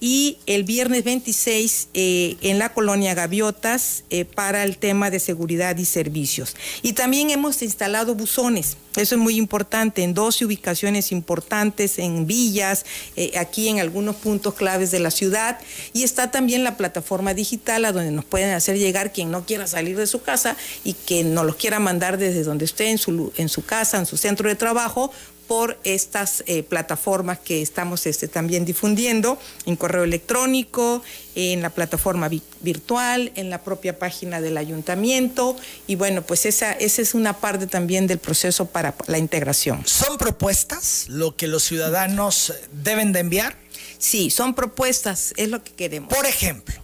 y 0.00 0.38
el 0.46 0.64
viernes 0.64 1.04
26 1.04 1.88
eh, 1.94 2.36
en 2.42 2.58
la 2.58 2.72
colonia 2.72 3.14
Gaviotas 3.14 4.04
eh, 4.10 4.24
para 4.24 4.62
el 4.64 4.76
tema 4.76 5.10
de 5.10 5.20
seguridad 5.20 5.76
y 5.78 5.84
servicios. 5.84 6.54
Y 6.82 6.92
también 6.92 7.30
hemos 7.30 7.62
instalado 7.62 8.14
buzones, 8.14 8.76
eso 8.96 9.14
es 9.14 9.20
muy 9.20 9.36
importante, 9.36 10.02
en 10.02 10.14
12 10.14 10.46
ubicaciones 10.46 11.12
importantes, 11.12 11.98
en 11.98 12.26
villas, 12.26 12.86
eh, 13.16 13.32
aquí 13.38 13.68
en 13.68 13.80
algunos 13.80 14.16
puntos 14.16 14.54
claves 14.54 14.90
de 14.90 15.00
la 15.00 15.10
ciudad. 15.10 15.58
Y 15.92 16.02
está 16.02 16.30
también 16.30 16.64
la 16.64 16.76
plataforma 16.76 17.34
digital 17.34 17.84
a 17.84 17.92
donde 17.92 18.10
nos 18.10 18.24
pueden 18.24 18.54
hacer 18.54 18.78
llegar 18.78 19.12
quien 19.12 19.30
no 19.30 19.44
quiera 19.44 19.66
salir 19.66 19.96
de 19.96 20.06
su 20.06 20.22
casa 20.22 20.56
y 20.84 20.94
que 20.94 21.24
nos 21.24 21.44
los 21.44 21.56
quiera 21.56 21.78
mandar 21.78 22.16
desde 22.18 22.42
donde 22.42 22.64
esté 22.64 22.90
en 22.90 22.98
su, 22.98 23.32
en 23.36 23.48
su 23.48 23.64
casa, 23.64 23.98
en 23.98 24.06
su 24.06 24.16
centro 24.16 24.48
de 24.48 24.54
trabajo, 24.54 25.12
por 25.46 25.78
estas 25.84 26.42
eh, 26.46 26.62
plataformas 26.62 27.38
que 27.38 27.62
estamos 27.62 28.06
este, 28.06 28.28
también 28.28 28.64
difundiendo 28.64 29.38
en 29.64 29.76
correo 29.76 30.04
electrónico, 30.04 31.02
en 31.34 31.62
la 31.62 31.70
plataforma 31.70 32.30
virtual, 32.60 33.32
en 33.34 33.50
la 33.50 33.62
propia 33.62 33.98
página 33.98 34.40
del 34.40 34.56
ayuntamiento 34.56 35.56
y 35.86 35.94
bueno, 35.96 36.22
pues 36.22 36.46
esa, 36.46 36.72
esa 36.72 37.02
es 37.02 37.14
una 37.14 37.34
parte 37.34 37.66
también 37.66 38.06
del 38.06 38.18
proceso 38.18 38.66
para 38.66 38.94
la 39.06 39.18
integración. 39.18 39.82
¿Son 39.86 40.18
propuestas 40.18 41.06
lo 41.08 41.36
que 41.36 41.46
los 41.46 41.62
ciudadanos 41.62 42.52
deben 42.72 43.12
de 43.12 43.20
enviar? 43.20 43.56
Sí, 43.98 44.30
son 44.30 44.54
propuestas, 44.54 45.32
es 45.36 45.48
lo 45.48 45.62
que 45.62 45.72
queremos. 45.72 46.12
Por 46.12 46.26
ejemplo, 46.26 46.74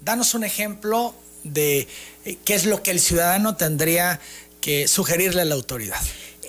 danos 0.00 0.34
un 0.34 0.44
ejemplo 0.44 1.14
de 1.44 1.88
eh, 2.24 2.36
qué 2.44 2.54
es 2.54 2.66
lo 2.66 2.82
que 2.82 2.90
el 2.90 3.00
ciudadano 3.00 3.56
tendría 3.56 4.20
que 4.60 4.88
sugerirle 4.88 5.42
a 5.42 5.44
la 5.44 5.54
autoridad. 5.54 6.00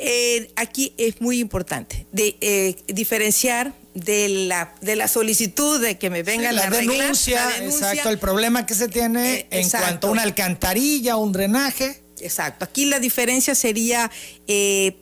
Eh, 0.05 0.51
aquí 0.57 0.93
es 0.97 1.21
muy 1.21 1.39
importante 1.39 2.05
de, 2.11 2.35
eh, 2.41 2.75
diferenciar 2.87 3.73
de 3.93 4.27
la, 4.27 4.75
de 4.81 4.97
la 4.97 5.07
solicitud 5.07 5.79
de 5.79 5.97
que 5.97 6.09
me 6.09 6.23
venga 6.23 6.51
la, 6.51 6.69
denuncia, 6.69 7.39
exacto, 7.61 8.09
el 8.09 8.19
problema 8.19 8.65
que 8.65 8.75
se 8.75 8.89
tiene 8.89 9.35
eh, 9.35 9.47
en 9.51 9.69
cuanto 9.69 10.07
a 10.07 10.11
una 10.11 10.23
alcantarilla, 10.23 11.15
un 11.15 11.31
drenaje. 11.31 12.01
Exacto, 12.19 12.65
aquí 12.65 12.83
la 12.83 12.99
diferencia 12.99 13.55
sería 13.55 14.11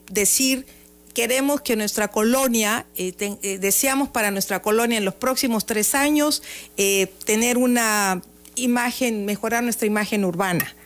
decir 0.08 0.66
queremos 1.14 1.62
que 1.62 1.74
nuestra 1.74 2.08
colonia, 2.08 2.86
deseamos 2.96 4.08
para 4.08 4.30
nuestra 4.30 4.62
colonia 4.62 4.98
en 4.98 5.04
los 5.04 5.14
próximos 5.14 5.66
tres 5.66 5.96
años 5.96 6.44
tener 7.24 7.58
una 7.58 8.22
imagen, 8.54 9.24
mejorar 9.24 9.64
nuestra 9.64 9.88
imagen 9.88 10.24
urbana 10.24 10.76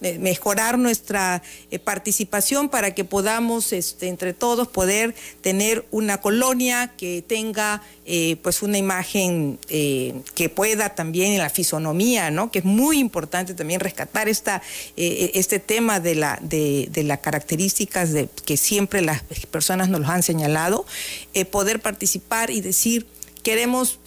mejorar 0.00 0.78
nuestra 0.78 1.42
eh, 1.70 1.78
participación 1.78 2.68
para 2.68 2.94
que 2.94 3.04
podamos 3.04 3.72
este, 3.72 4.08
entre 4.08 4.32
todos 4.32 4.68
poder 4.68 5.14
tener 5.40 5.84
una 5.90 6.20
colonia 6.20 6.92
que 6.96 7.22
tenga 7.26 7.82
eh, 8.06 8.36
pues 8.42 8.62
una 8.62 8.78
imagen 8.78 9.58
eh, 9.68 10.14
que 10.34 10.48
pueda 10.48 10.94
también 10.94 11.32
en 11.32 11.38
la 11.38 11.50
fisonomía, 11.50 12.30
¿no? 12.30 12.50
que 12.50 12.60
es 12.60 12.64
muy 12.64 12.98
importante 12.98 13.54
también 13.54 13.80
rescatar 13.80 14.28
esta, 14.28 14.62
este 14.96 15.58
tema 15.58 16.00
de 16.00 16.14
las 16.14 16.38
de, 16.48 16.88
de 16.90 17.18
características 17.18 18.12
de, 18.12 18.28
que 18.44 18.56
siempre 18.56 19.02
las 19.02 19.22
personas 19.50 19.88
nos 19.88 20.00
lo 20.00 20.08
han 20.08 20.22
señalado, 20.22 20.86
poder 21.50 21.80
participar 21.80 22.50
y 22.50 22.60
decir 22.60 23.06
queremos, 23.42 23.98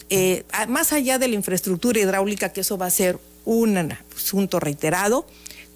más 0.68 0.92
allá 0.92 1.18
de 1.18 1.28
la 1.28 1.34
infraestructura 1.34 1.98
hidráulica, 1.98 2.52
que 2.52 2.60
eso 2.60 2.78
va 2.78 2.86
a 2.86 2.90
ser 2.90 3.18
un 3.44 3.96
asunto 4.16 4.60
reiterado, 4.60 5.26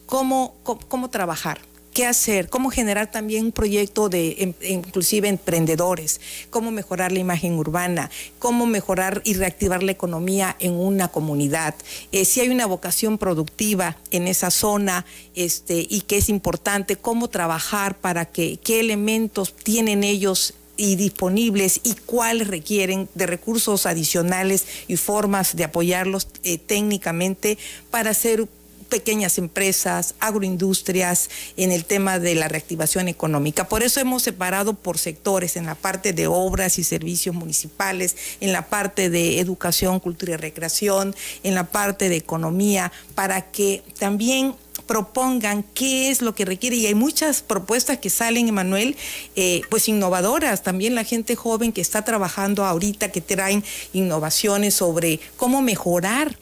cómo, 0.06 0.54
cómo, 0.62 1.10
trabajar 1.10 1.60
qué 1.94 2.06
hacer, 2.06 2.48
cómo 2.48 2.70
generar 2.70 3.10
también 3.10 3.46
un 3.46 3.52
proyecto 3.52 4.08
de 4.08 4.36
em, 4.38 4.52
inclusive 4.68 5.28
emprendedores, 5.28 6.20
cómo 6.50 6.72
mejorar 6.72 7.12
la 7.12 7.20
imagen 7.20 7.54
urbana, 7.54 8.10
cómo 8.40 8.66
mejorar 8.66 9.22
y 9.24 9.34
reactivar 9.34 9.82
la 9.82 9.92
economía 9.92 10.56
en 10.58 10.72
una 10.72 11.08
comunidad, 11.08 11.74
eh, 12.10 12.24
si 12.24 12.40
hay 12.40 12.48
una 12.48 12.66
vocación 12.66 13.16
productiva 13.16 13.96
en 14.10 14.26
esa 14.26 14.50
zona 14.50 15.06
este, 15.36 15.86
y 15.88 16.00
que 16.00 16.16
es 16.16 16.28
importante, 16.28 16.96
cómo 16.96 17.28
trabajar 17.28 17.96
para 17.96 18.24
que 18.24 18.58
qué 18.58 18.80
elementos 18.80 19.54
tienen 19.54 20.02
ellos 20.02 20.54
y 20.76 20.96
disponibles 20.96 21.80
y 21.84 21.94
cuáles 21.94 22.48
requieren 22.48 23.08
de 23.14 23.26
recursos 23.26 23.86
adicionales 23.86 24.66
y 24.88 24.96
formas 24.96 25.54
de 25.54 25.64
apoyarlos 25.64 26.26
eh, 26.42 26.58
técnicamente 26.58 27.58
para 27.90 28.10
hacer 28.10 28.48
pequeñas 28.94 29.38
empresas, 29.38 30.14
agroindustrias, 30.20 31.28
en 31.56 31.72
el 31.72 31.84
tema 31.84 32.20
de 32.20 32.36
la 32.36 32.46
reactivación 32.46 33.08
económica. 33.08 33.68
Por 33.68 33.82
eso 33.82 33.98
hemos 33.98 34.22
separado 34.22 34.74
por 34.74 34.98
sectores, 34.98 35.56
en 35.56 35.66
la 35.66 35.74
parte 35.74 36.12
de 36.12 36.28
obras 36.28 36.78
y 36.78 36.84
servicios 36.84 37.34
municipales, 37.34 38.16
en 38.40 38.52
la 38.52 38.68
parte 38.68 39.10
de 39.10 39.40
educación, 39.40 39.98
cultura 39.98 40.34
y 40.34 40.36
recreación, 40.36 41.12
en 41.42 41.56
la 41.56 41.64
parte 41.64 42.08
de 42.08 42.14
economía, 42.14 42.92
para 43.16 43.50
que 43.50 43.82
también 43.98 44.54
propongan 44.86 45.64
qué 45.74 46.10
es 46.10 46.22
lo 46.22 46.36
que 46.36 46.44
requiere. 46.44 46.76
Y 46.76 46.86
hay 46.86 46.94
muchas 46.94 47.42
propuestas 47.42 47.98
que 47.98 48.10
salen, 48.10 48.46
Emanuel, 48.46 48.96
eh, 49.34 49.62
pues 49.70 49.88
innovadoras. 49.88 50.62
También 50.62 50.94
la 50.94 51.02
gente 51.02 51.34
joven 51.34 51.72
que 51.72 51.80
está 51.80 52.02
trabajando 52.02 52.64
ahorita, 52.64 53.10
que 53.10 53.20
traen 53.20 53.64
innovaciones 53.92 54.74
sobre 54.74 55.18
cómo 55.36 55.62
mejorar 55.62 56.38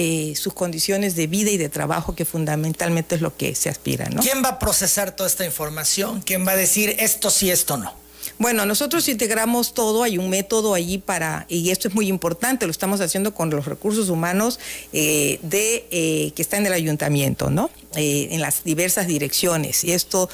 eh, 0.00 0.36
sus 0.36 0.52
condiciones 0.52 1.16
de 1.16 1.26
vida 1.26 1.50
y 1.50 1.56
de 1.56 1.68
trabajo, 1.68 2.14
que 2.14 2.24
fundamentalmente 2.24 3.16
es 3.16 3.20
lo 3.20 3.36
que 3.36 3.56
se 3.56 3.68
aspira. 3.68 4.08
¿no? 4.08 4.22
¿Quién 4.22 4.44
va 4.44 4.50
a 4.50 4.58
procesar 4.60 5.16
toda 5.16 5.28
esta 5.28 5.44
información? 5.44 6.20
¿Quién 6.20 6.46
va 6.46 6.52
a 6.52 6.56
decir 6.56 6.94
esto 7.00 7.30
sí, 7.30 7.50
esto 7.50 7.76
no? 7.78 7.92
Bueno, 8.38 8.64
nosotros 8.66 9.08
integramos 9.08 9.74
todo, 9.74 10.04
hay 10.04 10.16
un 10.16 10.30
método 10.30 10.74
allí 10.74 10.98
para, 10.98 11.44
y 11.48 11.70
esto 11.70 11.88
es 11.88 11.94
muy 11.94 12.06
importante, 12.06 12.66
lo 12.66 12.70
estamos 12.70 13.00
haciendo 13.00 13.34
con 13.34 13.50
los 13.50 13.66
recursos 13.66 14.10
humanos 14.10 14.60
eh, 14.92 15.40
de, 15.42 15.88
eh, 15.90 16.30
que 16.36 16.42
está 16.42 16.56
en 16.56 16.66
el 16.66 16.72
ayuntamiento, 16.72 17.50
¿no? 17.50 17.68
Eh, 17.96 18.28
en 18.30 18.40
las 18.40 18.62
diversas 18.62 19.08
direcciones. 19.08 19.82
Y 19.82 19.90
esto 19.90 20.28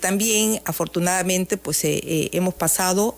también, 0.00 0.60
afortunadamente, 0.66 1.56
pues 1.56 1.80
hemos 1.82 2.52
pasado, 2.52 3.16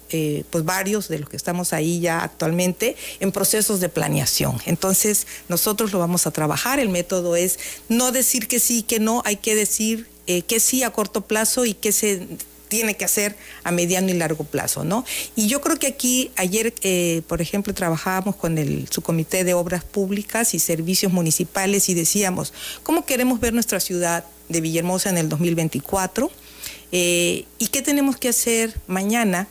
pues 0.50 0.64
varios 0.64 1.08
de 1.08 1.18
los 1.18 1.28
que 1.28 1.36
estamos 1.36 1.72
ahí 1.72 1.98
ya 1.98 2.22
actualmente, 2.22 2.96
en 3.18 3.32
procesos 3.32 3.80
de 3.80 3.88
planeación. 3.88 4.58
Entonces, 4.66 5.26
nosotros 5.48 5.90
lo 5.92 5.98
vamos 5.98 6.26
a 6.26 6.30
trabajar. 6.30 6.78
El 6.78 6.90
método 6.90 7.34
es 7.34 7.58
no 7.88 8.12
decir 8.12 8.46
que 8.46 8.60
sí, 8.60 8.82
que 8.82 9.00
no, 9.00 9.22
hay 9.24 9.36
que 9.36 9.54
decir 9.56 10.06
que 10.26 10.60
sí 10.60 10.82
a 10.82 10.90
corto 10.90 11.22
plazo 11.22 11.64
y 11.64 11.72
que 11.72 11.90
se 11.90 12.28
tiene 12.68 12.96
que 12.96 13.04
hacer 13.04 13.36
a 13.64 13.70
mediano 13.70 14.10
y 14.10 14.14
largo 14.14 14.44
plazo, 14.44 14.84
¿no? 14.84 15.04
Y 15.34 15.48
yo 15.48 15.60
creo 15.60 15.78
que 15.78 15.86
aquí, 15.86 16.30
ayer, 16.36 16.74
eh, 16.82 17.22
por 17.26 17.40
ejemplo, 17.40 17.74
trabajábamos 17.74 18.36
con 18.36 18.58
el 18.58 18.88
subcomité 18.88 19.44
de 19.44 19.54
obras 19.54 19.84
públicas 19.84 20.54
y 20.54 20.58
servicios 20.58 21.12
municipales 21.12 21.88
y 21.88 21.94
decíamos, 21.94 22.52
¿cómo 22.82 23.04
queremos 23.04 23.40
ver 23.40 23.52
nuestra 23.52 23.80
ciudad 23.80 24.24
de 24.48 24.60
Villahermosa 24.60 25.10
en 25.10 25.18
el 25.18 25.28
2024? 25.28 26.30
Eh, 26.92 27.44
¿Y 27.58 27.68
qué 27.68 27.82
tenemos 27.82 28.16
que 28.16 28.28
hacer 28.28 28.74
mañana, 28.86 29.48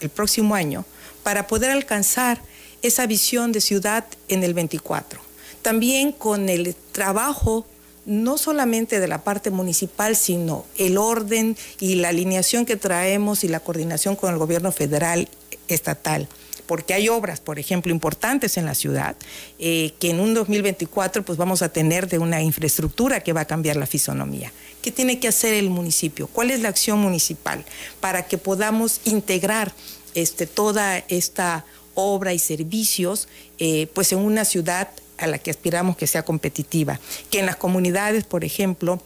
el 0.00 0.10
próximo 0.10 0.54
año, 0.54 0.84
para 1.22 1.46
poder 1.46 1.70
alcanzar 1.70 2.40
esa 2.82 3.06
visión 3.06 3.52
de 3.52 3.60
ciudad 3.60 4.04
en 4.28 4.44
el 4.44 4.54
24? 4.54 5.20
También 5.62 6.12
con 6.12 6.48
el 6.48 6.76
trabajo 6.92 7.66
no 8.06 8.38
solamente 8.38 9.00
de 9.00 9.08
la 9.08 9.22
parte 9.22 9.50
municipal, 9.50 10.16
sino 10.16 10.64
el 10.78 10.96
orden 10.96 11.56
y 11.80 11.96
la 11.96 12.08
alineación 12.08 12.64
que 12.64 12.76
traemos 12.76 13.44
y 13.44 13.48
la 13.48 13.60
coordinación 13.60 14.16
con 14.16 14.32
el 14.32 14.38
gobierno 14.38 14.72
federal, 14.72 15.28
estatal 15.68 16.28
porque 16.66 16.94
hay 16.94 17.08
obras, 17.08 17.40
por 17.40 17.58
ejemplo, 17.58 17.92
importantes 17.92 18.56
en 18.56 18.66
la 18.66 18.74
ciudad, 18.74 19.16
eh, 19.58 19.94
que 19.98 20.10
en 20.10 20.20
un 20.20 20.34
2024 20.34 21.24
pues 21.24 21.38
vamos 21.38 21.62
a 21.62 21.68
tener 21.68 22.08
de 22.08 22.18
una 22.18 22.42
infraestructura 22.42 23.20
que 23.20 23.32
va 23.32 23.42
a 23.42 23.44
cambiar 23.46 23.76
la 23.76 23.86
fisonomía. 23.86 24.52
¿Qué 24.82 24.90
tiene 24.90 25.18
que 25.18 25.28
hacer 25.28 25.54
el 25.54 25.70
municipio? 25.70 26.26
¿Cuál 26.26 26.50
es 26.50 26.60
la 26.60 26.68
acción 26.68 26.98
municipal 26.98 27.64
para 28.00 28.26
que 28.26 28.38
podamos 28.38 29.00
integrar 29.04 29.72
este, 30.14 30.46
toda 30.46 30.98
esta 31.08 31.64
obra 31.94 32.34
y 32.34 32.38
servicios 32.38 33.28
eh, 33.58 33.88
pues 33.94 34.12
en 34.12 34.18
una 34.18 34.44
ciudad 34.44 34.88
a 35.18 35.26
la 35.26 35.38
que 35.38 35.50
aspiramos 35.50 35.96
que 35.96 36.06
sea 36.06 36.24
competitiva, 36.24 37.00
que 37.30 37.40
en 37.40 37.46
las 37.46 37.56
comunidades, 37.56 38.24
por 38.24 38.44
ejemplo, 38.44 39.00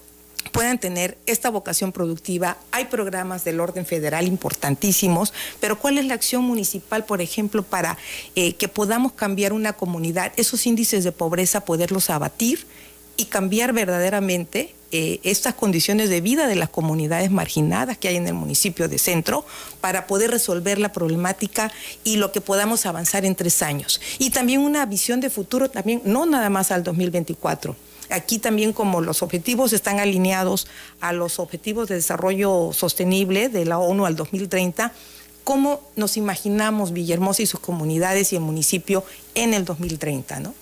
puedan 0.52 0.78
tener 0.78 1.18
esta 1.26 1.50
vocación 1.50 1.92
productiva. 1.92 2.56
Hay 2.72 2.86
programas 2.86 3.44
del 3.44 3.60
orden 3.60 3.86
federal 3.86 4.26
importantísimos, 4.26 5.32
pero 5.60 5.78
¿cuál 5.78 5.98
es 5.98 6.06
la 6.06 6.14
acción 6.14 6.44
municipal, 6.44 7.04
por 7.04 7.20
ejemplo, 7.20 7.62
para 7.62 7.98
eh, 8.34 8.54
que 8.54 8.68
podamos 8.68 9.12
cambiar 9.12 9.52
una 9.52 9.74
comunidad, 9.74 10.32
esos 10.36 10.66
índices 10.66 11.04
de 11.04 11.12
pobreza, 11.12 11.64
poderlos 11.64 12.10
abatir 12.10 12.66
y 13.16 13.26
cambiar 13.26 13.72
verdaderamente 13.72 14.74
eh, 14.92 15.20
estas 15.22 15.54
condiciones 15.54 16.10
de 16.10 16.20
vida 16.20 16.48
de 16.48 16.56
las 16.56 16.68
comunidades 16.68 17.30
marginadas 17.30 17.96
que 17.96 18.08
hay 18.08 18.16
en 18.16 18.26
el 18.26 18.34
municipio 18.34 18.88
de 18.88 18.98
Centro 18.98 19.46
para 19.80 20.08
poder 20.08 20.32
resolver 20.32 20.80
la 20.80 20.92
problemática 20.92 21.72
y 22.02 22.16
lo 22.16 22.32
que 22.32 22.40
podamos 22.40 22.86
avanzar 22.86 23.24
en 23.24 23.36
tres 23.36 23.62
años. 23.62 24.00
Y 24.18 24.30
también 24.30 24.60
una 24.60 24.84
visión 24.86 25.20
de 25.20 25.30
futuro, 25.30 25.70
también 25.70 26.02
no 26.04 26.26
nada 26.26 26.50
más 26.50 26.72
al 26.72 26.82
2024. 26.82 27.76
Aquí 28.10 28.40
también 28.40 28.72
como 28.72 29.00
los 29.00 29.22
objetivos 29.22 29.72
están 29.72 30.00
alineados 30.00 30.66
a 31.00 31.12
los 31.12 31.38
objetivos 31.38 31.88
de 31.88 31.94
desarrollo 31.94 32.72
sostenible 32.72 33.48
de 33.48 33.64
la 33.64 33.78
ONU 33.78 34.06
al 34.06 34.16
2030, 34.16 34.92
¿cómo 35.44 35.80
nos 35.94 36.16
imaginamos 36.16 36.92
Villahermosa 36.92 37.42
y 37.42 37.46
sus 37.46 37.60
comunidades 37.60 38.32
y 38.32 38.36
el 38.36 38.42
municipio 38.42 39.04
en 39.36 39.54
el 39.54 39.64
2030? 39.64 40.40
¿no? 40.40 40.54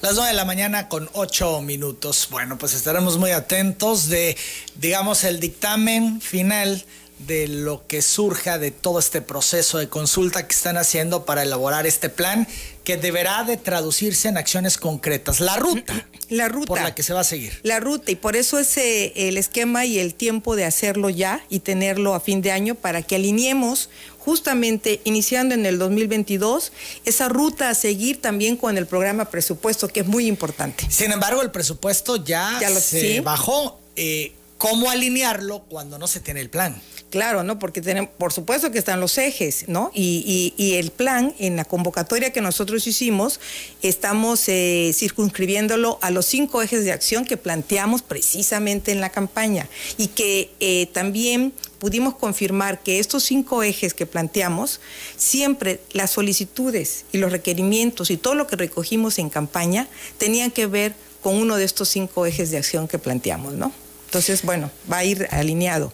Las 0.00 0.14
9 0.14 0.30
de 0.30 0.36
la 0.36 0.44
mañana 0.44 0.88
con 0.88 1.08
8 1.12 1.60
minutos. 1.62 2.28
Bueno, 2.30 2.58
pues 2.58 2.74
estaremos 2.74 3.18
muy 3.18 3.32
atentos 3.32 4.08
de, 4.08 4.36
digamos, 4.76 5.24
el 5.24 5.40
dictamen 5.40 6.20
final 6.20 6.84
de 7.26 7.48
lo 7.48 7.86
que 7.86 8.00
surja 8.00 8.58
de 8.58 8.70
todo 8.70 8.98
este 8.98 9.20
proceso 9.20 9.78
de 9.78 9.88
consulta 9.88 10.46
que 10.46 10.54
están 10.54 10.78
haciendo 10.78 11.26
para 11.26 11.42
elaborar 11.42 11.86
este 11.86 12.08
plan 12.08 12.48
que 12.84 12.96
deberá 12.96 13.44
de 13.44 13.56
traducirse 13.56 14.28
en 14.28 14.38
acciones 14.38 14.78
concretas. 14.78 15.40
La 15.40 15.56
ruta. 15.56 16.06
La 16.30 16.48
ruta. 16.48 16.66
Por 16.66 16.80
la 16.80 16.94
que 16.94 17.02
se 17.02 17.12
va 17.12 17.20
a 17.20 17.24
seguir. 17.24 17.58
La 17.64 17.80
ruta, 17.80 18.12
y 18.12 18.14
por 18.14 18.36
eso 18.36 18.60
es 18.60 18.76
eh, 18.76 19.12
el 19.16 19.36
esquema 19.36 19.84
y 19.84 19.98
el 19.98 20.14
tiempo 20.14 20.54
de 20.54 20.64
hacerlo 20.64 21.10
ya 21.10 21.44
y 21.48 21.58
tenerlo 21.58 22.14
a 22.14 22.20
fin 22.20 22.40
de 22.40 22.52
año 22.52 22.76
para 22.76 23.02
que 23.02 23.16
alineemos 23.16 23.90
justamente 24.20 25.00
iniciando 25.04 25.54
en 25.54 25.66
el 25.66 25.78
2022 25.78 26.72
esa 27.04 27.28
ruta 27.28 27.70
a 27.70 27.74
seguir 27.74 28.20
también 28.20 28.56
con 28.56 28.78
el 28.78 28.86
programa 28.86 29.26
presupuesto, 29.26 29.88
que 29.88 30.00
es 30.00 30.06
muy 30.06 30.26
importante. 30.26 30.86
Sin 30.90 31.12
embargo, 31.12 31.42
el 31.42 31.50
presupuesto 31.50 32.22
ya, 32.24 32.58
se 32.80 33.20
bajó. 33.20 33.78
Eh, 33.96 34.32
¿Cómo 34.60 34.90
alinearlo 34.90 35.60
cuando 35.70 35.98
no 35.98 36.06
se 36.06 36.20
tiene 36.20 36.42
el 36.42 36.50
plan? 36.50 36.80
Claro, 37.08 37.42
¿no? 37.42 37.58
Porque 37.58 37.80
tenemos, 37.80 38.10
por 38.18 38.32
supuesto 38.32 38.70
que 38.70 38.78
están 38.78 39.00
los 39.00 39.16
ejes, 39.16 39.64
¿no? 39.68 39.90
Y, 39.94 40.74
el 40.76 40.90
plan, 40.90 41.34
en 41.38 41.56
la 41.56 41.64
convocatoria 41.64 42.30
que 42.32 42.42
nosotros 42.42 42.86
hicimos, 42.86 43.40
estamos 43.80 44.48
eh, 44.48 44.92
circunscribiéndolo 44.94 45.98
a 46.02 46.10
los 46.10 46.26
cinco 46.26 46.60
ejes 46.60 46.84
de 46.84 46.92
acción 46.92 47.24
que 47.24 47.38
planteamos 47.38 48.02
precisamente 48.02 48.92
en 48.92 49.00
la 49.00 49.08
campaña 49.08 49.66
y 49.96 50.08
que 50.08 50.50
eh, 50.60 50.88
también 50.92 51.54
pudimos 51.80 52.14
confirmar 52.14 52.82
que 52.82 53.00
estos 53.00 53.24
cinco 53.24 53.64
ejes 53.64 53.94
que 53.94 54.06
planteamos, 54.06 54.80
siempre 55.16 55.80
las 55.92 56.12
solicitudes 56.12 57.06
y 57.10 57.18
los 57.18 57.32
requerimientos 57.32 58.10
y 58.10 58.16
todo 58.16 58.36
lo 58.36 58.46
que 58.46 58.54
recogimos 58.54 59.18
en 59.18 59.30
campaña 59.30 59.88
tenían 60.18 60.52
que 60.52 60.66
ver 60.66 60.94
con 61.22 61.34
uno 61.34 61.56
de 61.56 61.64
estos 61.64 61.88
cinco 61.88 62.26
ejes 62.26 62.50
de 62.50 62.58
acción 62.58 62.86
que 62.86 62.98
planteamos, 62.98 63.54
¿no? 63.54 63.72
Entonces, 64.06 64.42
bueno, 64.42 64.70
va 64.90 64.98
a 64.98 65.04
ir 65.04 65.26
alineado. 65.30 65.92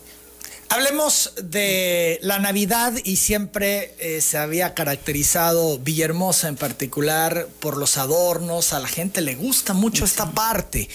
Hablemos 0.68 1.32
de 1.41 2.18
la 2.22 2.41
Navidad 2.41 2.93
y 3.05 3.16
siempre 3.16 3.95
eh, 3.99 4.20
se 4.20 4.37
había 4.37 4.74
caracterizado 4.74 5.78
Villahermosa 5.78 6.49
en 6.49 6.57
particular 6.57 7.47
por 7.61 7.76
los 7.76 7.97
adornos, 7.97 8.72
a 8.72 8.80
la 8.80 8.89
gente 8.89 9.20
le 9.20 9.37
gusta 9.37 9.74
mucho 9.74 10.05
esta 10.05 10.32
parte. 10.32 10.89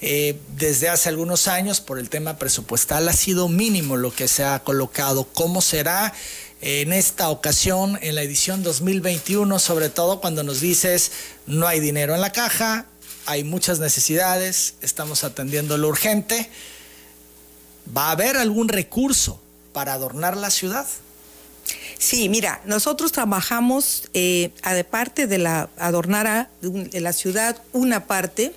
Eh, 0.00 0.38
desde 0.56 0.88
hace 0.88 1.08
algunos 1.08 1.48
años 1.48 1.80
por 1.80 1.98
el 1.98 2.08
tema 2.08 2.38
presupuestal 2.38 3.08
ha 3.08 3.12
sido 3.12 3.48
mínimo 3.48 3.96
lo 3.96 4.14
que 4.14 4.28
se 4.28 4.44
ha 4.44 4.60
colocado. 4.60 5.24
¿Cómo 5.24 5.60
será 5.60 6.14
en 6.60 6.92
esta 6.92 7.30
ocasión, 7.30 7.98
en 8.02 8.14
la 8.14 8.22
edición 8.22 8.62
2021, 8.62 9.58
sobre 9.58 9.88
todo 9.88 10.20
cuando 10.20 10.42
nos 10.42 10.60
dices 10.60 11.12
no 11.46 11.66
hay 11.66 11.80
dinero 11.80 12.14
en 12.14 12.20
la 12.20 12.32
caja, 12.32 12.86
hay 13.26 13.44
muchas 13.44 13.78
necesidades, 13.80 14.74
estamos 14.82 15.24
atendiendo 15.24 15.76
lo 15.78 15.88
urgente? 15.88 16.48
¿Va 17.96 18.08
a 18.08 18.12
haber 18.12 18.36
algún 18.36 18.68
recurso 18.68 19.40
para 19.72 19.94
adornar 19.94 20.36
la 20.36 20.50
ciudad? 20.50 20.86
Sí, 21.98 22.28
mira, 22.28 22.60
nosotros 22.64 23.12
trabajamos, 23.12 24.08
eh, 24.14 24.52
aparte 24.62 25.26
de 25.26 25.38
la 25.38 25.68
adornar 25.78 26.26
a, 26.26 26.48
la 26.92 27.12
ciudad, 27.12 27.60
una 27.72 28.06
parte 28.06 28.54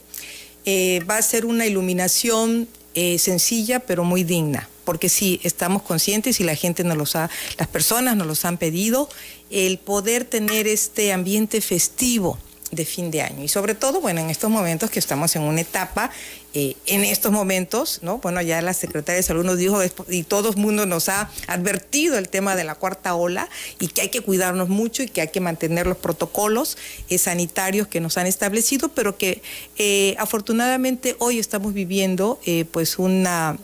eh, 0.65 1.03
va 1.09 1.17
a 1.17 1.21
ser 1.21 1.45
una 1.45 1.65
iluminación 1.65 2.67
eh, 2.93 3.17
sencilla 3.19 3.79
pero 3.79 4.03
muy 4.03 4.23
digna, 4.23 4.67
porque 4.83 5.09
sí, 5.09 5.39
estamos 5.43 5.81
conscientes 5.81 6.39
y 6.39 6.43
la 6.43 6.55
gente 6.55 6.83
nos 6.83 6.97
los 6.97 7.15
ha, 7.15 7.29
las 7.57 7.67
personas 7.67 8.15
nos 8.15 8.27
los 8.27 8.45
han 8.45 8.57
pedido, 8.57 9.09
el 9.49 9.77
poder 9.77 10.25
tener 10.25 10.67
este 10.67 11.13
ambiente 11.13 11.61
festivo 11.61 12.37
de 12.71 12.85
fin 12.85 13.11
de 13.11 13.21
año. 13.21 13.43
Y 13.43 13.47
sobre 13.47 13.75
todo, 13.75 14.01
bueno, 14.01 14.21
en 14.21 14.29
estos 14.29 14.49
momentos 14.49 14.89
que 14.89 14.99
estamos 14.99 15.35
en 15.35 15.43
una 15.43 15.61
etapa, 15.61 16.09
eh, 16.53 16.75
en 16.85 17.03
estos 17.03 17.31
momentos, 17.31 17.99
¿no? 18.01 18.17
Bueno, 18.17 18.41
ya 18.41 18.61
la 18.61 18.73
secretaria 18.73 19.17
de 19.17 19.23
Salud 19.23 19.45
nos 19.45 19.57
dijo, 19.57 19.79
y 20.09 20.23
todo 20.23 20.49
el 20.49 20.57
mundo 20.57 20.85
nos 20.85 21.07
ha 21.09 21.29
advertido 21.47 22.17
el 22.17 22.29
tema 22.29 22.55
de 22.55 22.63
la 22.63 22.75
cuarta 22.75 23.15
ola, 23.15 23.49
y 23.79 23.87
que 23.87 24.01
hay 24.01 24.09
que 24.09 24.21
cuidarnos 24.21 24.67
mucho 24.67 25.03
y 25.03 25.07
que 25.07 25.21
hay 25.21 25.29
que 25.29 25.39
mantener 25.39 25.87
los 25.87 25.97
protocolos 25.97 26.77
eh, 27.09 27.17
sanitarios 27.17 27.87
que 27.87 28.01
nos 28.01 28.17
han 28.17 28.27
establecido, 28.27 28.89
pero 28.89 29.17
que 29.17 29.41
eh, 29.77 30.15
afortunadamente 30.19 31.15
hoy 31.19 31.39
estamos 31.39 31.73
viviendo 31.73 32.39
pues 32.71 32.99
una, 32.99 33.57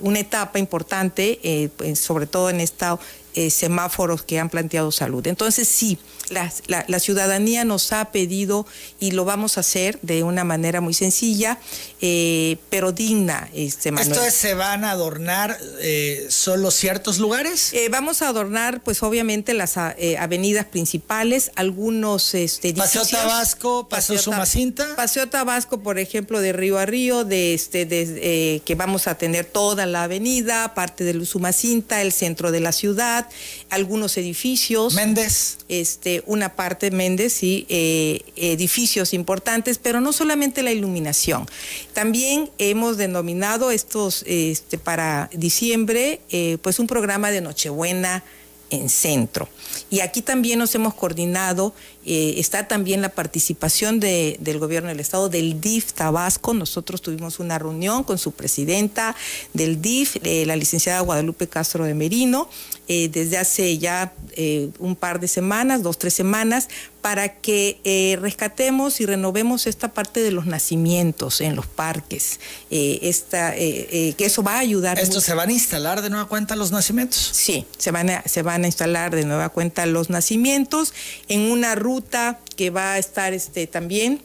una 0.00 0.18
etapa 0.18 0.58
importante, 0.58 1.70
pues, 1.76 1.98
sobre 1.98 2.26
todo 2.26 2.50
en 2.50 2.60
esta 2.60 2.98
eh, 3.36 3.50
semáforos 3.50 4.22
que 4.22 4.38
han 4.38 4.48
planteado 4.48 4.92
salud. 4.92 5.26
Entonces 5.26 5.66
sí, 5.66 5.98
la, 6.28 7.00
ciudadanía 7.00 7.64
nos 7.64 7.92
ha 7.92 8.12
pedido 8.12 8.64
y 9.00 9.10
lo 9.10 9.24
vamos 9.24 9.56
a 9.56 9.60
hacer 9.60 9.98
de 10.02 10.22
una 10.22 10.44
manera 10.44 10.80
muy 10.80 10.94
sencilla, 10.94 11.58
eh, 12.00 12.58
pero 12.70 12.92
digna. 12.92 13.48
Este, 13.52 13.88
¿Esto 13.88 14.20
se 14.30 14.54
van 14.54 14.84
a 14.84 14.92
adornar 14.92 15.58
eh, 15.80 16.26
solo 16.30 16.70
ciertos 16.70 17.18
lugares? 17.18 17.72
vamos 17.90 18.22
a 18.22 18.28
adornar, 18.28 18.80
pues 18.82 19.02
obviamente, 19.02 19.52
las 19.52 19.76
avenidas 19.76 20.66
principales, 20.66 21.50
algunos 21.56 22.34
este, 22.34 22.72
Paseo 22.72 23.04
Tabasco, 23.04 23.88
Paseo, 23.88 24.18
Sumacinta. 24.18 24.94
Paseo 24.94 25.28
Tabasco, 25.28 25.80
por 25.80 25.98
ejemplo, 25.98 26.40
de 26.40 26.52
río 26.52 26.78
a 26.78 26.86
río, 26.86 27.24
de 27.24 27.54
este, 27.54 27.84
de, 27.84 28.62
que 28.64 28.74
vamos 28.76 29.08
a 29.08 29.18
tener 29.18 29.44
toda 29.44 29.86
la 29.86 30.04
avenida, 30.04 30.72
parte 30.74 31.02
del 31.02 31.26
Sumacinta, 31.26 32.00
el 32.00 32.12
centro 32.12 32.52
de 32.52 32.60
la 32.60 32.70
ciudad 32.70 33.23
algunos 33.70 34.16
edificios. 34.16 34.94
Méndez. 34.94 35.58
Este, 35.68 36.22
una 36.26 36.54
parte 36.54 36.90
Méndez, 36.90 37.42
y 37.42 37.66
eh, 37.68 38.22
edificios 38.36 39.14
importantes, 39.14 39.78
pero 39.78 40.00
no 40.00 40.12
solamente 40.12 40.62
la 40.62 40.72
iluminación. 40.72 41.46
También 41.92 42.50
hemos 42.58 42.96
denominado 42.96 43.70
estos 43.70 44.24
este, 44.26 44.78
para 44.78 45.30
diciembre, 45.32 46.20
eh, 46.30 46.58
pues 46.62 46.78
un 46.78 46.86
programa 46.86 47.30
de 47.30 47.40
Nochebuena 47.40 48.24
en 48.70 48.88
centro. 48.88 49.48
Y 49.90 50.00
aquí 50.00 50.22
también 50.22 50.58
nos 50.58 50.74
hemos 50.74 50.94
coordinado, 50.94 51.74
eh, 52.04 52.34
está 52.38 52.66
también 52.66 53.02
la 53.02 53.10
participación 53.10 54.00
del 54.00 54.58
gobierno 54.58 54.88
del 54.88 55.00
estado, 55.00 55.28
del 55.28 55.60
DIF 55.60 55.92
Tabasco. 55.92 56.54
Nosotros 56.54 57.02
tuvimos 57.02 57.38
una 57.38 57.58
reunión 57.58 58.04
con 58.04 58.18
su 58.18 58.32
presidenta 58.32 59.14
del 59.52 59.80
DIF, 59.80 60.16
eh, 60.22 60.44
la 60.46 60.56
licenciada 60.56 61.00
Guadalupe 61.00 61.48
Castro 61.48 61.84
de 61.84 61.94
Merino, 61.94 62.48
eh, 62.88 63.08
desde 63.08 63.38
hace 63.38 63.78
ya 63.78 64.12
un 64.80 64.96
par 64.96 65.20
de 65.20 65.28
semanas, 65.28 65.84
dos, 65.84 65.96
tres 65.96 66.12
semanas, 66.12 66.68
para 67.00 67.40
que 67.40 68.18
rescatemos 68.20 69.00
y 69.00 69.06
renovemos 69.06 69.68
esta 69.68 69.92
parte 69.92 70.22
de 70.22 70.32
los 70.32 70.46
nacimientos 70.46 71.40
en 71.40 71.54
los 71.54 71.66
parques. 71.66 72.40
esta, 72.70 73.54
que 73.54 74.14
eso 74.18 74.42
va 74.42 74.56
a 74.56 74.58
ayudar. 74.58 74.98
¿Esto 74.98 75.20
se 75.20 75.34
van 75.34 75.50
a 75.50 75.52
instalar 75.52 76.02
de 76.02 76.10
nueva 76.10 76.26
cuenta 76.26 76.56
los 76.56 76.72
nacimientos? 76.72 77.30
Sí, 77.32 77.64
se 77.78 77.92
van 77.92 78.10
a, 78.10 78.22
se 78.26 78.42
van 78.42 78.64
a 78.64 78.66
instalar 78.66 79.14
de 79.14 79.24
nueva 79.24 79.50
cuenta 79.50 79.86
los 79.86 80.10
nacimientos 80.10 80.92
en 81.28 81.42
una 81.42 81.76
ruta 81.76 82.40
que 82.56 82.70
va 82.70 82.94
a 82.94 82.98
estar 82.98 83.34
este, 83.34 83.68
también 83.68 84.20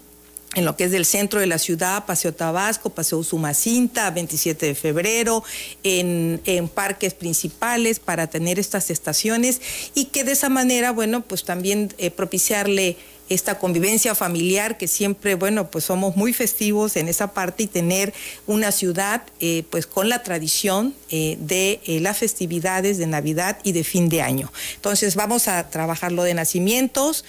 en 0.55 0.65
lo 0.65 0.75
que 0.75 0.85
es 0.85 0.91
del 0.91 1.05
centro 1.05 1.39
de 1.39 1.45
la 1.45 1.59
ciudad, 1.59 2.05
Paseo 2.05 2.33
Tabasco, 2.33 2.89
Paseo 2.89 3.23
Sumacinta, 3.23 4.09
27 4.09 4.65
de 4.65 4.75
febrero, 4.75 5.43
en, 5.83 6.41
parques 6.73 7.13
principales 7.13 7.99
para 7.99 8.27
tener 8.27 8.57
estas 8.57 8.89
estaciones 8.89 9.61
y 9.93 10.05
que 10.05 10.23
de 10.23 10.31
esa 10.31 10.49
manera, 10.49 10.91
bueno, 10.91 11.21
pues 11.21 11.43
también 11.43 11.93
eh, 11.97 12.09
propiciarle 12.09 12.97
esta 13.29 13.59
convivencia 13.59 14.15
familiar 14.15 14.77
que 14.77 14.87
siempre, 14.87 15.35
bueno, 15.35 15.69
pues 15.69 15.85
somos 15.85 16.15
muy 16.15 16.33
festivos 16.33 16.95
en 16.97 17.07
esa 17.07 17.33
parte 17.33 17.63
y 17.63 17.67
tener 17.67 18.13
una 18.47 18.71
ciudad 18.71 19.21
eh, 19.39 19.63
pues 19.69 19.85
con 19.85 20.09
la 20.09 20.23
tradición 20.23 20.93
eh, 21.09 21.37
de 21.39 21.79
eh, 21.85 21.99
las 21.99 22.17
festividades 22.17 22.97
de 22.97 23.07
Navidad 23.07 23.59
y 23.63 23.71
de 23.71 23.83
fin 23.83 24.09
de 24.09 24.21
año. 24.21 24.51
Entonces 24.75 25.15
vamos 25.15 25.47
a 25.47 25.69
trabajar 25.69 26.11
lo 26.11 26.23
de 26.23 26.33
nacimientos, 26.33 27.25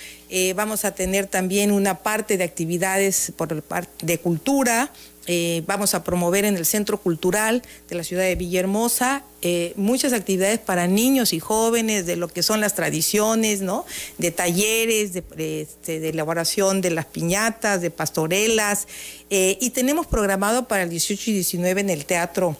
vamos 0.54 0.84
a 0.84 0.94
tener 0.94 1.26
también 1.26 1.72
una 1.72 1.98
parte 1.98 2.36
de 2.36 2.44
actividades 2.44 3.32
por 3.36 3.64
de 4.00 4.18
cultura, 4.18 4.92
eh, 5.26 5.62
vamos 5.66 5.94
a 5.94 6.04
promover 6.04 6.44
en 6.44 6.56
el 6.56 6.66
Centro 6.66 6.98
Cultural 6.98 7.62
de 7.88 7.96
la 7.96 8.04
ciudad 8.04 8.22
de 8.22 8.34
Villahermosa 8.34 9.24
eh, 9.42 9.72
muchas 9.76 10.12
actividades 10.12 10.58
para 10.58 10.86
niños 10.86 11.32
y 11.32 11.40
jóvenes 11.40 12.04
de 12.04 12.16
lo 12.16 12.28
que 12.28 12.42
son 12.42 12.60
las 12.60 12.74
tradiciones, 12.74 13.62
¿no? 13.62 13.86
De 14.18 14.30
talleres, 14.32 15.14
de, 15.14 15.62
este, 15.62 16.06
elaboración 16.10 16.82
de 16.82 16.90
las 16.90 17.06
piñatas, 17.06 17.80
de 17.80 17.90
pastorelas. 17.90 18.86
Eh, 19.30 19.56
y 19.58 19.70
tenemos 19.70 20.06
programado 20.06 20.68
para 20.68 20.82
el 20.82 20.90
18 20.90 21.30
y 21.30 21.34
19 21.34 21.80
en 21.80 21.90
el 21.90 22.04
Teatro 22.04 22.54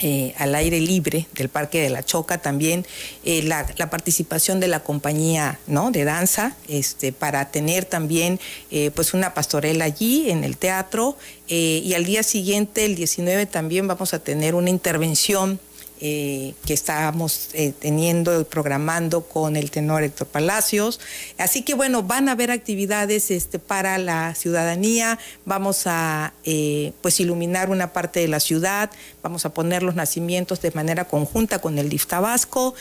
eh, 0.00 0.34
al 0.38 0.54
aire 0.54 0.80
libre 0.80 1.26
del 1.34 1.48
Parque 1.48 1.80
de 1.82 1.90
la 1.90 2.02
Choca 2.02 2.38
también 2.38 2.86
eh, 3.24 3.42
la, 3.42 3.66
participación 3.90 4.58
de 4.58 4.68
la 4.68 4.80
compañía 4.80 5.58
¿no? 5.66 5.90
de 5.90 6.04
danza 6.04 6.56
este, 6.68 7.12
para 7.12 7.50
tener 7.50 7.84
también 7.84 8.40
eh, 8.70 8.90
pues 8.94 9.12
una 9.12 9.34
pastorela 9.34 9.84
allí 9.84 10.30
en 10.30 10.44
el 10.44 10.56
teatro 10.56 11.16
y 11.54 11.92
al 11.92 12.06
día 12.06 12.22
siguiente, 12.22 12.86
el 12.86 12.94
19, 12.94 13.44
también 13.44 13.86
vamos 13.86 14.14
a 14.14 14.20
tener 14.20 14.54
una 14.54 14.70
intervención 14.70 15.60
eh, 16.04 16.54
que 16.66 16.74
estábamos 16.74 17.50
eh, 17.52 17.72
teniendo 17.78 18.40
y 18.40 18.42
programando 18.42 19.20
con 19.20 19.54
el 19.54 19.70
tenor 19.70 20.02
Héctor 20.02 20.26
Palacios. 20.26 20.98
Así 21.38 21.62
que 21.62 21.74
bueno, 21.74 22.02
van 22.02 22.28
a 22.28 22.32
haber 22.32 22.50
actividades 22.50 23.30
este, 23.30 23.60
para 23.60 23.98
la 23.98 24.34
ciudadanía, 24.34 25.20
vamos 25.44 25.82
a 25.86 26.34
eh, 26.42 26.92
pues 27.02 27.20
iluminar 27.20 27.70
una 27.70 27.92
parte 27.92 28.18
de 28.18 28.26
la 28.26 28.40
ciudad, 28.40 28.90
vamos 29.22 29.46
a 29.46 29.54
poner 29.54 29.84
los 29.84 29.94
nacimientos 29.94 30.60
de 30.60 30.72
manera 30.72 31.04
conjunta 31.04 31.60
con 31.60 31.78
el 31.78 31.88
DIF 31.88 32.06
Tabasco, 32.06 32.74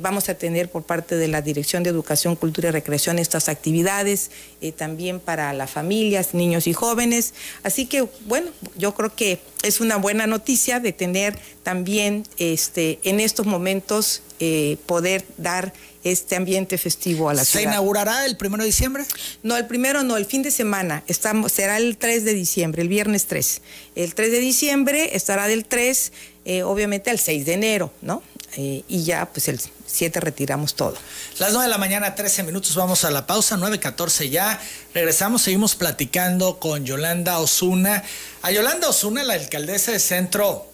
vamos 0.00 0.28
a 0.28 0.34
tener 0.34 0.68
por 0.68 0.82
parte 0.82 1.14
de 1.14 1.28
la 1.28 1.42
Dirección 1.42 1.84
de 1.84 1.90
Educación, 1.90 2.34
Cultura 2.34 2.70
y 2.70 2.72
Recreación 2.72 3.20
estas 3.20 3.48
actividades 3.48 4.32
también 4.76 5.20
para 5.20 5.52
las 5.52 5.70
familias, 5.70 6.34
niños 6.34 6.66
y 6.66 6.72
jóvenes. 6.72 7.34
Así 7.62 7.86
que 7.86 8.08
bueno, 8.26 8.50
yo 8.76 8.94
creo 8.94 9.14
que 9.14 9.40
es 9.62 9.80
una 9.80 9.96
buena 9.96 10.26
noticia 10.26 10.80
de 10.80 10.92
tener 10.92 11.38
también 11.62 12.24
este, 12.38 12.98
en 13.02 13.20
estos 13.20 13.46
momentos 13.46 14.22
eh, 14.40 14.76
poder 14.86 15.24
dar 15.36 15.72
este 16.04 16.36
ambiente 16.36 16.78
festivo 16.78 17.28
a 17.28 17.34
la 17.34 17.44
ciudad. 17.44 17.64
¿Se 17.64 17.68
inaugurará 17.68 18.24
el 18.24 18.36
primero 18.36 18.62
de 18.62 18.68
diciembre? 18.68 19.04
No, 19.42 19.56
el 19.56 19.66
primero 19.66 20.02
no, 20.04 20.16
el 20.16 20.26
fin 20.26 20.42
de 20.42 20.50
semana. 20.50 21.02
Estamos, 21.06 21.52
será 21.52 21.76
el 21.76 21.96
3 21.96 22.24
de 22.24 22.34
diciembre, 22.34 22.82
el 22.82 22.88
viernes 22.88 23.26
3. 23.26 23.60
El 23.96 24.14
3 24.14 24.30
de 24.30 24.38
diciembre 24.38 25.16
estará 25.16 25.48
del 25.48 25.64
3, 25.64 26.12
eh, 26.44 26.62
obviamente, 26.62 27.10
al 27.10 27.18
6 27.18 27.44
de 27.46 27.52
enero, 27.52 27.92
¿no? 28.00 28.22
Eh, 28.56 28.82
y 28.88 29.04
ya, 29.04 29.26
pues 29.26 29.48
el 29.48 29.60
7 29.88 30.20
retiramos 30.20 30.74
todo. 30.74 30.94
Las 31.38 31.52
9 31.52 31.64
de 31.64 31.70
la 31.70 31.78
mañana, 31.78 32.14
13 32.14 32.42
minutos, 32.42 32.74
vamos 32.76 33.04
a 33.04 33.10
la 33.10 33.26
pausa, 33.26 33.56
9.14 33.56 34.28
ya. 34.28 34.60
Regresamos, 34.94 35.42
seguimos 35.42 35.74
platicando 35.74 36.58
con 36.58 36.84
Yolanda 36.84 37.38
Osuna. 37.38 38.04
A 38.42 38.50
Yolanda 38.52 38.88
Osuna, 38.88 39.24
la 39.24 39.34
alcaldesa 39.34 39.92
de 39.92 39.98
Centro, 39.98 40.70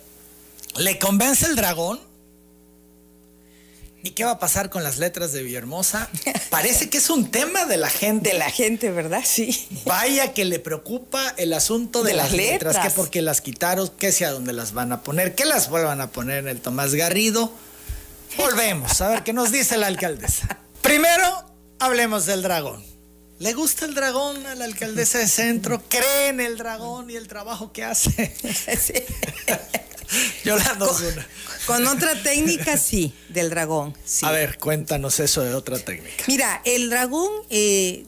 ¿le 0.77 0.99
convence 0.99 1.47
el 1.47 1.57
dragón? 1.57 2.01
¿Y 4.03 4.11
qué 4.11 4.25
va 4.25 4.33
a 4.33 4.39
pasar 4.39 4.69
con 4.69 4.83
las 4.83 4.99
letras 4.99 5.33
de 5.33 5.43
Villahermosa? 5.43 6.11
Parece 6.51 6.91
que 6.91 6.99
es 6.99 7.09
un 7.09 7.31
tema 7.31 7.65
de 7.65 7.79
la 7.79 7.89
gente. 7.89 8.31
De 8.33 8.39
la 8.39 8.51
gente, 8.51 8.91
¿verdad? 8.91 9.23
Sí. 9.25 9.67
Vaya 9.87 10.35
que 10.35 10.45
le 10.45 10.59
preocupa 10.59 11.33
el 11.39 11.55
asunto 11.55 12.03
de, 12.03 12.12
las, 12.12 12.33
letras. 12.33 12.75
letras. 12.75 12.87
Que 12.87 12.91
porque 12.91 13.23
las 13.23 13.41
quitaron, 13.41 13.89
que 13.89 14.12
sea 14.12 14.33
dónde 14.33 14.53
las 14.53 14.75
van 14.75 14.93
a 14.93 15.03
poner, 15.03 15.35
que 15.35 15.47
las 15.47 15.71
vuelvan 15.71 16.03
a 16.03 16.09
poner 16.09 16.41
en 16.41 16.49
el 16.49 16.61
Tomás 16.61 16.95
Garrido. 16.95 17.51
Volvemos 18.37 19.01
a 19.01 19.09
ver 19.09 19.22
qué 19.22 19.32
nos 19.32 19.53
dice 19.53 19.76
la 19.76 19.87
alcaldesa. 19.87 20.59
Primero, 20.82 21.45
hablemos 21.78 22.26
del 22.26 22.43
dragón. 22.43 22.85
¿Le 23.39 23.53
gusta 23.53 23.85
el 23.85 23.95
dragón 23.95 24.47
a 24.47 24.55
la 24.55 24.64
alcaldesa 24.64 25.18
de 25.18 25.28
centro? 25.28 25.82
¿Cree 25.89 26.28
en 26.28 26.41
el 26.41 26.57
dragón 26.57 27.11
y 27.11 27.16
el 27.16 27.28
trabajo 27.28 27.72
que 27.72 27.85
hace? 27.85 28.35
Sí. 28.78 28.95
Yolanda 30.45 30.87
con, 30.87 31.26
con 31.66 31.87
otra 31.87 32.22
técnica, 32.22 32.76
sí, 32.76 33.14
del 33.30 33.51
dragón. 33.51 33.97
A 34.22 34.30
ver, 34.30 34.59
cuéntanos 34.59 35.18
eso 35.18 35.43
de 35.43 35.55
otra 35.55 35.78
técnica. 35.78 36.24
Mira, 36.28 36.61
el 36.64 36.91
dragón 36.91 37.30
eh, 37.51 38.05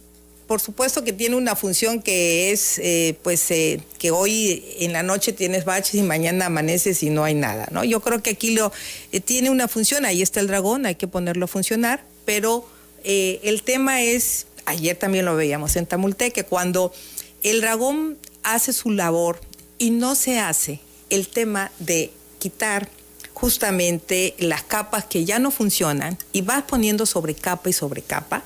por 0.46 0.60
supuesto 0.60 1.02
que 1.02 1.12
tiene 1.12 1.36
una 1.36 1.56
función 1.56 2.00
que 2.00 2.52
es, 2.52 2.78
eh, 2.78 3.18
pues, 3.22 3.50
eh, 3.50 3.80
que 3.98 4.10
hoy 4.12 4.64
en 4.78 4.92
la 4.92 5.02
noche 5.02 5.32
tienes 5.32 5.64
baches 5.64 5.94
y 5.94 6.02
mañana 6.02 6.46
amaneces 6.46 7.02
y 7.02 7.10
no 7.10 7.24
hay 7.24 7.34
nada, 7.34 7.68
¿no? 7.72 7.82
Yo 7.84 8.00
creo 8.00 8.22
que 8.22 8.30
aquí 8.30 8.54
lo 8.54 8.72
eh, 9.12 9.20
tiene 9.20 9.50
una 9.50 9.66
función, 9.66 10.04
ahí 10.04 10.22
está 10.22 10.40
el 10.40 10.46
dragón, 10.46 10.86
hay 10.86 10.94
que 10.94 11.08
ponerlo 11.08 11.46
a 11.46 11.48
funcionar, 11.48 12.04
pero 12.24 12.68
el 13.08 13.62
tema 13.62 14.02
es, 14.02 14.48
ayer 14.64 14.96
también 14.96 15.26
lo 15.26 15.36
veíamos 15.36 15.76
en 15.76 15.86
Tamulteque, 15.86 16.42
cuando 16.42 16.92
el 17.44 17.60
dragón 17.60 18.18
hace 18.42 18.72
su 18.72 18.90
labor 18.90 19.40
y 19.78 19.90
no 19.90 20.16
se 20.16 20.40
hace 20.40 20.80
el 21.08 21.28
tema 21.28 21.70
de 21.78 22.10
quitar 22.40 22.88
justamente 23.32 24.34
las 24.38 24.64
capas 24.64 25.04
que 25.04 25.24
ya 25.24 25.38
no 25.38 25.52
funcionan 25.52 26.18
y 26.32 26.40
vas 26.40 26.64
poniendo 26.64 27.06
sobre 27.06 27.34
capa 27.36 27.70
y 27.70 27.72
sobre 27.72 28.02
capa, 28.02 28.42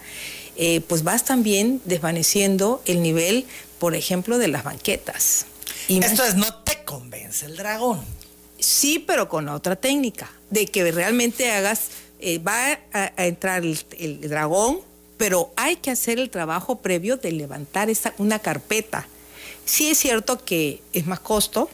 eh, 0.63 0.83
pues 0.83 1.05
vas 1.05 1.25
también 1.25 1.81
desvaneciendo 1.87 2.83
el 2.85 3.01
nivel, 3.01 3.47
por 3.79 3.95
ejemplo, 3.95 4.37
de 4.37 4.47
las 4.47 4.63
banquetas. 4.63 5.47
Y 5.89 6.05
Esto 6.05 6.23
es, 6.23 6.35
no 6.35 6.55
te 6.55 6.85
convence 6.85 7.47
el 7.47 7.57
dragón. 7.57 8.05
Sí, 8.59 8.99
pero 8.99 9.31
con 9.31 9.49
otra 9.49 9.75
técnica, 9.75 10.31
de 10.51 10.67
que 10.67 10.93
realmente 10.93 11.51
hagas, 11.51 11.85
eh, 12.19 12.41
va 12.41 12.79
a, 12.93 13.25
entrar 13.25 13.65
el, 13.65 14.21
dragón, 14.21 14.81
pero 15.17 15.51
hay 15.57 15.77
que 15.77 15.93
hacer 15.93 16.19
el 16.19 16.29
trabajo 16.29 16.77
previo 16.83 17.17
de 17.17 17.33
levantar 17.33 17.89
esa, 17.89 18.13
una 18.19 18.39
carpeta. 18.39 19.09
Sí 19.65 19.89
es 19.89 19.97
cierto 19.97 20.45
que 20.45 20.83
es 20.93 21.07
más 21.07 21.21
costo, 21.21 21.71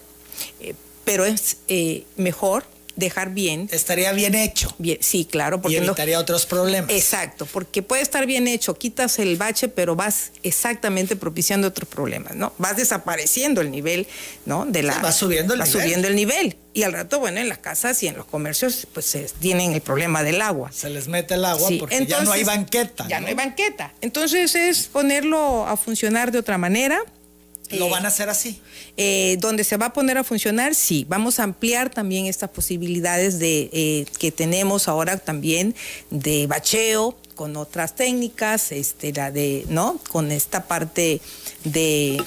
eh, 0.61 0.74
pero 1.05 1.24
es 1.24 1.57
mejor 2.16 2.64
dejar 2.97 3.30
bien. 3.30 3.68
Estaría 3.70 4.12
bien 4.12 4.34
hecho. 4.34 4.74
Bien, 4.78 4.99
sí, 5.01 5.24
claro. 5.24 5.61
Porque 5.61 5.76
y 5.76 5.78
evitaría 5.78 6.18
otros 6.18 6.47
problemas. 6.47 6.90
Exacto, 6.90 7.47
porque 7.47 7.82
puede 7.82 8.03
estar 8.03 8.26
bien 8.26 8.49
hecho, 8.49 8.76
quitas 8.76 9.18
el 9.18 9.36
bache, 9.36 9.68
pero 9.68 9.94
vas 9.94 10.32
exactamente 10.42 11.14
propiciando 11.14 11.68
otros 11.68 11.88
problemas, 11.88 12.34
¿no? 12.34 12.53
Vas 12.59 12.76
desapareciendo 12.76 13.61
el 13.61 13.70
nivel, 13.70 14.07
¿no? 14.44 14.66
De 14.66 14.82
la, 14.82 14.99
va 14.99 15.12
subiendo 15.12 15.55
el 15.55 15.61
va 15.61 15.64
nivel. 15.64 15.82
subiendo 15.82 16.09
el 16.09 16.16
nivel. 16.16 16.57
Y 16.72 16.82
al 16.82 16.92
rato, 16.92 17.20
bueno, 17.20 17.40
en 17.40 17.49
las 17.49 17.59
casas 17.59 18.03
y 18.03 18.09
en 18.09 18.16
los 18.16 18.26
comercios, 18.26 18.86
pues 18.92 19.07
se 19.07 19.20
tienen 19.40 19.72
el 19.72 19.80
problema 19.80 20.22
del 20.22 20.42
agua. 20.42 20.70
Se 20.72 20.90
les 20.90 21.09
mete 21.09 21.34
el 21.34 21.44
agua 21.44 21.70
porque 21.78 22.05
ya 22.07 22.22
no 22.22 22.32
hay 22.32 22.44
banqueta. 22.44 23.07
Ya 23.09 23.20
¿no? 23.20 23.28
hay 23.28 23.34
banqueta. 23.34 23.94
Entonces 24.01 24.55
es 24.55 24.86
ponerlo 24.88 25.66
a 25.66 25.76
funcionar 25.76 26.32
de 26.32 26.38
otra 26.38 26.59
manera 26.59 27.03
¿Lo 27.70 27.88
van 27.88 28.04
a 28.04 28.08
hacer 28.08 28.28
así? 28.28 28.60
Eh, 28.96 29.36
donde 29.40 29.64
se 29.64 29.76
va 29.76 29.86
a 29.86 29.92
poner 29.92 30.18
a 30.18 30.24
funcionar, 30.24 30.74
sí. 30.74 31.04
Vamos 31.08 31.40
a 31.40 31.42
ampliar 31.42 31.90
también 31.90 32.26
estas 32.26 32.50
posibilidades 32.50 33.38
de 33.38 33.70
eh, 33.72 34.06
que 34.18 34.30
tenemos 34.30 34.88
ahora 34.88 35.16
también 35.16 35.74
de 36.10 36.46
bacheo 36.46 37.16
con 37.34 37.56
otras 37.56 37.94
técnicas, 37.94 38.72
este, 38.72 39.12
la 39.12 39.30
de, 39.30 39.66
¿no? 39.68 40.00
Con 40.10 40.32
esta 40.32 40.66
parte 40.66 41.20
de 41.64 42.22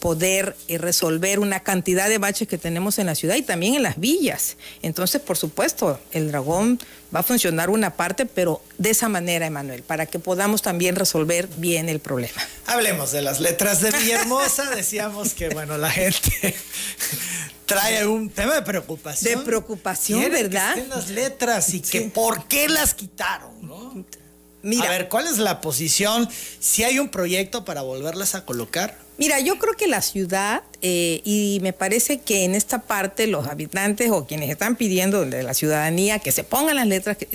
poder 0.00 0.56
eh, 0.68 0.78
resolver 0.78 1.38
una 1.38 1.60
cantidad 1.60 2.08
de 2.08 2.18
baches 2.18 2.48
que 2.48 2.58
tenemos 2.58 2.98
en 2.98 3.06
la 3.06 3.14
ciudad 3.14 3.36
y 3.36 3.42
también 3.42 3.74
en 3.74 3.82
las 3.82 3.98
villas. 3.98 4.56
Entonces, 4.82 5.20
por 5.20 5.36
supuesto, 5.36 5.98
el 6.12 6.28
dragón 6.28 6.78
va 7.14 7.20
a 7.20 7.22
funcionar 7.22 7.70
una 7.70 7.96
parte, 7.96 8.26
pero 8.26 8.62
de 8.78 8.90
esa 8.90 9.08
manera, 9.08 9.46
Emanuel, 9.46 9.82
para 9.82 10.06
que 10.06 10.18
podamos 10.18 10.62
también 10.62 10.96
resolver 10.96 11.48
bien 11.56 11.88
el 11.88 12.00
problema. 12.00 12.40
Hablemos 12.66 13.12
de 13.12 13.22
las 13.22 13.40
letras 13.40 13.80
de 13.80 13.90
Villahermosa. 13.90 14.70
Decíamos 14.70 15.34
que, 15.34 15.48
bueno, 15.48 15.78
la 15.78 15.90
gente 15.90 16.54
trae 17.66 18.06
un 18.06 18.30
tema 18.30 18.54
de 18.54 18.62
preocupación. 18.62 19.40
De 19.40 19.44
preocupación, 19.44 20.30
¿verdad? 20.30 20.74
Que 20.74 20.86
las 20.86 21.08
letras 21.08 21.74
y 21.74 21.80
que 21.80 22.02
por 22.02 22.46
qué 22.46 22.68
las 22.68 22.94
quitaron, 22.94 23.66
¿no? 23.66 24.04
Mira, 24.62 24.86
a 24.86 24.90
ver, 24.90 25.08
¿cuál 25.08 25.26
es 25.26 25.38
la 25.38 25.60
posición? 25.60 26.28
Si 26.60 26.82
hay 26.82 26.98
un 26.98 27.08
proyecto 27.08 27.64
para 27.64 27.82
volverlas 27.82 28.34
a 28.34 28.44
colocar. 28.44 28.98
Mira, 29.18 29.40
yo 29.40 29.58
creo 29.58 29.74
que 29.74 29.86
la 29.86 30.02
ciudad, 30.02 30.62
eh, 30.82 31.20
y 31.24 31.58
me 31.62 31.72
parece 31.72 32.20
que 32.20 32.44
en 32.44 32.54
esta 32.54 32.82
parte 32.82 33.26
los 33.26 33.46
habitantes 33.46 34.10
o 34.10 34.26
quienes 34.26 34.50
están 34.50 34.76
pidiendo 34.76 35.24
de 35.24 35.42
la 35.42 35.54
ciudadanía 35.54 36.18
que 36.18 36.32
se 36.32 36.44
pongan 36.44 36.76
las 36.76 36.86
letras, 36.86 37.16
que 37.16 37.28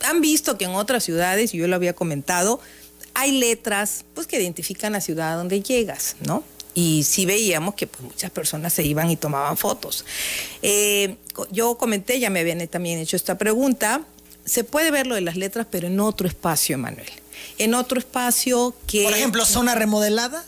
han 0.00 0.20
visto 0.20 0.58
que 0.58 0.64
en 0.64 0.72
otras 0.72 1.04
ciudades, 1.04 1.54
y 1.54 1.58
yo 1.58 1.68
lo 1.68 1.76
había 1.76 1.92
comentado, 1.92 2.60
hay 3.14 3.32
letras 3.32 4.04
pues, 4.14 4.26
que 4.26 4.40
identifican 4.40 4.92
la 4.92 5.00
ciudad 5.00 5.32
a 5.32 5.36
donde 5.36 5.60
llegas, 5.60 6.16
¿no? 6.20 6.42
Y 6.74 7.04
sí 7.04 7.26
veíamos 7.26 7.74
que 7.74 7.86
pues, 7.86 8.02
muchas 8.02 8.30
personas 8.30 8.72
se 8.72 8.84
iban 8.84 9.10
y 9.10 9.16
tomaban 9.16 9.56
fotos. 9.56 10.04
Eh, 10.62 11.16
yo 11.50 11.76
comenté, 11.76 12.20
ya 12.20 12.30
me 12.30 12.40
habían 12.40 12.66
también 12.68 12.98
hecho 12.98 13.16
esta 13.16 13.36
pregunta, 13.36 14.02
se 14.48 14.64
puede 14.64 14.90
ver 14.90 15.06
lo 15.06 15.14
de 15.14 15.20
las 15.20 15.36
letras, 15.36 15.66
pero 15.70 15.86
en 15.86 16.00
otro 16.00 16.26
espacio, 16.26 16.78
Manuel. 16.78 17.08
En 17.58 17.74
otro 17.74 17.98
espacio 17.98 18.74
que... 18.86 19.04
Por 19.04 19.12
ejemplo, 19.12 19.44
zona 19.44 19.74
remodelada. 19.74 20.44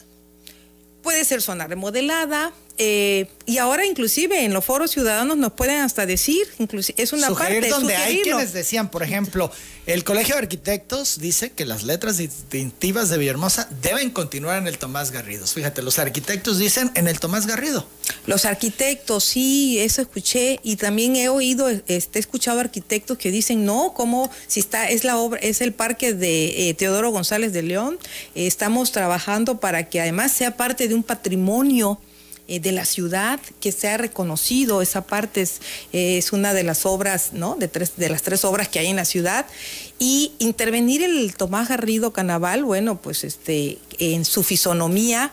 Puede 1.03 1.25
ser 1.25 1.43
zona 1.43 1.67
remodelada, 1.67 2.53
eh, 2.83 3.29
y 3.45 3.59
ahora 3.59 3.85
inclusive 3.85 4.43
en 4.43 4.55
los 4.55 4.65
foros 4.65 4.91
ciudadanos 4.91 5.37
nos 5.37 5.53
pueden 5.53 5.83
hasta 5.83 6.07
decir, 6.07 6.49
inclusive, 6.59 7.03
es 7.03 7.13
una 7.13 7.27
Sugerir 7.27 7.61
parte 7.61 7.69
donde 7.69 7.95
hay 7.95 8.23
quienes 8.23 8.55
decían, 8.55 8.91
por 8.91 9.03
ejemplo, 9.03 9.53
el 9.85 10.03
Colegio 10.03 10.35
de 10.35 10.41
Arquitectos 10.41 11.19
dice 11.19 11.53
que 11.53 11.67
las 11.67 11.83
letras 11.83 12.17
distintivas 12.17 13.11
de 13.11 13.19
Villahermosa 13.19 13.69
deben 13.83 14.09
continuar 14.09 14.57
en 14.57 14.67
el 14.67 14.79
Tomás 14.79 15.11
Garrido. 15.11 15.47
Fíjate, 15.47 15.83
los 15.83 15.99
arquitectos 15.99 16.57
dicen 16.57 16.91
en 16.95 17.07
el 17.07 17.21
Tomás 17.21 17.47
Garrido. 17.47 17.87
Los 18.27 18.47
arquitectos, 18.47 19.25
sí, 19.25 19.79
eso 19.79 20.01
escuché 20.01 20.59
y 20.63 20.77
también 20.77 21.17
he 21.17 21.29
oído, 21.29 21.69
este, 21.69 22.19
he 22.19 22.21
escuchado 22.21 22.61
arquitectos 22.61 23.19
que 23.19 23.31
dicen 23.31 23.67
no, 23.67 23.93
como 23.93 24.31
si 24.47 24.59
está 24.59 24.89
es 24.89 25.05
la 25.05 25.19
obra, 25.19 25.39
es 25.41 25.61
el 25.61 25.75
parque 25.75 26.15
de 26.15 26.71
eh, 26.71 26.73
Teodoro 26.73 27.11
González 27.11 27.53
de 27.53 27.61
León, 27.61 27.99
eh, 28.35 28.47
estamos 28.47 28.91
trabajando 28.91 29.61
para 29.61 29.91
que 29.91 30.01
además 30.01 30.33
sea 30.33 30.57
parte 30.57 30.89
de 30.89 30.95
un 30.95 31.03
patrimonio 31.03 32.01
eh, 32.51 32.61
de 32.61 32.73
la 32.73 32.85
ciudad, 32.85 33.41
que 33.61 33.73
se 33.73 33.89
ha 33.89 33.97
reconocido, 33.97 34.83
esa 34.83 35.07
parte 35.07 35.41
es, 35.41 35.61
es 35.93 36.33
una 36.33 36.53
de 36.53 36.65
las 36.65 36.85
obras, 36.85 37.33
¿no? 37.33 37.55
De, 37.55 37.69
tres, 37.69 37.93
de 37.97 38.11
las 38.11 38.23
tres 38.23 38.45
obras 38.45 38.69
que 38.69 38.81
hay 38.81 38.89
en 38.89 38.97
la 38.97 39.05
ciudad. 39.05 39.47
Y 39.99 40.33
intervenir 40.39 41.03
el 41.03 41.35
Tomás 41.37 41.69
Garrido 41.69 42.13
Canaval, 42.13 42.65
bueno, 42.65 43.01
pues 43.01 43.25
este, 43.25 43.79
en 43.99 44.25
su 44.25 44.43
fisonomía, 44.43 45.31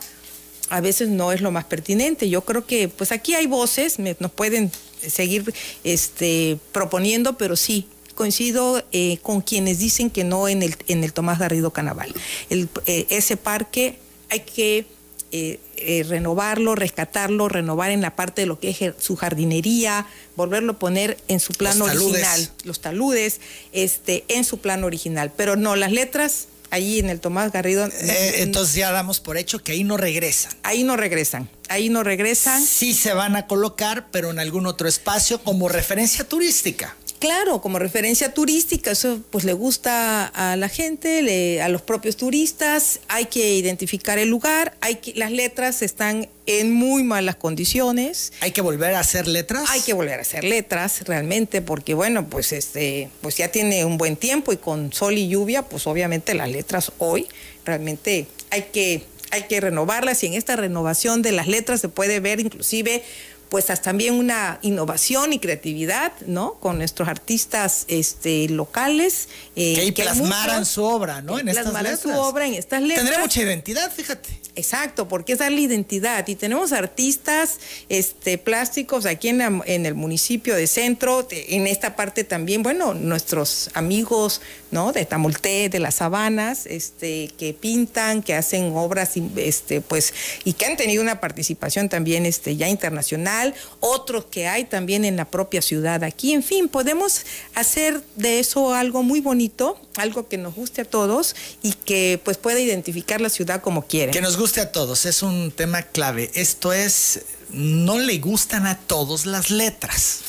a 0.70 0.80
veces 0.80 1.08
no 1.08 1.32
es 1.32 1.40
lo 1.40 1.50
más 1.50 1.64
pertinente. 1.64 2.28
Yo 2.28 2.42
creo 2.42 2.66
que 2.66 2.88
pues 2.88 3.12
aquí 3.12 3.34
hay 3.34 3.46
voces, 3.46 3.98
nos 3.98 4.30
pueden 4.30 4.70
seguir 5.06 5.52
este, 5.84 6.58
proponiendo, 6.72 7.36
pero 7.36 7.56
sí, 7.56 7.86
coincido 8.14 8.84
eh, 8.92 9.18
con 9.22 9.40
quienes 9.40 9.78
dicen 9.78 10.10
que 10.10 10.24
no 10.24 10.48
en 10.48 10.62
el, 10.62 10.76
en 10.88 11.04
el 11.04 11.12
Tomás 11.12 11.38
Garrido 11.38 11.72
Canaval. 11.72 12.12
Eh, 12.50 13.06
ese 13.10 13.36
parque 13.36 13.98
hay 14.28 14.40
que 14.40 14.86
eh, 15.30 16.04
renovarlo, 16.08 16.74
rescatarlo, 16.74 17.48
renovar 17.48 17.90
en 17.90 18.00
la 18.00 18.16
parte 18.16 18.42
de 18.42 18.46
lo 18.46 18.58
que 18.58 18.70
es 18.70 18.94
su 18.98 19.16
jardinería, 19.16 20.06
volverlo 20.36 20.72
a 20.72 20.78
poner 20.78 21.18
en 21.28 21.40
su 21.40 21.52
plano 21.52 21.84
original, 21.84 22.50
los 22.64 22.80
taludes, 22.80 23.40
este, 23.72 24.24
en 24.28 24.44
su 24.44 24.58
plano 24.58 24.86
original. 24.86 25.32
Pero 25.36 25.56
no, 25.56 25.76
las 25.76 25.92
letras 25.92 26.48
ahí 26.70 26.98
en 26.98 27.10
el 27.10 27.20
Tomás 27.20 27.52
Garrido. 27.52 27.88
entonces 28.00 28.74
ya 28.74 28.90
damos 28.90 29.20
por 29.20 29.36
hecho 29.36 29.62
que 29.62 29.72
ahí 29.72 29.84
no 29.84 29.96
regresan. 29.96 30.52
Ahí 30.62 30.84
no 30.84 30.96
regresan, 30.96 31.48
ahí 31.68 31.88
no 31.88 32.02
regresan. 32.02 32.64
Sí 32.64 32.94
se 32.94 33.12
van 33.14 33.36
a 33.36 33.46
colocar, 33.46 34.08
pero 34.10 34.30
en 34.30 34.38
algún 34.38 34.66
otro 34.66 34.88
espacio 34.88 35.42
como 35.42 35.68
referencia 35.68 36.24
turística. 36.24 36.96
Claro, 37.18 37.60
como 37.60 37.80
referencia 37.80 38.32
turística, 38.32 38.92
eso 38.92 39.20
pues 39.30 39.44
le 39.44 39.52
gusta 39.52 40.26
a 40.26 40.56
la 40.56 40.68
gente, 40.68 41.60
a 41.60 41.68
los 41.68 41.82
propios 41.82 42.16
turistas, 42.16 43.00
hay 43.08 43.24
que 43.24 43.54
identificar 43.54 44.18
el 44.18 44.28
lugar, 44.28 44.76
hay 44.80 44.96
que, 44.96 45.14
las 45.14 45.32
letras 45.32 45.82
están 45.82 46.28
en 46.46 46.72
muy 46.72 47.02
malas 47.02 47.34
condiciones. 47.34 48.32
¿Hay 48.40 48.52
que 48.52 48.60
volver 48.60 48.94
a 48.94 49.00
hacer 49.00 49.26
letras? 49.26 49.68
Hay 49.70 49.80
que 49.80 49.94
volver 49.94 50.18
a 50.18 50.22
hacer 50.22 50.44
letras, 50.44 51.02
realmente, 51.06 51.60
porque 51.60 51.94
bueno, 51.94 52.28
pues 52.28 52.52
este, 52.52 53.10
pues 53.20 53.36
ya 53.36 53.48
tiene 53.48 53.84
un 53.84 53.98
buen 53.98 54.16
tiempo 54.16 54.52
y 54.52 54.56
con 54.56 54.92
sol 54.92 55.18
y 55.18 55.28
lluvia, 55.28 55.62
pues 55.62 55.88
obviamente 55.88 56.34
las 56.34 56.50
letras 56.50 56.92
hoy 56.98 57.26
realmente 57.64 58.26
hay 58.50 58.66
que, 58.72 59.02
hay 59.32 59.42
que 59.42 59.60
renovarlas 59.60 60.22
y 60.22 60.26
en 60.26 60.34
esta 60.34 60.54
renovación 60.54 61.22
de 61.22 61.32
las 61.32 61.48
letras 61.48 61.80
se 61.80 61.88
puede 61.88 62.20
ver 62.20 62.38
inclusive 62.38 63.02
pues 63.48 63.66
también 63.82 64.14
una 64.14 64.58
innovación 64.62 65.32
y 65.32 65.38
creatividad, 65.38 66.12
¿no? 66.26 66.54
Con 66.54 66.78
nuestros 66.78 67.08
artistas 67.08 67.84
este, 67.88 68.48
locales. 68.48 69.28
Eh, 69.56 69.92
que 69.92 70.02
plasmaran 70.02 70.66
su 70.66 70.84
obra, 70.84 71.22
¿no? 71.22 71.38
en 71.38 71.48
estas 71.48 71.72
letras. 71.72 72.00
su 72.00 72.10
obra 72.10 72.46
en 72.46 72.54
estas 72.54 72.82
letras. 72.82 72.98
Tendría 72.98 73.18
mucha 73.18 73.42
identidad, 73.42 73.90
fíjate. 73.90 74.37
Exacto, 74.56 75.06
porque 75.08 75.34
es 75.34 75.38
darle 75.38 75.60
identidad. 75.60 76.26
Y 76.26 76.34
tenemos 76.34 76.72
artistas 76.72 77.58
este, 77.88 78.38
plásticos 78.38 79.06
aquí 79.06 79.28
en, 79.28 79.40
el 79.66 79.94
municipio 79.94 80.56
de 80.56 80.66
Centro, 80.66 81.26
en 81.30 81.66
esta 81.66 81.94
parte 81.94 82.24
también, 82.24 82.62
bueno, 82.62 82.94
nuestros 82.94 83.70
amigos, 83.74 84.40
¿no? 84.70 84.92
De 84.92 85.04
Tamulté, 85.04 85.68
de 85.68 85.78
las 85.78 85.96
Sabanas, 85.96 86.66
este, 86.66 87.30
que 87.38 87.54
pintan, 87.54 88.22
que 88.22 88.34
hacen 88.34 88.72
obras, 88.74 89.12
este, 89.36 89.80
pues, 89.80 90.12
y 90.44 90.54
que 90.54 90.66
han 90.66 90.76
tenido 90.76 91.02
una 91.02 91.20
participación 91.20 91.88
también 91.88 92.26
este, 92.26 92.56
ya 92.56 92.68
internacional 92.68 93.54
otros 93.80 94.24
que 94.26 94.48
hay 94.48 94.64
también 94.64 95.04
en 95.04 95.16
la 95.16 95.24
propia 95.24 95.62
ciudad 95.62 96.04
aquí. 96.04 96.32
En 96.32 96.42
fin, 96.42 96.68
podemos 96.68 97.24
hacer 97.54 98.02
de 98.16 98.40
eso 98.40 98.74
algo 98.74 99.02
muy 99.02 99.20
bonito, 99.20 99.78
algo 99.96 100.28
que 100.28 100.38
nos 100.38 100.54
guste 100.54 100.82
a 100.82 100.84
todos 100.84 101.34
y 101.62 101.72
que 101.72 102.20
pues 102.24 102.36
pueda 102.36 102.60
identificar 102.60 103.20
la 103.20 103.28
ciudad 103.28 103.60
como 103.60 103.86
quiere. 103.86 104.12
A 104.56 104.72
todos, 104.72 105.04
es 105.04 105.22
un 105.22 105.52
tema 105.52 105.82
clave. 105.82 106.30
Esto 106.34 106.72
es, 106.72 107.20
no 107.50 107.98
le 107.98 108.18
gustan 108.18 108.66
a 108.66 108.78
todos 108.78 109.26
las 109.26 109.50
letras. 109.50 110.20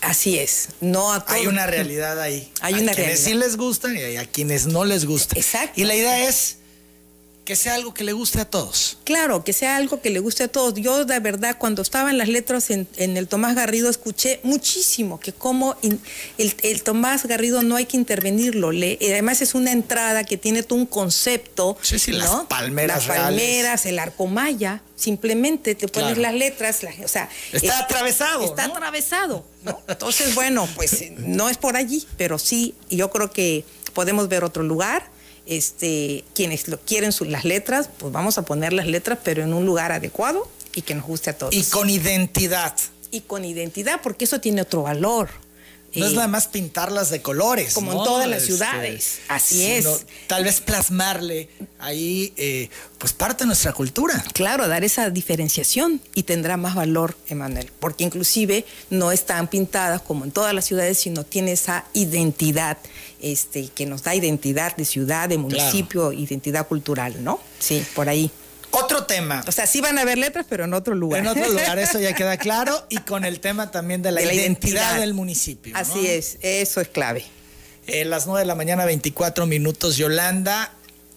Así 0.00 0.38
es, 0.38 0.70
no 0.80 1.12
a 1.12 1.24
todos. 1.24 1.38
Hay 1.38 1.46
una 1.46 1.66
realidad 1.66 2.20
ahí. 2.20 2.50
Hay 2.60 2.74
una 2.74 2.92
quienes 2.92 3.20
sí 3.20 3.34
les 3.34 3.56
gustan 3.56 3.96
y 3.96 4.16
a 4.16 4.26
quienes 4.26 4.66
no 4.66 4.84
les 4.84 5.04
gusta. 5.04 5.38
Exacto. 5.38 5.80
Y 5.80 5.84
la 5.84 5.94
idea 5.94 6.28
es 6.28 6.56
que 7.50 7.56
sea 7.56 7.74
algo 7.74 7.92
que 7.92 8.04
le 8.04 8.12
guste 8.12 8.40
a 8.40 8.44
todos. 8.44 8.98
Claro, 9.02 9.42
que 9.42 9.52
sea 9.52 9.74
algo 9.74 10.00
que 10.00 10.10
le 10.10 10.20
guste 10.20 10.44
a 10.44 10.48
todos. 10.48 10.74
Yo, 10.74 11.04
de 11.04 11.18
verdad, 11.18 11.56
cuando 11.58 11.82
estaba 11.82 12.08
en 12.10 12.16
las 12.16 12.28
letras 12.28 12.70
en, 12.70 12.86
el 12.96 13.26
Tomás 13.26 13.56
Garrido, 13.56 13.90
escuché 13.90 14.38
muchísimo 14.44 15.18
que 15.18 15.32
como 15.32 15.76
el, 15.82 16.82
Tomás 16.84 17.26
Garrido 17.26 17.64
no 17.64 17.74
hay 17.74 17.86
que 17.86 17.96
intervenirlo. 17.96 18.70
Le, 18.70 18.96
además, 19.02 19.42
es 19.42 19.56
una 19.56 19.72
entrada 19.72 20.22
que 20.22 20.36
tiene 20.36 20.62
todo 20.62 20.78
un 20.78 20.86
concepto. 20.86 21.76
Sí, 21.82 21.98
sí, 21.98 22.12
las 22.12 22.30
palmeras. 22.44 23.08
Las 23.08 23.16
palmeras, 23.18 23.84
el 23.84 23.98
arco 23.98 24.28
maya. 24.28 24.80
Simplemente 24.94 25.74
te 25.74 25.88
pones 25.88 26.18
las 26.18 26.34
letras, 26.34 26.82
o 27.02 27.08
sea. 27.08 27.28
Está 27.52 27.80
atravesado. 27.80 28.44
Está 28.44 28.66
atravesado. 28.66 29.44
Entonces, 29.88 30.36
bueno, 30.36 30.68
pues 30.76 31.10
no 31.16 31.48
es 31.48 31.56
por 31.56 31.76
allí, 31.76 32.06
pero 32.16 32.38
sí, 32.38 32.76
yo 32.90 33.10
creo 33.10 33.32
que 33.32 33.64
podemos 33.92 34.28
ver 34.28 34.44
otro 34.44 34.62
lugar 34.62 35.10
este, 35.50 36.24
quienes 36.32 36.68
lo 36.68 36.80
quieren 36.80 37.12
las 37.26 37.44
letras, 37.44 37.90
pues 37.98 38.12
vamos 38.12 38.38
a 38.38 38.42
poner 38.42 38.72
las 38.72 38.86
letras, 38.86 39.18
pero 39.22 39.42
en 39.42 39.52
un 39.52 39.66
lugar 39.66 39.90
adecuado 39.90 40.48
y 40.76 40.82
que 40.82 40.94
nos 40.94 41.04
guste 41.04 41.30
a 41.30 41.36
todos. 41.36 41.52
Y 41.52 41.64
con 41.64 41.90
identidad. 41.90 42.76
Y 43.10 43.22
con 43.22 43.44
identidad, 43.44 44.00
porque 44.00 44.24
eso 44.24 44.40
tiene 44.40 44.62
otro 44.62 44.82
valor. 44.82 45.28
No 45.92 46.06
es 46.06 46.12
nada 46.12 46.28
más 46.28 46.46
pintarlas 46.46 47.10
de 47.10 47.20
colores. 47.20 47.74
Como 47.74 47.90
en 47.90 47.98
todas 47.98 48.28
las 48.28 48.42
este, 48.42 48.52
ciudades. 48.52 49.18
Así 49.26 49.66
es. 49.66 50.06
Tal 50.28 50.44
vez 50.44 50.60
plasmarle 50.60 51.48
ahí, 51.80 52.32
eh, 52.36 52.68
pues 52.98 53.12
parte 53.12 53.42
de 53.42 53.48
nuestra 53.48 53.72
cultura. 53.72 54.22
Claro, 54.32 54.68
dar 54.68 54.84
esa 54.84 55.10
diferenciación 55.10 56.00
y 56.14 56.22
tendrá 56.22 56.56
más 56.56 56.76
valor, 56.76 57.16
Emanuel. 57.26 57.72
Porque 57.80 58.04
inclusive 58.04 58.64
no 58.90 59.10
están 59.10 59.48
pintadas 59.48 60.00
como 60.00 60.24
en 60.24 60.30
todas 60.30 60.54
las 60.54 60.64
ciudades, 60.64 60.98
sino 61.00 61.24
tiene 61.24 61.52
esa 61.52 61.84
identidad 61.92 62.78
este, 63.22 63.68
que 63.68 63.86
nos 63.86 64.02
da 64.02 64.14
identidad 64.14 64.76
de 64.76 64.84
ciudad, 64.84 65.28
de 65.28 65.38
municipio, 65.38 66.12
identidad 66.12 66.66
cultural, 66.66 67.22
¿no? 67.22 67.40
Sí, 67.58 67.84
por 67.94 68.08
ahí. 68.08 68.30
Otro 68.70 69.04
tema. 69.04 69.42
O 69.46 69.52
sea, 69.52 69.66
sí 69.66 69.80
van 69.80 69.98
a 69.98 70.02
haber 70.02 70.18
letras, 70.18 70.46
pero 70.48 70.64
en 70.64 70.74
otro 70.74 70.94
lugar. 70.94 71.20
En 71.20 71.26
otro 71.26 71.48
lugar, 71.50 71.78
eso 71.78 71.98
ya 71.98 72.14
queda 72.14 72.36
claro. 72.36 72.86
Y 72.88 72.98
con 72.98 73.24
el 73.24 73.40
tema 73.40 73.70
también 73.70 74.02
de 74.02 74.12
la, 74.12 74.22
identidad, 74.22 74.98
del 75.00 75.14
municipio. 75.14 75.76
Así 75.76 76.06
es, 76.06 76.38
eso 76.42 76.80
es 76.80 76.88
clave. 76.88 77.24
Eh, 77.86 78.04
las 78.04 78.26
9 78.26 78.40
de 78.40 78.46
la 78.46 78.54
mañana, 78.54 78.84
24 78.84 79.46
minutos, 79.46 79.96
Yolanda. 79.96 80.72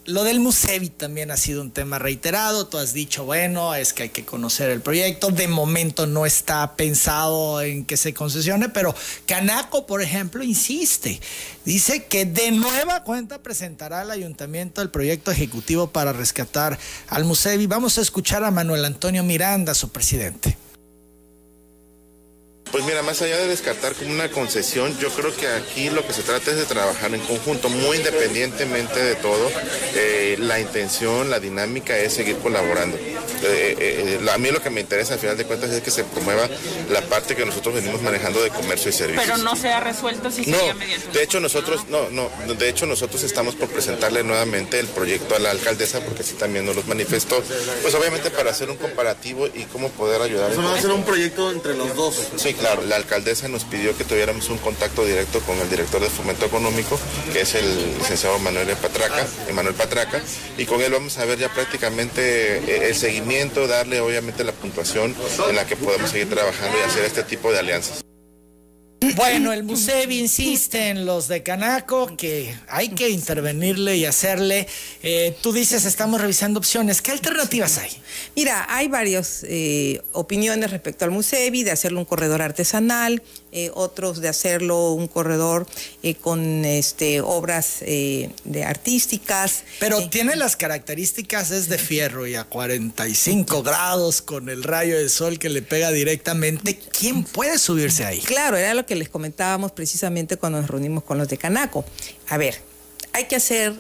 Lo 0.06 0.26
del 0.26 0.42
Musevi 0.42 0.90
también 0.90 1.32
ha 1.32 1.38
sido 1.38 1.62
un 1.62 1.72
tema 1.72 1.98
reiterado. 1.98 2.68
Tú 2.68 2.78
has 2.78 2.92
dicho, 2.94 3.24
bueno, 3.24 3.74
es 3.74 3.94
que 3.94 4.04
hay 4.04 4.10
que 4.10 4.26
conocer 4.26 4.70
el 4.70 4.82
proyecto. 4.82 5.32
De 5.32 5.48
momento 5.48 6.08
no 6.08 6.26
está 6.26 6.76
pensado 6.76 7.62
en 7.62 7.86
que 7.86 7.96
se 7.96 8.14
concesione, 8.14 8.68
pero 8.68 8.94
Canaco, 9.26 9.86
por 9.86 10.02
ejemplo, 10.02 10.44
insiste. 10.44 11.22
Dice 11.64 12.04
que 12.04 12.26
de 12.26 12.52
nueva 12.52 13.04
cuenta 13.04 13.42
presentará 13.42 14.02
al 14.02 14.12
ayuntamiento 14.12 14.82
el 14.82 14.90
proyecto 14.90 15.32
ejecutivo 15.32 15.88
para 15.88 16.12
rescatar 16.12 16.78
al 17.08 17.24
Musevi. 17.24 17.68
Vamos 17.68 17.98
a 17.98 18.02
escuchar 18.02 18.44
a 18.44 18.52
Manuel 18.52 18.84
Antonio 18.84 19.24
Miranda, 19.24 19.74
su 19.74 19.90
presidente. 19.90 20.58
Pues 22.74 22.86
mira, 22.86 23.04
más 23.04 23.22
allá 23.22 23.38
de 23.38 23.48
descartar 23.48 23.94
como 23.94 24.10
una 24.10 24.32
concesión, 24.32 24.98
yo 24.98 25.12
creo 25.12 25.32
que 25.36 25.48
aquí 25.48 25.92
lo 25.92 26.08
que 26.08 26.12
se 26.12 26.24
trata 26.24 26.50
es 26.50 26.58
de 26.58 26.66
trabajar 26.66 27.14
en 27.14 27.22
conjunto, 27.22 27.70
muy 27.70 27.98
independientemente 27.98 29.00
de 29.00 29.14
todo. 29.14 29.52
Eh, 29.94 30.38
la 30.40 30.60
intención, 30.60 31.30
la 31.30 31.40
dinámica 31.40 31.96
es 31.96 32.14
seguir 32.14 32.38
colaborando. 32.38 32.98
Eh, 32.98 34.20
eh, 34.24 34.30
a 34.32 34.38
mí 34.40 34.50
lo 34.50 34.60
que 34.60 34.72
me 34.72 34.82
interesa 34.82 35.14
al 35.14 35.20
final 35.20 35.38
de 35.38 35.46
cuentas 35.46 35.70
es 35.70 35.84
que 35.84 35.92
se 35.92 36.04
promueva 36.04 36.50
la 36.90 37.02
parte 37.02 37.36
que 37.36 37.46
nosotros 37.46 37.76
venimos 37.76 38.02
manejando 38.02 38.42
de 38.42 38.50
comercio 38.50 38.90
y 38.90 38.94
servicios. 38.94 39.24
Pero 39.24 39.38
no 39.44 39.56
se 39.56 39.70
ha 39.70 39.80
resuelto 39.80 40.32
si 40.32 40.50
no, 40.50 40.58
mediante 40.74 41.12
de 41.12 41.24
hecho 41.24 41.40
nosotros 41.40 41.86
no, 41.90 42.10
no, 42.10 42.30
de 42.56 42.70
hecho 42.70 42.86
nosotros 42.86 43.22
estamos 43.24 43.56
por 43.56 43.70
presentarle 43.70 44.24
nuevamente 44.24 44.80
el 44.80 44.88
proyecto 44.88 45.36
a 45.36 45.40
la 45.40 45.52
alcaldesa 45.52 46.00
porque 46.00 46.24
sí 46.24 46.34
también 46.36 46.66
nos 46.66 46.76
los 46.76 46.88
manifestó, 46.88 47.44
pues 47.82 47.94
obviamente 47.94 48.32
para 48.32 48.52
hacer 48.52 48.70
un 48.70 48.78
comparativo 48.78 49.48
y 49.48 49.64
cómo 49.66 49.90
poder 49.90 50.22
ayudar. 50.22 50.52
Eso 50.52 50.64
va 50.64 50.76
a 50.76 50.82
ser 50.82 50.92
un 50.92 51.04
proyecto 51.04 51.52
entre 51.52 51.76
los 51.76 51.96
dos. 51.96 52.30
Sí, 52.38 52.56
Claro, 52.64 52.82
la 52.86 52.96
alcaldesa 52.96 53.50
nos 53.50 53.66
pidió 53.66 53.98
que 53.98 54.06
tuviéramos 54.06 54.48
un 54.48 54.58
contacto 54.58 55.04
directo 55.06 55.42
con 55.42 55.60
el 55.60 55.70
director 55.70 56.00
de 56.00 56.10
Fomento 56.10 56.46
Económico, 56.46 56.98
que 57.34 57.42
es 57.42 57.56
el 57.56 57.98
licenciado 57.98 58.40
Manuel 58.40 58.70
Patraca, 58.78 59.28
Emanuel 59.50 59.76
Patraca, 59.76 60.22
y 60.58 60.66
con 60.66 60.82
él 60.82 60.94
vamos 60.94 61.18
a 61.18 61.26
ver 61.26 61.38
ya 61.38 61.50
prácticamente 61.50 62.60
eh, 62.60 62.88
el 62.88 62.96
seguimiento, 62.96 63.68
darle 63.68 64.00
obviamente 64.00 64.46
la 64.46 64.54
puntuación 64.54 65.14
en 65.50 65.56
la 65.58 65.66
que 65.66 65.76
podemos 65.76 66.10
seguir 66.10 66.30
trabajando 66.30 66.78
y 66.78 66.90
hacer 66.90 67.04
este 67.04 67.24
tipo 67.24 67.52
de 67.52 67.60
alianzas. 67.60 68.02
Bueno, 69.16 69.52
el 69.52 69.64
Musevi 69.64 70.20
insiste 70.20 70.90
en 70.90 71.06
los 71.06 71.28
de 71.28 71.44
Canaco 71.44 72.16
que 72.16 72.56
hay 72.70 72.90
que 72.90 73.10
intervenirle 73.10 73.98
y 73.98 74.06
hacerle. 74.06 74.68
Eh, 75.02 75.36
tú 75.42 75.52
dices, 75.52 75.86
estamos 75.86 76.22
revisando 76.22 76.60
opciones. 76.60 77.02
¿Qué 77.02 77.12
alternativas 77.12 77.78
hay? 77.80 77.92
Mira, 78.36 78.66
hay 78.70 78.88
varias 78.88 79.46
eh, 79.48 80.02
opiniones 80.14 80.72
respecto 80.72 81.06
al 81.06 81.12
Musevi, 81.12 81.64
de 81.64 81.72
hacerlo 81.72 82.00
un 82.00 82.06
corredor 82.06 82.42
artesanal, 82.42 83.22
eh, 83.54 83.72
otros 83.74 84.20
de 84.20 84.30
hacerlo 84.30 84.92
un 84.92 85.08
corredor 85.08 85.68
con 86.22 86.66
este, 86.66 87.22
obras 87.22 87.80
de 87.80 88.64
artísticas. 88.66 89.64
Pero 89.80 90.10
tiene 90.10 90.36
las 90.36 90.56
características, 90.56 91.52
es 91.52 91.70
de 91.70 91.78
fierro 91.78 92.28
y 92.28 92.36
a 92.36 92.44
45 92.44 93.64
grados 93.64 94.22
con 94.22 94.50
el 94.50 94.64
rayo 94.64 94.98
de 94.98 95.10
sol 95.10 95.40
que 95.40 95.50
le 95.50 95.62
pega 95.62 95.92
directamente. 95.92 96.80
¿Quién 96.98 97.24
puede 97.24 97.58
subirse 97.58 98.06
ahí? 98.06 98.20
Claro, 98.20 98.58
era 98.58 98.74
lo 98.74 98.86
que 98.86 98.96
les 98.96 99.10
comentábamos 99.10 99.72
precisamente 99.72 100.38
cuando 100.38 100.60
nos 100.60 100.70
reunimos 100.70 101.04
con 101.04 101.18
los 101.18 101.28
de 101.28 101.38
Canaco. 101.38 101.86
A 102.30 102.38
ver, 102.38 102.60
hay 103.14 103.26
que 103.26 103.36
hacer 103.36 103.74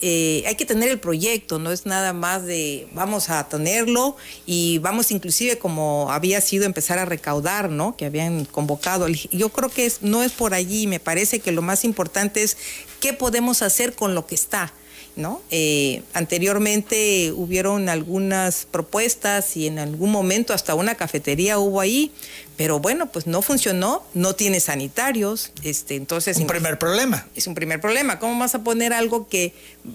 eh, 0.00 0.44
hay 0.46 0.54
que 0.54 0.64
tener 0.64 0.88
el 0.88 0.98
proyecto, 0.98 1.58
no 1.58 1.70
es 1.70 1.86
nada 1.86 2.12
más 2.12 2.44
de 2.44 2.88
vamos 2.92 3.28
a 3.28 3.46
tenerlo 3.48 4.16
y 4.46 4.78
vamos 4.78 5.10
inclusive 5.10 5.58
como 5.58 6.10
había 6.10 6.40
sido 6.40 6.64
empezar 6.64 6.98
a 6.98 7.04
recaudar, 7.04 7.70
¿no? 7.70 7.96
Que 7.96 8.06
habían 8.06 8.44
convocado. 8.46 9.08
Yo 9.08 9.50
creo 9.50 9.68
que 9.68 9.86
es, 9.86 10.02
no 10.02 10.22
es 10.22 10.32
por 10.32 10.54
allí, 10.54 10.86
me 10.86 11.00
parece 11.00 11.40
que 11.40 11.52
lo 11.52 11.62
más 11.62 11.84
importante 11.84 12.42
es 12.42 12.56
qué 13.00 13.12
podemos 13.12 13.62
hacer 13.62 13.94
con 13.94 14.14
lo 14.14 14.26
que 14.26 14.34
está. 14.34 14.72
¿No? 15.16 15.40
Eh, 15.50 16.02
anteriormente 16.12 17.32
hubieron 17.34 17.88
algunas 17.88 18.66
propuestas 18.70 19.56
y 19.56 19.66
en 19.66 19.78
algún 19.78 20.12
momento 20.12 20.52
hasta 20.52 20.74
una 20.74 20.94
cafetería 20.94 21.58
hubo 21.58 21.80
ahí, 21.80 22.12
pero 22.56 22.80
bueno, 22.80 23.06
pues 23.06 23.26
no 23.26 23.42
funcionó, 23.42 24.02
no 24.14 24.34
tiene 24.34 24.60
sanitarios, 24.60 25.52
este, 25.62 25.96
entonces... 25.96 26.38
Un 26.38 26.46
primer 26.46 26.78
problema. 26.78 27.26
Es 27.34 27.46
un 27.46 27.54
primer 27.54 27.80
problema. 27.80 28.18
¿Cómo 28.18 28.38
vas 28.38 28.54
a 28.54 28.62
poner 28.62 28.92
algo 28.92 29.28
que 29.28 29.52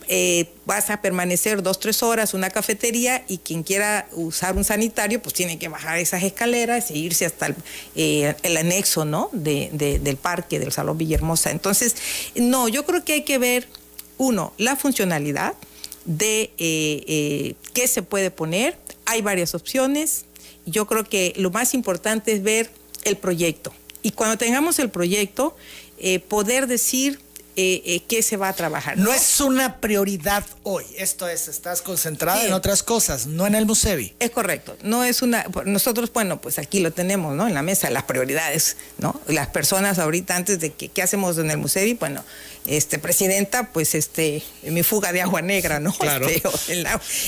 eh, 0.08 0.50
vas 0.66 0.92
a 0.92 1.02
permanecer 1.02 1.64
dos, 1.64 1.80
tres 1.80 2.04
horas, 2.04 2.34
una 2.34 2.52
cafetería, 2.52 3.24
y 3.28 3.40
quien 3.40 3.64
quiera 3.64 4.08
usar 4.14 4.56
un 4.56 4.64
sanitario, 4.64 5.22
pues 5.22 5.34
tiene 5.34 5.58
que 5.58 5.70
bajar 5.70 5.98
esas 5.98 6.24
escaleras 6.24 6.92
e 6.92 6.98
irse 6.98 7.26
hasta 7.26 7.48
el, 7.48 7.56
eh, 7.96 8.36
anexo, 8.44 9.06
¿no? 9.06 9.30
del 9.34 10.18
parque, 10.18 10.60
del 10.60 10.72
Salón 10.72 10.98
Villahermosa. 10.98 11.50
Entonces, 11.52 11.96
no, 12.36 12.68
yo 12.68 12.86
creo 12.86 13.04
que 13.04 13.14
hay 13.14 13.24
que 13.24 13.40
ver, 13.40 13.68
uno, 14.22 14.54
la 14.58 14.76
funcionalidad 14.76 15.56
de 16.06 16.52
eh, 16.58 17.56
qué 17.74 17.88
se 17.88 18.04
puede 18.04 18.32
poner. 18.32 18.78
Hay 19.06 19.22
varias 19.22 19.56
opciones 19.56 20.26
yo 20.66 20.86
creo 20.86 21.04
que 21.04 21.34
lo 21.38 21.52
más 21.52 21.74
importante 21.74 22.34
es 22.34 22.44
ver 22.44 22.70
el 23.04 23.18
proyecto. 23.18 23.74
Y 24.04 24.12
cuando 24.12 24.38
tengamos 24.38 24.80
el 24.80 24.90
proyecto, 24.90 25.56
eh, 25.98 26.20
poder 26.20 26.68
decir 26.68 27.20
eh, 27.62 27.82
eh, 27.86 28.02
qué 28.08 28.24
se 28.24 28.38
va 28.38 28.50
a 28.50 28.54
trabajar. 28.54 28.98
¿no? 28.98 29.14
es 29.14 29.40
una 29.40 29.78
prioridad 29.78 30.44
hoy. 30.64 30.84
Esto 30.98 31.28
es, 31.28 31.48
estás 31.48 31.82
concentrada 31.82 32.44
en 32.46 32.54
otras 32.54 32.82
cosas, 32.82 33.28
no 33.28 33.46
en 33.46 33.56
el 33.56 33.66
Musevi. 33.66 34.14
Es 34.20 34.32
correcto. 34.32 34.76
No 34.84 35.04
es 35.04 35.22
una. 35.22 35.46
Nosotros, 35.66 36.12
bueno, 36.12 36.42
pues 36.42 36.60
aquí 36.60 36.80
lo 36.80 36.92
tenemos, 36.92 37.36
¿no? 37.36 37.48
En 37.48 37.54
la 37.54 37.62
mesa, 37.62 37.90
las 37.90 38.04
prioridades, 38.04 38.78
¿no? 38.98 39.20
Las 39.28 39.48
personas 39.48 40.00
ahorita, 40.00 40.36
antes 40.36 40.60
de 40.60 40.72
que 40.72 40.90
qué 40.90 41.02
hacemos 41.02 41.38
en 41.38 41.52
el 41.52 41.58
Musevi, 41.58 41.94
bueno, 41.94 42.24
este, 42.66 43.00
presidenta, 43.00 43.72
pues 43.72 43.96
este, 43.96 44.44
mi 44.64 44.84
fuga 44.84 45.12
de 45.12 45.22
agua 45.22 45.42
negra, 45.42 45.80
¿no? 45.80 45.94
Claro. 45.94 46.28
Este, 46.28 46.44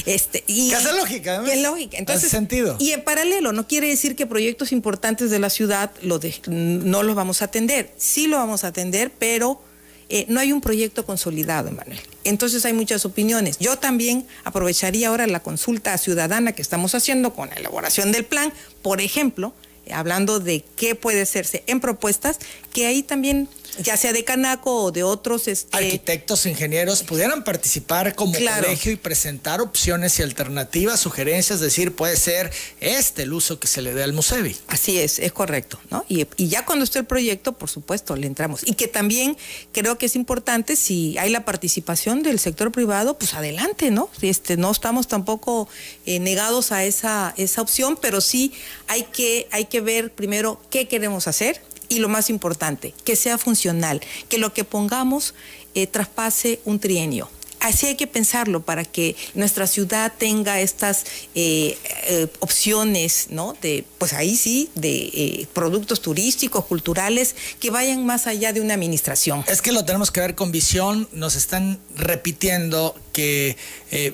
este 0.05 0.43
y, 0.47 0.69
¿Qué 0.69 0.75
hace 0.75 0.93
lógica, 0.93 1.43
¿Qué 1.45 1.61
lógica? 1.61 1.97
Entonces, 1.97 2.31
sentido. 2.31 2.75
Y 2.79 2.91
en 2.91 3.03
paralelo, 3.03 3.51
no 3.51 3.67
quiere 3.67 3.88
decir 3.88 4.15
que 4.15 4.25
proyectos 4.25 4.71
importantes 4.71 5.29
de 5.29 5.39
la 5.39 5.49
ciudad 5.49 5.91
lo 6.01 6.19
no 6.47 7.03
los 7.03 7.15
vamos 7.15 7.41
a 7.41 7.45
atender. 7.45 7.91
Sí 7.97 8.27
lo 8.27 8.38
vamos 8.38 8.63
a 8.63 8.67
atender, 8.67 9.11
pero 9.17 9.61
eh, 10.10 10.26
no 10.30 10.39
hay 10.39 10.51
un 10.51 10.62
proyecto 10.62 11.06
consolidado, 11.06 11.70
Emanuel. 11.70 11.99
Entonces 12.24 12.66
hay 12.66 12.74
muchas 12.74 13.06
opiniones. 13.06 13.58
Yo 13.60 13.78
también 13.78 14.26
aprovecharía 14.43 15.10
ahora 15.10 15.28
la 15.28 15.41
consulta 15.41 15.97
ciudadana 15.97 16.54
que 16.54 16.62
estamos 16.62 16.95
haciendo 16.95 17.34
con 17.34 17.49
la 17.49 17.56
elaboración 17.56 18.12
del 18.12 18.26
plan, 18.26 18.54
por 18.82 19.01
ejemplo, 19.01 19.54
hablando 19.91 20.39
de 20.39 20.64
qué 20.76 20.95
puede 20.95 21.22
hacerse 21.22 21.64
en 21.68 21.80
propuestas, 21.80 22.39
que 22.72 22.86
ahí 22.86 23.04
también 23.04 23.49
ya 23.78 23.97
sea 23.97 24.13
de 24.13 24.24
Canaco 24.24 24.84
o 24.84 24.91
de 24.91 25.03
otros 25.03 25.47
este... 25.47 25.76
arquitectos, 25.76 26.45
ingenieros, 26.45 27.03
pudieran 27.03 27.43
participar 27.43 28.15
como 28.15 28.34
colegio 28.34 28.91
y 28.91 28.95
presentar 28.95 29.61
opciones 29.61 30.19
y 30.19 30.24
alternativas, 30.24 30.99
sugerencias, 30.99 31.59
decir, 31.59 31.95
puede 31.95 32.15
ser 32.17 32.51
este 32.80 33.24
el 33.24 33.34
uso 33.34 33.59
que 33.59 33.67
se 33.67 33.82
le 33.82 33.93
dé 33.93 34.03
al 34.03 34.13
Musevi. 34.13 34.55
Así 34.67 34.99
es, 34.99 35.19
es 35.19 35.32
correcto, 35.32 35.80
¿no? 35.89 36.05
Y, 36.09 36.26
ya 36.38 36.65
cuando 36.65 36.84
esté 36.84 36.99
el 36.99 37.05
proyecto, 37.05 37.53
por 37.53 37.69
supuesto, 37.69 38.15
le 38.15 38.28
entramos. 38.28 38.61
Y 38.65 38.74
que 38.74 38.88
también 38.88 39.38
creo 39.71 39.97
que 39.97 40.05
es 40.05 40.15
importante, 40.15 40.76
si 40.76 41.17
hay 41.17 41.30
la 41.30 41.45
participación 41.45 42.24
del 42.24 42.39
sector 42.39 42.71
privado, 42.71 43.17
pues 43.17 43.34
adelante, 43.34 43.91
¿no? 43.91 44.09
Este, 44.21 44.57
no 44.57 44.71
estamos 44.71 45.07
tampoco 45.07 45.67
eh, 46.05 46.19
negados 46.19 46.71
a 46.71 46.84
esa, 46.84 47.34
esa 47.38 47.61
opción, 47.61 47.97
pero 48.01 48.21
sí 48.21 48.53
hay 48.88 49.03
que, 49.03 49.47
hay 49.51 49.65
que 49.65 49.82
ver 49.82 50.11
primero 50.11 50.61
qué 50.69 50.88
queremos 50.88 51.28
hacer, 51.28 51.61
y 51.94 52.00
lo 52.00 52.10
más 52.10 52.30
importante, 52.30 52.94
que 53.04 53.16
sea 53.16 53.38
funcional, 53.38 54.02
que 54.30 54.38
lo 54.38 54.54
que 54.54 54.64
pongamos 54.64 55.34
eh, 55.76 55.88
traspase 55.88 56.60
un 56.66 56.80
trienio. 56.80 57.30
Así 57.60 57.86
hay 57.86 57.96
que 57.96 58.08
pensarlo 58.08 58.62
para 58.62 58.84
que 58.84 59.16
nuestra 59.36 59.68
ciudad 59.68 60.12
tenga 60.18 60.60
estas 60.60 61.06
eh, 61.34 61.78
eh, 62.08 62.28
opciones, 62.41 63.28
¿no? 63.30 63.56
De, 63.62 63.86
pues 63.98 64.12
ahí 64.12 64.36
sí, 64.36 64.70
de 64.76 65.48
productos 65.54 66.02
turísticos, 66.02 66.66
culturales, 66.66 67.38
que 67.62 67.70
vayan 67.70 68.06
más 68.06 68.28
allá 68.28 68.52
de 68.52 68.60
una 68.60 68.74
administración. 68.74 69.46
Es 69.48 69.62
que 69.62 69.72
lo 69.72 69.86
tenemos 69.86 70.12
que 70.12 70.20
ver 70.20 70.36
con 70.36 70.52
visión. 70.52 71.08
Nos 71.14 71.36
están 71.36 71.80
repitiendo 71.96 73.00
que 73.14 73.56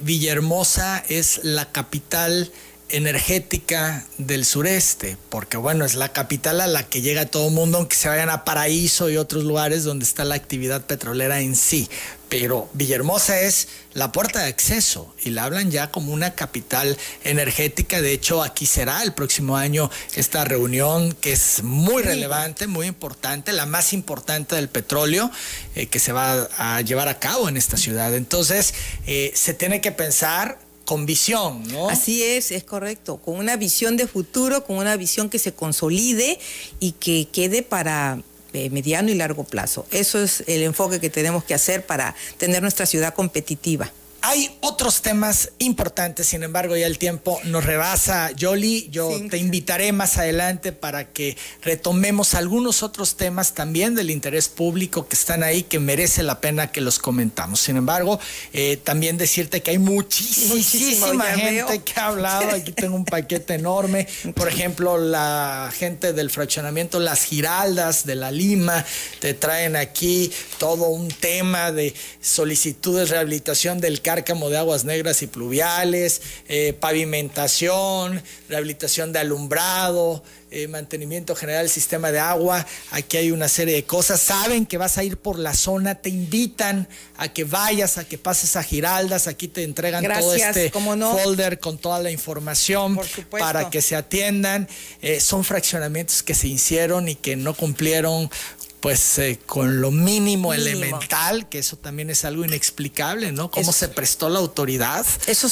Villahermosa 0.03 1.03
es 1.09 1.39
la 1.41 1.71
capital 1.71 2.51
energética 2.89 4.05
del 4.17 4.45
sureste, 4.45 5.17
porque 5.29 5.57
bueno, 5.57 5.85
es 5.85 5.95
la 5.95 6.11
capital 6.13 6.61
a 6.61 6.67
la 6.67 6.83
que 6.83 7.01
llega 7.01 7.25
todo 7.25 7.47
el 7.47 7.53
mundo, 7.53 7.77
aunque 7.77 7.95
se 7.95 8.09
vayan 8.09 8.29
a 8.29 8.43
Paraíso 8.43 9.09
y 9.09 9.17
otros 9.17 9.43
lugares 9.43 9.83
donde 9.83 10.05
está 10.05 10.25
la 10.25 10.35
actividad 10.35 10.85
petrolera 10.85 11.39
en 11.41 11.55
sí. 11.55 11.89
Pero 12.29 12.69
Villahermosa 12.73 13.39
es 13.41 13.67
la 13.93 14.11
puerta 14.11 14.41
de 14.41 14.49
acceso 14.49 15.13
y 15.23 15.31
la 15.31 15.45
hablan 15.45 15.71
ya 15.71 15.89
como 15.89 16.13
una 16.13 16.35
capital 16.35 16.95
energética. 17.23 18.01
De 18.01 18.11
hecho, 18.11 18.43
aquí 18.43 18.67
será 18.67 19.01
el 19.01 19.13
próximo 19.13 19.57
año 19.57 19.89
esta 20.15 20.45
reunión 20.45 21.13
que 21.13 21.31
es 21.31 21.63
muy 21.63 22.03
relevante, 22.03 22.67
muy 22.67 22.85
importante, 22.85 23.51
la 23.51 23.65
más 23.65 23.93
importante 23.93 24.55
del 24.55 24.69
petróleo 24.69 25.31
eh, 25.75 25.87
que 25.87 25.97
se 25.97 26.11
va 26.11 26.47
a 26.57 26.81
llevar 26.81 27.07
a 27.07 27.17
cabo 27.17 27.49
en 27.49 27.57
esta 27.57 27.77
ciudad. 27.77 28.13
Entonces, 28.15 28.75
eh, 29.07 29.31
se 29.33 29.55
tiene 29.55 29.81
que 29.81 29.91
pensar 29.91 30.59
con 30.89 31.05
visión, 31.05 31.61
¿no? 31.67 31.87
Así 31.87 32.23
es, 32.23 32.51
es 32.51 32.63
correcto, 32.63 33.17
con 33.17 33.35
una 33.35 33.57
visión 33.57 33.95
de 33.95 34.07
futuro, 34.07 34.63
con 34.63 34.77
una 34.77 34.97
visión 34.97 35.29
que 35.29 35.37
se 35.37 35.53
consolide 35.53 36.39
y 36.79 36.93
que 36.93 37.27
quede 37.31 37.61
para 37.61 38.19
eh, 38.53 38.71
mediano 38.71 39.11
y 39.11 39.13
largo 39.13 39.43
plazo. 39.43 39.85
Eso 39.91 40.19
es 40.19 40.43
el 40.47 40.63
enfoque 40.63 40.99
que 40.99 41.11
tenemos 41.11 41.43
que 41.43 41.53
hacer 41.53 41.85
para 41.85 42.15
tener 42.39 42.63
nuestra 42.63 42.87
ciudad 42.87 43.13
competitiva. 43.13 43.91
Hay 44.21 44.57
otros 44.59 45.01
temas 45.01 45.51
importantes, 45.59 46.27
sin 46.27 46.43
embargo, 46.43 46.75
ya 46.75 46.87
el 46.87 46.97
tiempo 46.97 47.39
nos 47.45 47.65
rebasa. 47.65 48.31
Yoli, 48.31 48.89
yo 48.91 49.09
te 49.29 49.37
invitaré 49.37 49.91
más 49.91 50.17
adelante 50.17 50.71
para 50.71 51.05
que 51.05 51.37
retomemos 51.61 52.33
algunos 52.33 52.83
otros 52.83 53.15
temas 53.15 53.53
también 53.53 53.95
del 53.95 54.09
interés 54.09 54.49
público 54.49 55.07
que 55.07 55.15
están 55.15 55.43
ahí, 55.43 55.63
que 55.63 55.79
merece 55.79 56.23
la 56.23 56.41
pena 56.41 56.71
que 56.71 56.81
los 56.81 56.99
comentamos. 56.99 57.61
Sin 57.61 57.77
embargo, 57.77 58.19
eh, 58.51 58.77
también 58.77 59.17
decirte 59.17 59.61
que 59.61 59.71
hay 59.71 59.79
muchísima 59.79 61.25
gente 61.25 61.79
que 61.79 61.99
ha 61.99 62.07
hablado. 62.07 62.49
Aquí 62.51 62.71
tengo 62.73 62.95
un 62.95 63.05
paquete 63.05 63.53
enorme. 63.53 64.07
Por 64.35 64.47
ejemplo, 64.47 64.97
la 64.97 65.71
gente 65.75 66.13
del 66.13 66.29
fraccionamiento 66.29 66.99
Las 66.99 67.23
Giraldas 67.23 68.05
de 68.05 68.15
la 68.15 68.31
Lima 68.31 68.85
te 69.19 69.33
traen 69.33 69.75
aquí 69.75 70.31
todo 70.57 70.89
un 70.89 71.07
tema 71.07 71.71
de 71.71 71.93
solicitudes 72.21 73.09
de 73.09 73.15
rehabilitación 73.15 73.79
del 73.79 74.01
cárcamo 74.09 74.49
de 74.49 74.57
aguas 74.57 74.85
negras 74.85 75.21
y 75.21 75.27
pluviales, 75.27 76.23
eh, 76.47 76.73
pavimentación, 76.73 78.23
rehabilitación 78.47 79.13
de 79.13 79.19
alumbrado, 79.19 80.23
eh, 80.49 80.67
mantenimiento 80.67 81.35
general 81.35 81.65
del 81.65 81.69
sistema 81.69 82.11
de 82.11 82.17
agua. 82.17 82.65
Aquí 82.89 83.17
hay 83.17 83.29
una 83.29 83.47
serie 83.47 83.75
de 83.75 83.83
cosas. 83.83 84.19
Saben 84.19 84.65
que 84.65 84.79
vas 84.79 84.97
a 84.97 85.03
ir 85.03 85.17
por 85.17 85.37
la 85.37 85.53
zona, 85.53 85.93
te 85.93 86.09
invitan 86.09 86.87
a 87.17 87.27
que 87.27 87.43
vayas, 87.43 87.99
a 87.99 88.05
que 88.05 88.17
pases 88.17 88.55
a 88.55 88.63
Giraldas. 88.63 89.27
Aquí 89.27 89.47
te 89.47 89.61
entregan 89.61 90.03
todo 90.03 90.33
este 90.33 90.71
folder 90.71 91.59
con 91.59 91.77
toda 91.77 91.99
la 91.99 92.09
información 92.09 92.99
para 93.29 93.69
que 93.69 93.83
se 93.83 93.95
atiendan. 93.95 94.67
Eh, 95.03 95.19
son 95.19 95.43
fraccionamientos 95.43 96.23
que 96.23 96.33
se 96.33 96.47
hicieron 96.47 97.09
y 97.09 97.13
que 97.13 97.35
no 97.35 97.53
cumplieron 97.53 98.31
pues 98.79 99.19
eh, 99.19 99.39
con 99.45 99.81
lo 99.81 99.91
mínimo, 99.91 100.53
elemental, 100.53 101.49
que 101.49 101.59
eso 101.59 101.77
también 101.77 102.09
es 102.09 102.23
algo 102.23 102.45
inexplicable, 102.45 103.31
¿no? 103.31 103.51
Cómo 103.51 103.73
se 103.73 103.89
prestó 103.89 104.29
la 104.29 104.39
autoridad 104.39 105.05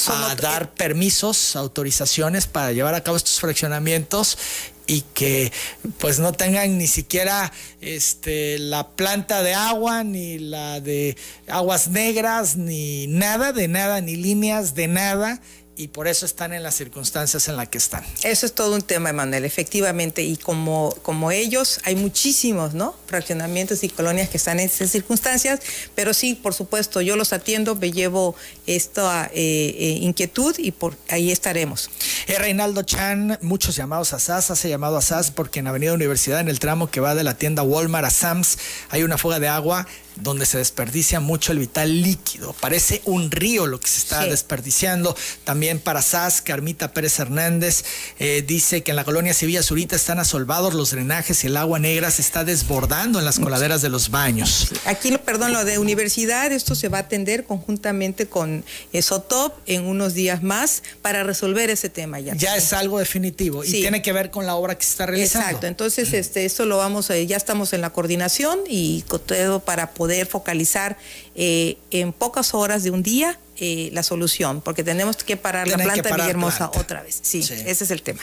a 0.08 0.34
dar 0.34 0.72
permisos, 0.74 1.54
autorizaciones 1.54 2.46
para 2.46 2.72
llevar 2.72 2.94
a 2.94 3.02
cabo 3.02 3.16
estos 3.16 3.38
fraccionamientos 3.40 4.38
y 4.86 5.02
que 5.12 5.52
pues 5.98 6.18
no 6.18 6.32
tengan 6.32 6.78
ni 6.78 6.86
siquiera 6.86 7.52
este 7.82 8.58
la 8.58 8.88
planta 8.88 9.42
de 9.42 9.52
agua 9.52 10.02
ni 10.02 10.38
la 10.38 10.80
de 10.80 11.14
aguas 11.46 11.88
negras 11.88 12.56
ni 12.56 13.06
nada 13.06 13.52
de 13.52 13.68
nada 13.68 14.00
ni 14.00 14.16
líneas 14.16 14.74
de 14.74 14.88
nada 14.88 15.42
y 15.78 15.86
por 15.86 16.08
eso 16.08 16.26
están 16.26 16.52
en 16.52 16.64
las 16.64 16.74
circunstancias 16.74 17.48
en 17.48 17.56
las 17.56 17.68
que 17.68 17.78
están. 17.78 18.04
Eso 18.24 18.46
es 18.46 18.52
todo 18.52 18.74
un 18.74 18.82
tema, 18.82 19.10
Emanuel, 19.10 19.44
efectivamente. 19.44 20.22
Y 20.22 20.36
como, 20.36 20.92
como 21.02 21.30
ellos, 21.30 21.80
hay 21.84 21.94
muchísimos, 21.94 22.74
¿no? 22.74 22.96
Fraccionamientos 23.06 23.84
y 23.84 23.88
colonias 23.88 24.28
que 24.28 24.38
están 24.38 24.58
en 24.58 24.66
esas 24.66 24.90
circunstancias, 24.90 25.60
pero 25.94 26.12
sí, 26.12 26.34
por 26.34 26.52
supuesto, 26.52 27.00
yo 27.00 27.14
los 27.14 27.32
atiendo, 27.32 27.76
me 27.76 27.92
llevo 27.92 28.34
esta 28.66 29.26
eh, 29.32 29.76
eh, 29.78 29.98
inquietud 30.02 30.56
y 30.58 30.72
por 30.72 30.96
ahí 31.08 31.30
estaremos. 31.30 31.90
Eh, 32.26 32.36
Reinaldo 32.36 32.82
Chan, 32.82 33.38
muchos 33.40 33.76
llamados 33.76 34.12
a 34.12 34.18
SAS, 34.18 34.50
hace 34.50 34.68
llamado 34.68 34.96
a 34.96 35.02
SAS 35.02 35.30
porque 35.30 35.60
en 35.60 35.68
Avenida 35.68 35.92
Universidad, 35.92 36.40
en 36.40 36.48
el 36.48 36.58
tramo 36.58 36.90
que 36.90 36.98
va 36.98 37.14
de 37.14 37.22
la 37.22 37.38
tienda 37.38 37.62
Walmart 37.62 38.06
a 38.06 38.10
Sams, 38.10 38.58
hay 38.90 39.04
una 39.04 39.16
fuga 39.16 39.38
de 39.38 39.46
agua 39.46 39.86
donde 40.22 40.46
se 40.46 40.58
desperdicia 40.58 41.20
mucho 41.20 41.52
el 41.52 41.58
vital 41.58 42.02
líquido. 42.02 42.54
Parece 42.60 43.02
un 43.04 43.30
río 43.30 43.66
lo 43.66 43.80
que 43.80 43.88
se 43.88 43.98
está 43.98 44.26
desperdiciando. 44.26 45.16
También 45.44 45.78
para 45.78 46.02
SAS, 46.02 46.42
Carmita 46.42 46.92
Pérez 46.92 47.18
Hernández 47.18 47.84
eh, 48.18 48.44
dice 48.46 48.82
que 48.82 48.92
en 48.92 48.96
la 48.96 49.04
colonia 49.04 49.34
Sevilla 49.34 49.62
Zurita 49.62 49.96
están 49.96 50.18
asolvados 50.18 50.74
los 50.74 50.90
drenajes 50.90 51.44
y 51.44 51.46
el 51.46 51.56
agua 51.56 51.78
negra 51.78 52.10
se 52.10 52.22
está 52.22 52.44
desbordando 52.44 53.18
en 53.18 53.24
las 53.24 53.38
coladeras 53.38 53.82
de 53.82 53.88
los 53.88 54.10
baños. 54.10 54.68
Aquí, 54.84 55.16
perdón, 55.24 55.52
lo 55.52 55.64
de 55.64 55.78
universidad, 55.78 56.52
esto 56.52 56.74
se 56.74 56.88
va 56.88 56.98
a 56.98 57.00
atender 57.02 57.44
conjuntamente 57.44 58.26
con 58.26 58.64
Sotop 59.00 59.54
en 59.66 59.84
unos 59.84 60.14
días 60.14 60.42
más 60.42 60.82
para 61.02 61.22
resolver 61.22 61.70
ese 61.70 61.88
tema 61.88 62.20
ya. 62.20 62.34
Ya 62.34 62.56
es 62.56 62.72
algo 62.72 62.98
definitivo 62.98 63.64
y 63.64 63.70
tiene 63.70 64.02
que 64.02 64.12
ver 64.12 64.30
con 64.30 64.46
la 64.46 64.54
obra 64.54 64.76
que 64.76 64.84
se 64.84 64.90
está 64.90 65.06
realizando. 65.06 65.46
Exacto, 65.46 65.66
entonces 65.66 66.12
este, 66.12 66.44
esto 66.44 66.66
lo 66.66 66.78
vamos 66.78 67.10
a, 67.10 67.16
ya 67.16 67.36
estamos 67.36 67.72
en 67.72 67.80
la 67.80 67.90
coordinación 67.90 68.58
y 68.68 69.04
todo 69.26 69.60
para 69.60 69.90
poder 69.90 70.07
focalizar 70.26 70.96
eh, 71.34 71.78
en 71.90 72.12
pocas 72.12 72.54
horas 72.54 72.82
de 72.82 72.90
un 72.90 73.02
día 73.02 73.38
eh, 73.60 73.90
la 73.92 74.02
solución, 74.02 74.60
porque 74.60 74.84
tenemos 74.84 75.16
que 75.16 75.36
parar 75.36 75.66
la 75.66 75.76
planta 75.76 76.02
de 76.02 76.14
Villahermosa 76.14 76.70
otra 76.74 77.02
vez. 77.02 77.18
Sí, 77.22 77.40
ese 77.40 77.84
es 77.84 77.90
el 77.90 78.02
tema. 78.02 78.20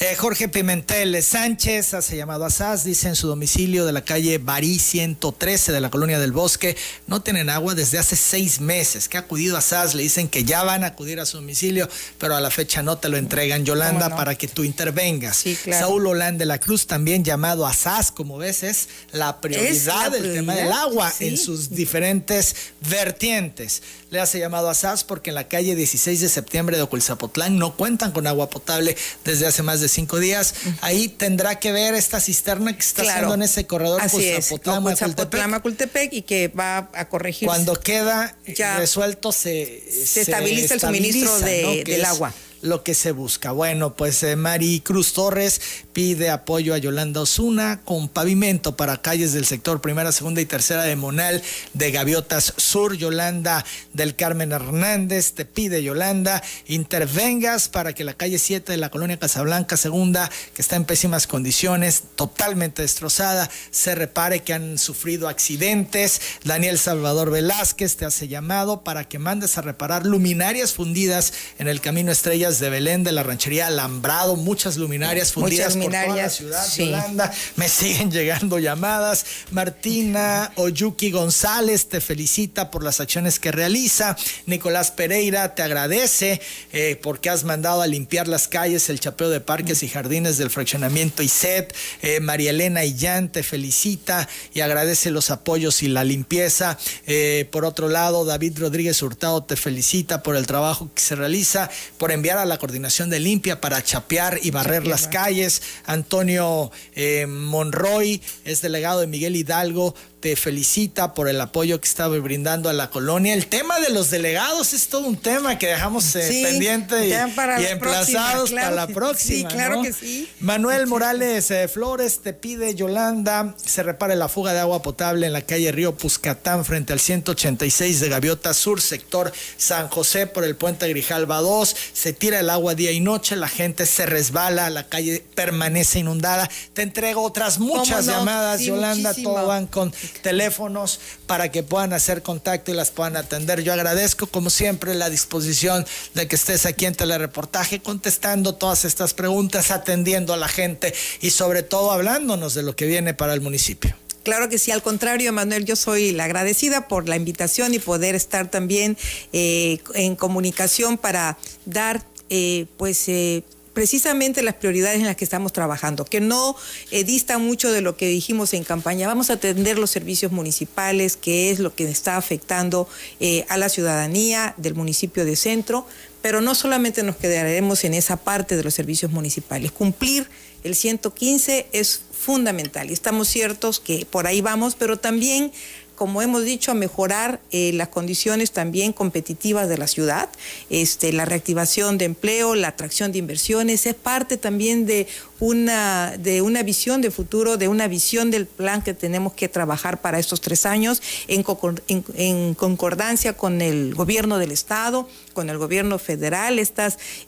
Eh, 0.00 0.16
Jorge 0.16 0.48
Pimentel 0.48 1.22
Sánchez 1.22 1.94
hace 1.94 2.16
llamado 2.16 2.44
a 2.44 2.50
SAS, 2.50 2.84
dice 2.84 3.08
en 3.08 3.16
su 3.16 3.28
domicilio 3.28 3.86
de 3.86 3.92
la 3.92 4.04
calle 4.04 4.38
Barí 4.38 4.78
113 4.78 5.72
de 5.72 5.80
la 5.80 5.90
colonia 5.90 6.18
del 6.18 6.32
Bosque, 6.32 6.76
no 7.06 7.22
tienen 7.22 7.48
agua 7.48 7.74
desde 7.74 7.98
hace 7.98 8.16
seis 8.16 8.60
meses, 8.60 9.08
que 9.08 9.16
ha 9.16 9.20
acudido 9.20 9.56
a 9.56 9.60
SAS, 9.60 9.94
le 9.94 10.02
dicen 10.02 10.28
que 10.28 10.44
ya 10.44 10.64
van 10.64 10.84
a 10.84 10.88
acudir 10.88 11.20
a 11.20 11.26
su 11.26 11.36
domicilio, 11.36 11.88
pero 12.18 12.34
a 12.34 12.40
la 12.40 12.50
fecha 12.50 12.82
no 12.82 12.98
te 12.98 13.08
lo 13.08 13.16
entregan, 13.16 13.64
Yolanda, 13.64 14.16
para 14.16 14.34
que 14.34 14.48
tú 14.48 14.64
intervengas. 14.64 15.44
Saúl 15.70 16.06
Holán 16.06 16.38
de 16.38 16.46
la 16.46 16.58
Cruz 16.58 16.86
también 16.86 17.24
llamado 17.24 17.66
a 17.66 17.72
SAS, 17.72 18.10
como 18.10 18.38
ves, 18.38 18.62
es 18.62 18.88
la 19.12 19.40
prioridad 19.40 20.10
del 20.10 20.32
tema 20.32 20.54
del 20.54 20.72
agua 20.72 21.12
en 21.20 21.36
sus 21.36 21.70
diferentes 21.70 22.56
vertientes. 22.80 23.82
Le 24.12 24.20
hace 24.20 24.38
llamado 24.38 24.68
a 24.68 24.74
porque 25.06 25.30
en 25.30 25.34
la 25.36 25.48
calle 25.48 25.74
16 25.74 26.20
de 26.20 26.28
septiembre 26.28 26.76
de 26.76 26.82
Oculzapotlán 26.82 27.56
no 27.56 27.74
cuentan 27.76 28.12
con 28.12 28.26
agua 28.26 28.50
potable 28.50 28.94
desde 29.24 29.46
hace 29.46 29.62
más 29.62 29.80
de 29.80 29.88
cinco 29.88 30.18
días. 30.18 30.54
Ahí 30.82 31.08
tendrá 31.08 31.58
que 31.58 31.72
ver 31.72 31.94
esta 31.94 32.20
cisterna 32.20 32.74
que 32.74 32.80
está 32.80 33.00
haciendo 33.00 33.32
en 33.32 33.40
ese 33.40 33.66
corredor 33.66 34.02
Oculzapotlán, 34.04 35.50
Macultepec 35.50 36.12
y 36.12 36.20
que 36.20 36.48
va 36.48 36.90
a 36.92 37.08
corregir. 37.08 37.48
Cuando 37.48 37.74
queda 37.80 38.36
resuelto 38.76 39.32
se, 39.32 39.82
se, 40.04 40.20
estabiliza 40.20 40.74
el 40.74 40.80
suministro 40.80 41.38
del 41.40 42.04
agua 42.04 42.34
lo 42.62 42.82
que 42.82 42.94
se 42.94 43.12
busca. 43.12 43.52
Bueno, 43.52 43.94
pues 43.94 44.22
eh, 44.22 44.36
Mari 44.36 44.80
Cruz 44.80 45.12
Torres 45.12 45.60
pide 45.92 46.30
apoyo 46.30 46.74
a 46.74 46.78
Yolanda 46.78 47.20
Osuna 47.20 47.80
con 47.84 48.08
pavimento 48.08 48.76
para 48.76 49.02
calles 49.02 49.32
del 49.32 49.44
sector 49.44 49.80
primera, 49.80 50.12
segunda 50.12 50.40
y 50.40 50.46
tercera 50.46 50.84
de 50.84 50.96
Monal 50.96 51.42
de 51.74 51.90
Gaviotas 51.90 52.54
Sur. 52.56 52.96
Yolanda 52.96 53.64
del 53.92 54.16
Carmen 54.16 54.52
Hernández 54.52 55.32
te 55.32 55.44
pide, 55.44 55.82
Yolanda, 55.82 56.42
intervengas 56.66 57.68
para 57.68 57.92
que 57.92 58.04
la 58.04 58.14
calle 58.14 58.38
7 58.38 58.72
de 58.72 58.78
la 58.78 58.90
colonia 58.90 59.18
Casablanca 59.18 59.76
segunda, 59.76 60.30
que 60.54 60.62
está 60.62 60.76
en 60.76 60.84
pésimas 60.84 61.26
condiciones, 61.26 62.04
totalmente 62.14 62.82
destrozada, 62.82 63.50
se 63.70 63.94
repare 63.94 64.40
que 64.40 64.54
han 64.54 64.78
sufrido 64.78 65.28
accidentes. 65.28 66.20
Daniel 66.44 66.78
Salvador 66.78 67.30
Velázquez 67.30 67.96
te 67.96 68.04
hace 68.04 68.28
llamado 68.28 68.84
para 68.84 69.04
que 69.08 69.18
mandes 69.18 69.58
a 69.58 69.62
reparar 69.62 70.06
luminarias 70.06 70.72
fundidas 70.72 71.32
en 71.58 71.68
el 71.68 71.80
camino 71.80 72.12
Estrellas 72.12 72.51
de 72.58 72.70
Belén 72.70 73.04
de 73.04 73.12
la 73.12 73.22
ranchería 73.22 73.66
Alambrado, 73.66 74.36
muchas 74.36 74.76
luminarias 74.76 75.32
fundidas 75.32 75.76
por 75.76 75.92
toda 75.92 76.16
la 76.16 76.28
ciudad 76.28 76.66
de 76.66 76.82
Holanda. 76.84 77.32
Me 77.56 77.68
siguen 77.68 78.10
llegando 78.10 78.58
llamadas. 78.58 79.24
Martina 79.50 80.52
Oyuki 80.56 81.10
González 81.10 81.88
te 81.88 82.00
felicita 82.00 82.70
por 82.70 82.82
las 82.82 83.00
acciones 83.00 83.38
que 83.38 83.52
realiza. 83.52 84.16
Nicolás 84.46 84.90
Pereira 84.90 85.54
te 85.54 85.62
agradece 85.62 86.40
eh, 86.72 86.98
porque 87.02 87.30
has 87.30 87.44
mandado 87.44 87.82
a 87.82 87.86
limpiar 87.86 88.28
las 88.28 88.48
calles, 88.48 88.88
el 88.88 89.00
chapeo 89.00 89.30
de 89.30 89.40
parques 89.40 89.82
y 89.82 89.88
jardines 89.88 90.38
del 90.38 90.50
fraccionamiento 90.50 91.22
ISET. 91.22 91.74
Eh, 92.02 92.20
María 92.20 92.50
Elena 92.50 92.84
Illán 92.84 93.30
te 93.30 93.42
felicita 93.42 94.28
y 94.54 94.60
agradece 94.60 95.10
los 95.10 95.30
apoyos 95.30 95.82
y 95.82 95.88
la 95.88 96.04
limpieza. 96.04 96.78
Eh, 97.06 97.48
por 97.50 97.64
otro 97.64 97.88
lado, 97.88 98.24
David 98.24 98.58
Rodríguez 98.58 99.02
Hurtado 99.02 99.42
te 99.44 99.56
felicita 99.56 100.22
por 100.22 100.36
el 100.36 100.46
trabajo 100.46 100.90
que 100.94 101.02
se 101.02 101.14
realiza, 101.14 101.70
por 101.98 102.12
enviar 102.12 102.38
a 102.38 102.41
la 102.44 102.58
coordinación 102.58 103.10
de 103.10 103.20
limpia 103.20 103.60
para 103.60 103.82
chapear 103.82 104.38
y 104.42 104.50
barrer 104.50 104.86
las 104.86 105.08
calles. 105.08 105.62
Antonio 105.86 106.70
eh, 106.94 107.26
Monroy 107.26 108.20
es 108.44 108.62
delegado 108.62 109.00
de 109.00 109.06
Miguel 109.06 109.36
Hidalgo 109.36 109.94
te 110.22 110.36
felicita 110.36 111.14
por 111.14 111.28
el 111.28 111.40
apoyo 111.40 111.80
que 111.80 111.88
estaba 111.88 112.16
brindando 112.18 112.68
a 112.68 112.72
la 112.72 112.90
colonia. 112.90 113.34
El 113.34 113.48
tema 113.48 113.80
de 113.80 113.90
los 113.90 114.08
delegados 114.08 114.72
es 114.72 114.86
todo 114.86 115.08
un 115.08 115.16
tema 115.16 115.58
que 115.58 115.66
dejamos 115.66 116.14
eh, 116.14 116.44
pendiente 116.44 117.08
y, 117.08 117.12
emplazados 117.12 118.52
para 118.52 118.70
la 118.70 118.86
próxima. 118.86 119.50
Sí, 119.50 119.56
claro 119.56 119.82
que 119.82 119.92
sí. 119.92 120.30
Manuel 120.38 120.86
Morales 120.92 121.50
eh, 121.50 121.66
Flores 121.66 122.20
te 122.20 122.32
pide, 122.32 122.76
Yolanda, 122.76 123.56
se 123.62 123.82
repare 123.82 124.14
la 124.14 124.28
fuga 124.28 124.52
de 124.52 124.60
agua 124.60 124.80
potable 124.80 125.26
en 125.26 125.32
la 125.32 125.42
calle 125.42 125.72
Río 125.72 125.96
Puscatán 125.96 126.64
frente 126.64 126.92
al 126.92 127.00
186 127.00 127.98
de 127.98 128.08
Gaviota 128.08 128.54
Sur, 128.54 128.80
sector 128.80 129.32
San 129.56 129.88
José 129.88 130.28
por 130.28 130.44
el 130.44 130.54
puente 130.54 130.88
Grijalba 130.88 131.40
2. 131.40 131.76
Se 131.92 132.12
tira 132.12 132.38
el 132.38 132.48
agua 132.48 132.76
día 132.76 132.92
y 132.92 133.00
noche, 133.00 133.34
la 133.34 133.48
gente 133.48 133.86
se 133.86 134.06
resbala, 134.06 134.70
la 134.70 134.86
calle 134.86 135.24
permanece 135.34 135.98
inundada. 135.98 136.48
Te 136.74 136.82
entrego 136.82 137.22
otras 137.22 137.58
muchas 137.58 138.06
llamadas, 138.06 138.60
Yolanda, 138.60 139.14
todo 139.14 139.48
van 139.48 139.66
con 139.66 139.92
teléfonos 140.20 141.00
para 141.26 141.50
que 141.50 141.62
puedan 141.62 141.92
hacer 141.92 142.22
contacto 142.22 142.70
y 142.70 142.74
las 142.74 142.90
puedan 142.90 143.16
atender. 143.16 143.62
Yo 143.62 143.72
agradezco, 143.72 144.26
como 144.26 144.50
siempre, 144.50 144.94
la 144.94 145.10
disposición 145.10 145.86
de 146.14 146.28
que 146.28 146.36
estés 146.36 146.66
aquí 146.66 146.86
en 146.86 146.94
Telereportaje 146.94 147.80
contestando 147.80 148.54
todas 148.54 148.84
estas 148.84 149.14
preguntas, 149.14 149.70
atendiendo 149.70 150.32
a 150.34 150.36
la 150.36 150.48
gente 150.48 150.94
y 151.20 151.30
sobre 151.30 151.62
todo 151.62 151.92
hablándonos 151.92 152.54
de 152.54 152.62
lo 152.62 152.76
que 152.76 152.86
viene 152.86 153.14
para 153.14 153.34
el 153.34 153.40
municipio. 153.40 153.94
Claro 154.22 154.48
que 154.48 154.58
sí, 154.58 154.70
al 154.70 154.82
contrario, 154.82 155.32
Manuel, 155.32 155.64
yo 155.64 155.74
soy 155.74 156.12
la 156.12 156.24
agradecida 156.24 156.86
por 156.86 157.08
la 157.08 157.16
invitación 157.16 157.74
y 157.74 157.80
poder 157.80 158.14
estar 158.14 158.48
también 158.48 158.96
eh, 159.32 159.78
en 159.94 160.14
comunicación 160.14 160.96
para 160.96 161.38
dar, 161.64 162.04
eh, 162.30 162.66
pues, 162.76 163.08
eh, 163.08 163.42
precisamente 163.72 164.42
las 164.42 164.54
prioridades 164.54 165.00
en 165.00 165.06
las 165.06 165.16
que 165.16 165.24
estamos 165.24 165.52
trabajando, 165.52 166.04
que 166.04 166.20
no 166.20 166.56
eh, 166.90 167.04
distan 167.04 167.44
mucho 167.44 167.72
de 167.72 167.80
lo 167.80 167.96
que 167.96 168.06
dijimos 168.08 168.54
en 168.54 168.64
campaña. 168.64 169.06
Vamos 169.06 169.30
a 169.30 169.34
atender 169.34 169.78
los 169.78 169.90
servicios 169.90 170.32
municipales, 170.32 171.16
que 171.16 171.50
es 171.50 171.58
lo 171.58 171.74
que 171.74 171.84
está 171.84 172.16
afectando 172.16 172.88
eh, 173.20 173.44
a 173.48 173.56
la 173.56 173.68
ciudadanía 173.68 174.54
del 174.56 174.74
municipio 174.74 175.24
de 175.24 175.36
Centro, 175.36 175.86
pero 176.20 176.40
no 176.40 176.54
solamente 176.54 177.02
nos 177.02 177.16
quedaremos 177.16 177.84
en 177.84 177.94
esa 177.94 178.16
parte 178.16 178.56
de 178.56 178.62
los 178.62 178.74
servicios 178.74 179.10
municipales. 179.10 179.72
Cumplir 179.72 180.28
el 180.62 180.76
115 180.76 181.66
es 181.72 182.02
fundamental 182.12 182.90
y 182.90 182.92
estamos 182.92 183.26
ciertos 183.26 183.80
que 183.80 184.06
por 184.06 184.28
ahí 184.28 184.40
vamos, 184.40 184.76
pero 184.76 184.98
también 184.98 185.50
como 185.94 186.22
hemos 186.22 186.44
dicho, 186.44 186.70
a 186.70 186.74
mejorar 186.74 187.40
eh, 187.50 187.72
las 187.74 187.88
condiciones 187.88 188.52
también 188.52 188.92
competitivas 188.92 189.68
de 189.68 189.78
la 189.78 189.86
ciudad, 189.86 190.28
este, 190.70 191.12
la 191.12 191.24
reactivación 191.24 191.98
de 191.98 192.06
empleo, 192.06 192.54
la 192.54 192.68
atracción 192.68 193.12
de 193.12 193.18
inversiones, 193.18 193.86
es 193.86 193.94
parte 193.94 194.36
también 194.36 194.86
de 194.86 195.06
una, 195.38 196.16
de 196.18 196.40
una 196.40 196.62
visión 196.62 197.00
de 197.00 197.10
futuro, 197.10 197.56
de 197.56 197.68
una 197.68 197.88
visión 197.88 198.30
del 198.30 198.46
plan 198.46 198.82
que 198.82 198.94
tenemos 198.94 199.32
que 199.32 199.48
trabajar 199.48 200.00
para 200.00 200.18
estos 200.18 200.40
tres 200.40 200.66
años 200.66 201.02
en, 201.26 202.54
concordancia 202.54 203.32
con 203.32 203.60
el 203.60 203.94
gobierno 203.94 204.38
del 204.38 204.52
Estado, 204.52 205.08
con 205.32 205.50
el 205.50 205.58
gobierno 205.58 205.98
federal. 205.98 206.60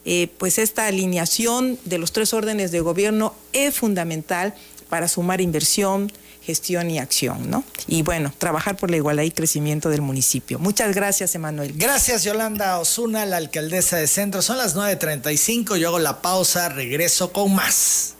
Eh, 0.05 0.27
pues 0.37 0.57
esta 0.57 0.87
alineación 0.87 1.77
de 1.85 1.97
los 1.97 2.11
tres 2.11 2.33
órdenes 2.33 2.71
de 2.71 2.79
gobierno 2.79 3.35
es 3.53 3.75
fundamental 3.75 4.53
para 4.89 5.07
sumar 5.07 5.41
inversión, 5.41 6.11
gestión 6.45 6.89
y 6.89 6.99
acción, 6.99 7.49
¿no? 7.49 7.63
Y 7.87 8.03
bueno, 8.03 8.31
trabajar 8.37 8.77
por 8.77 8.91
la 8.91 8.97
igualdad 8.97 9.23
y 9.23 9.31
crecimiento 9.31 9.89
del 9.89 10.01
municipio. 10.01 10.59
Muchas 10.59 10.95
gracias, 10.95 11.35
Emanuel. 11.35 11.73
Gracias, 11.75 12.23
Yolanda 12.23 12.79
Osuna, 12.79 13.25
la 13.25 13.37
alcaldesa 13.37 13.97
de 13.97 14.07
Centro. 14.07 14.41
Son 14.41 14.57
las 14.57 14.75
9.35, 14.75 15.77
yo 15.77 15.89
hago 15.89 15.99
la 15.99 16.21
pausa, 16.21 16.69
regreso 16.69 17.31
con 17.31 17.53
más. 17.53 18.14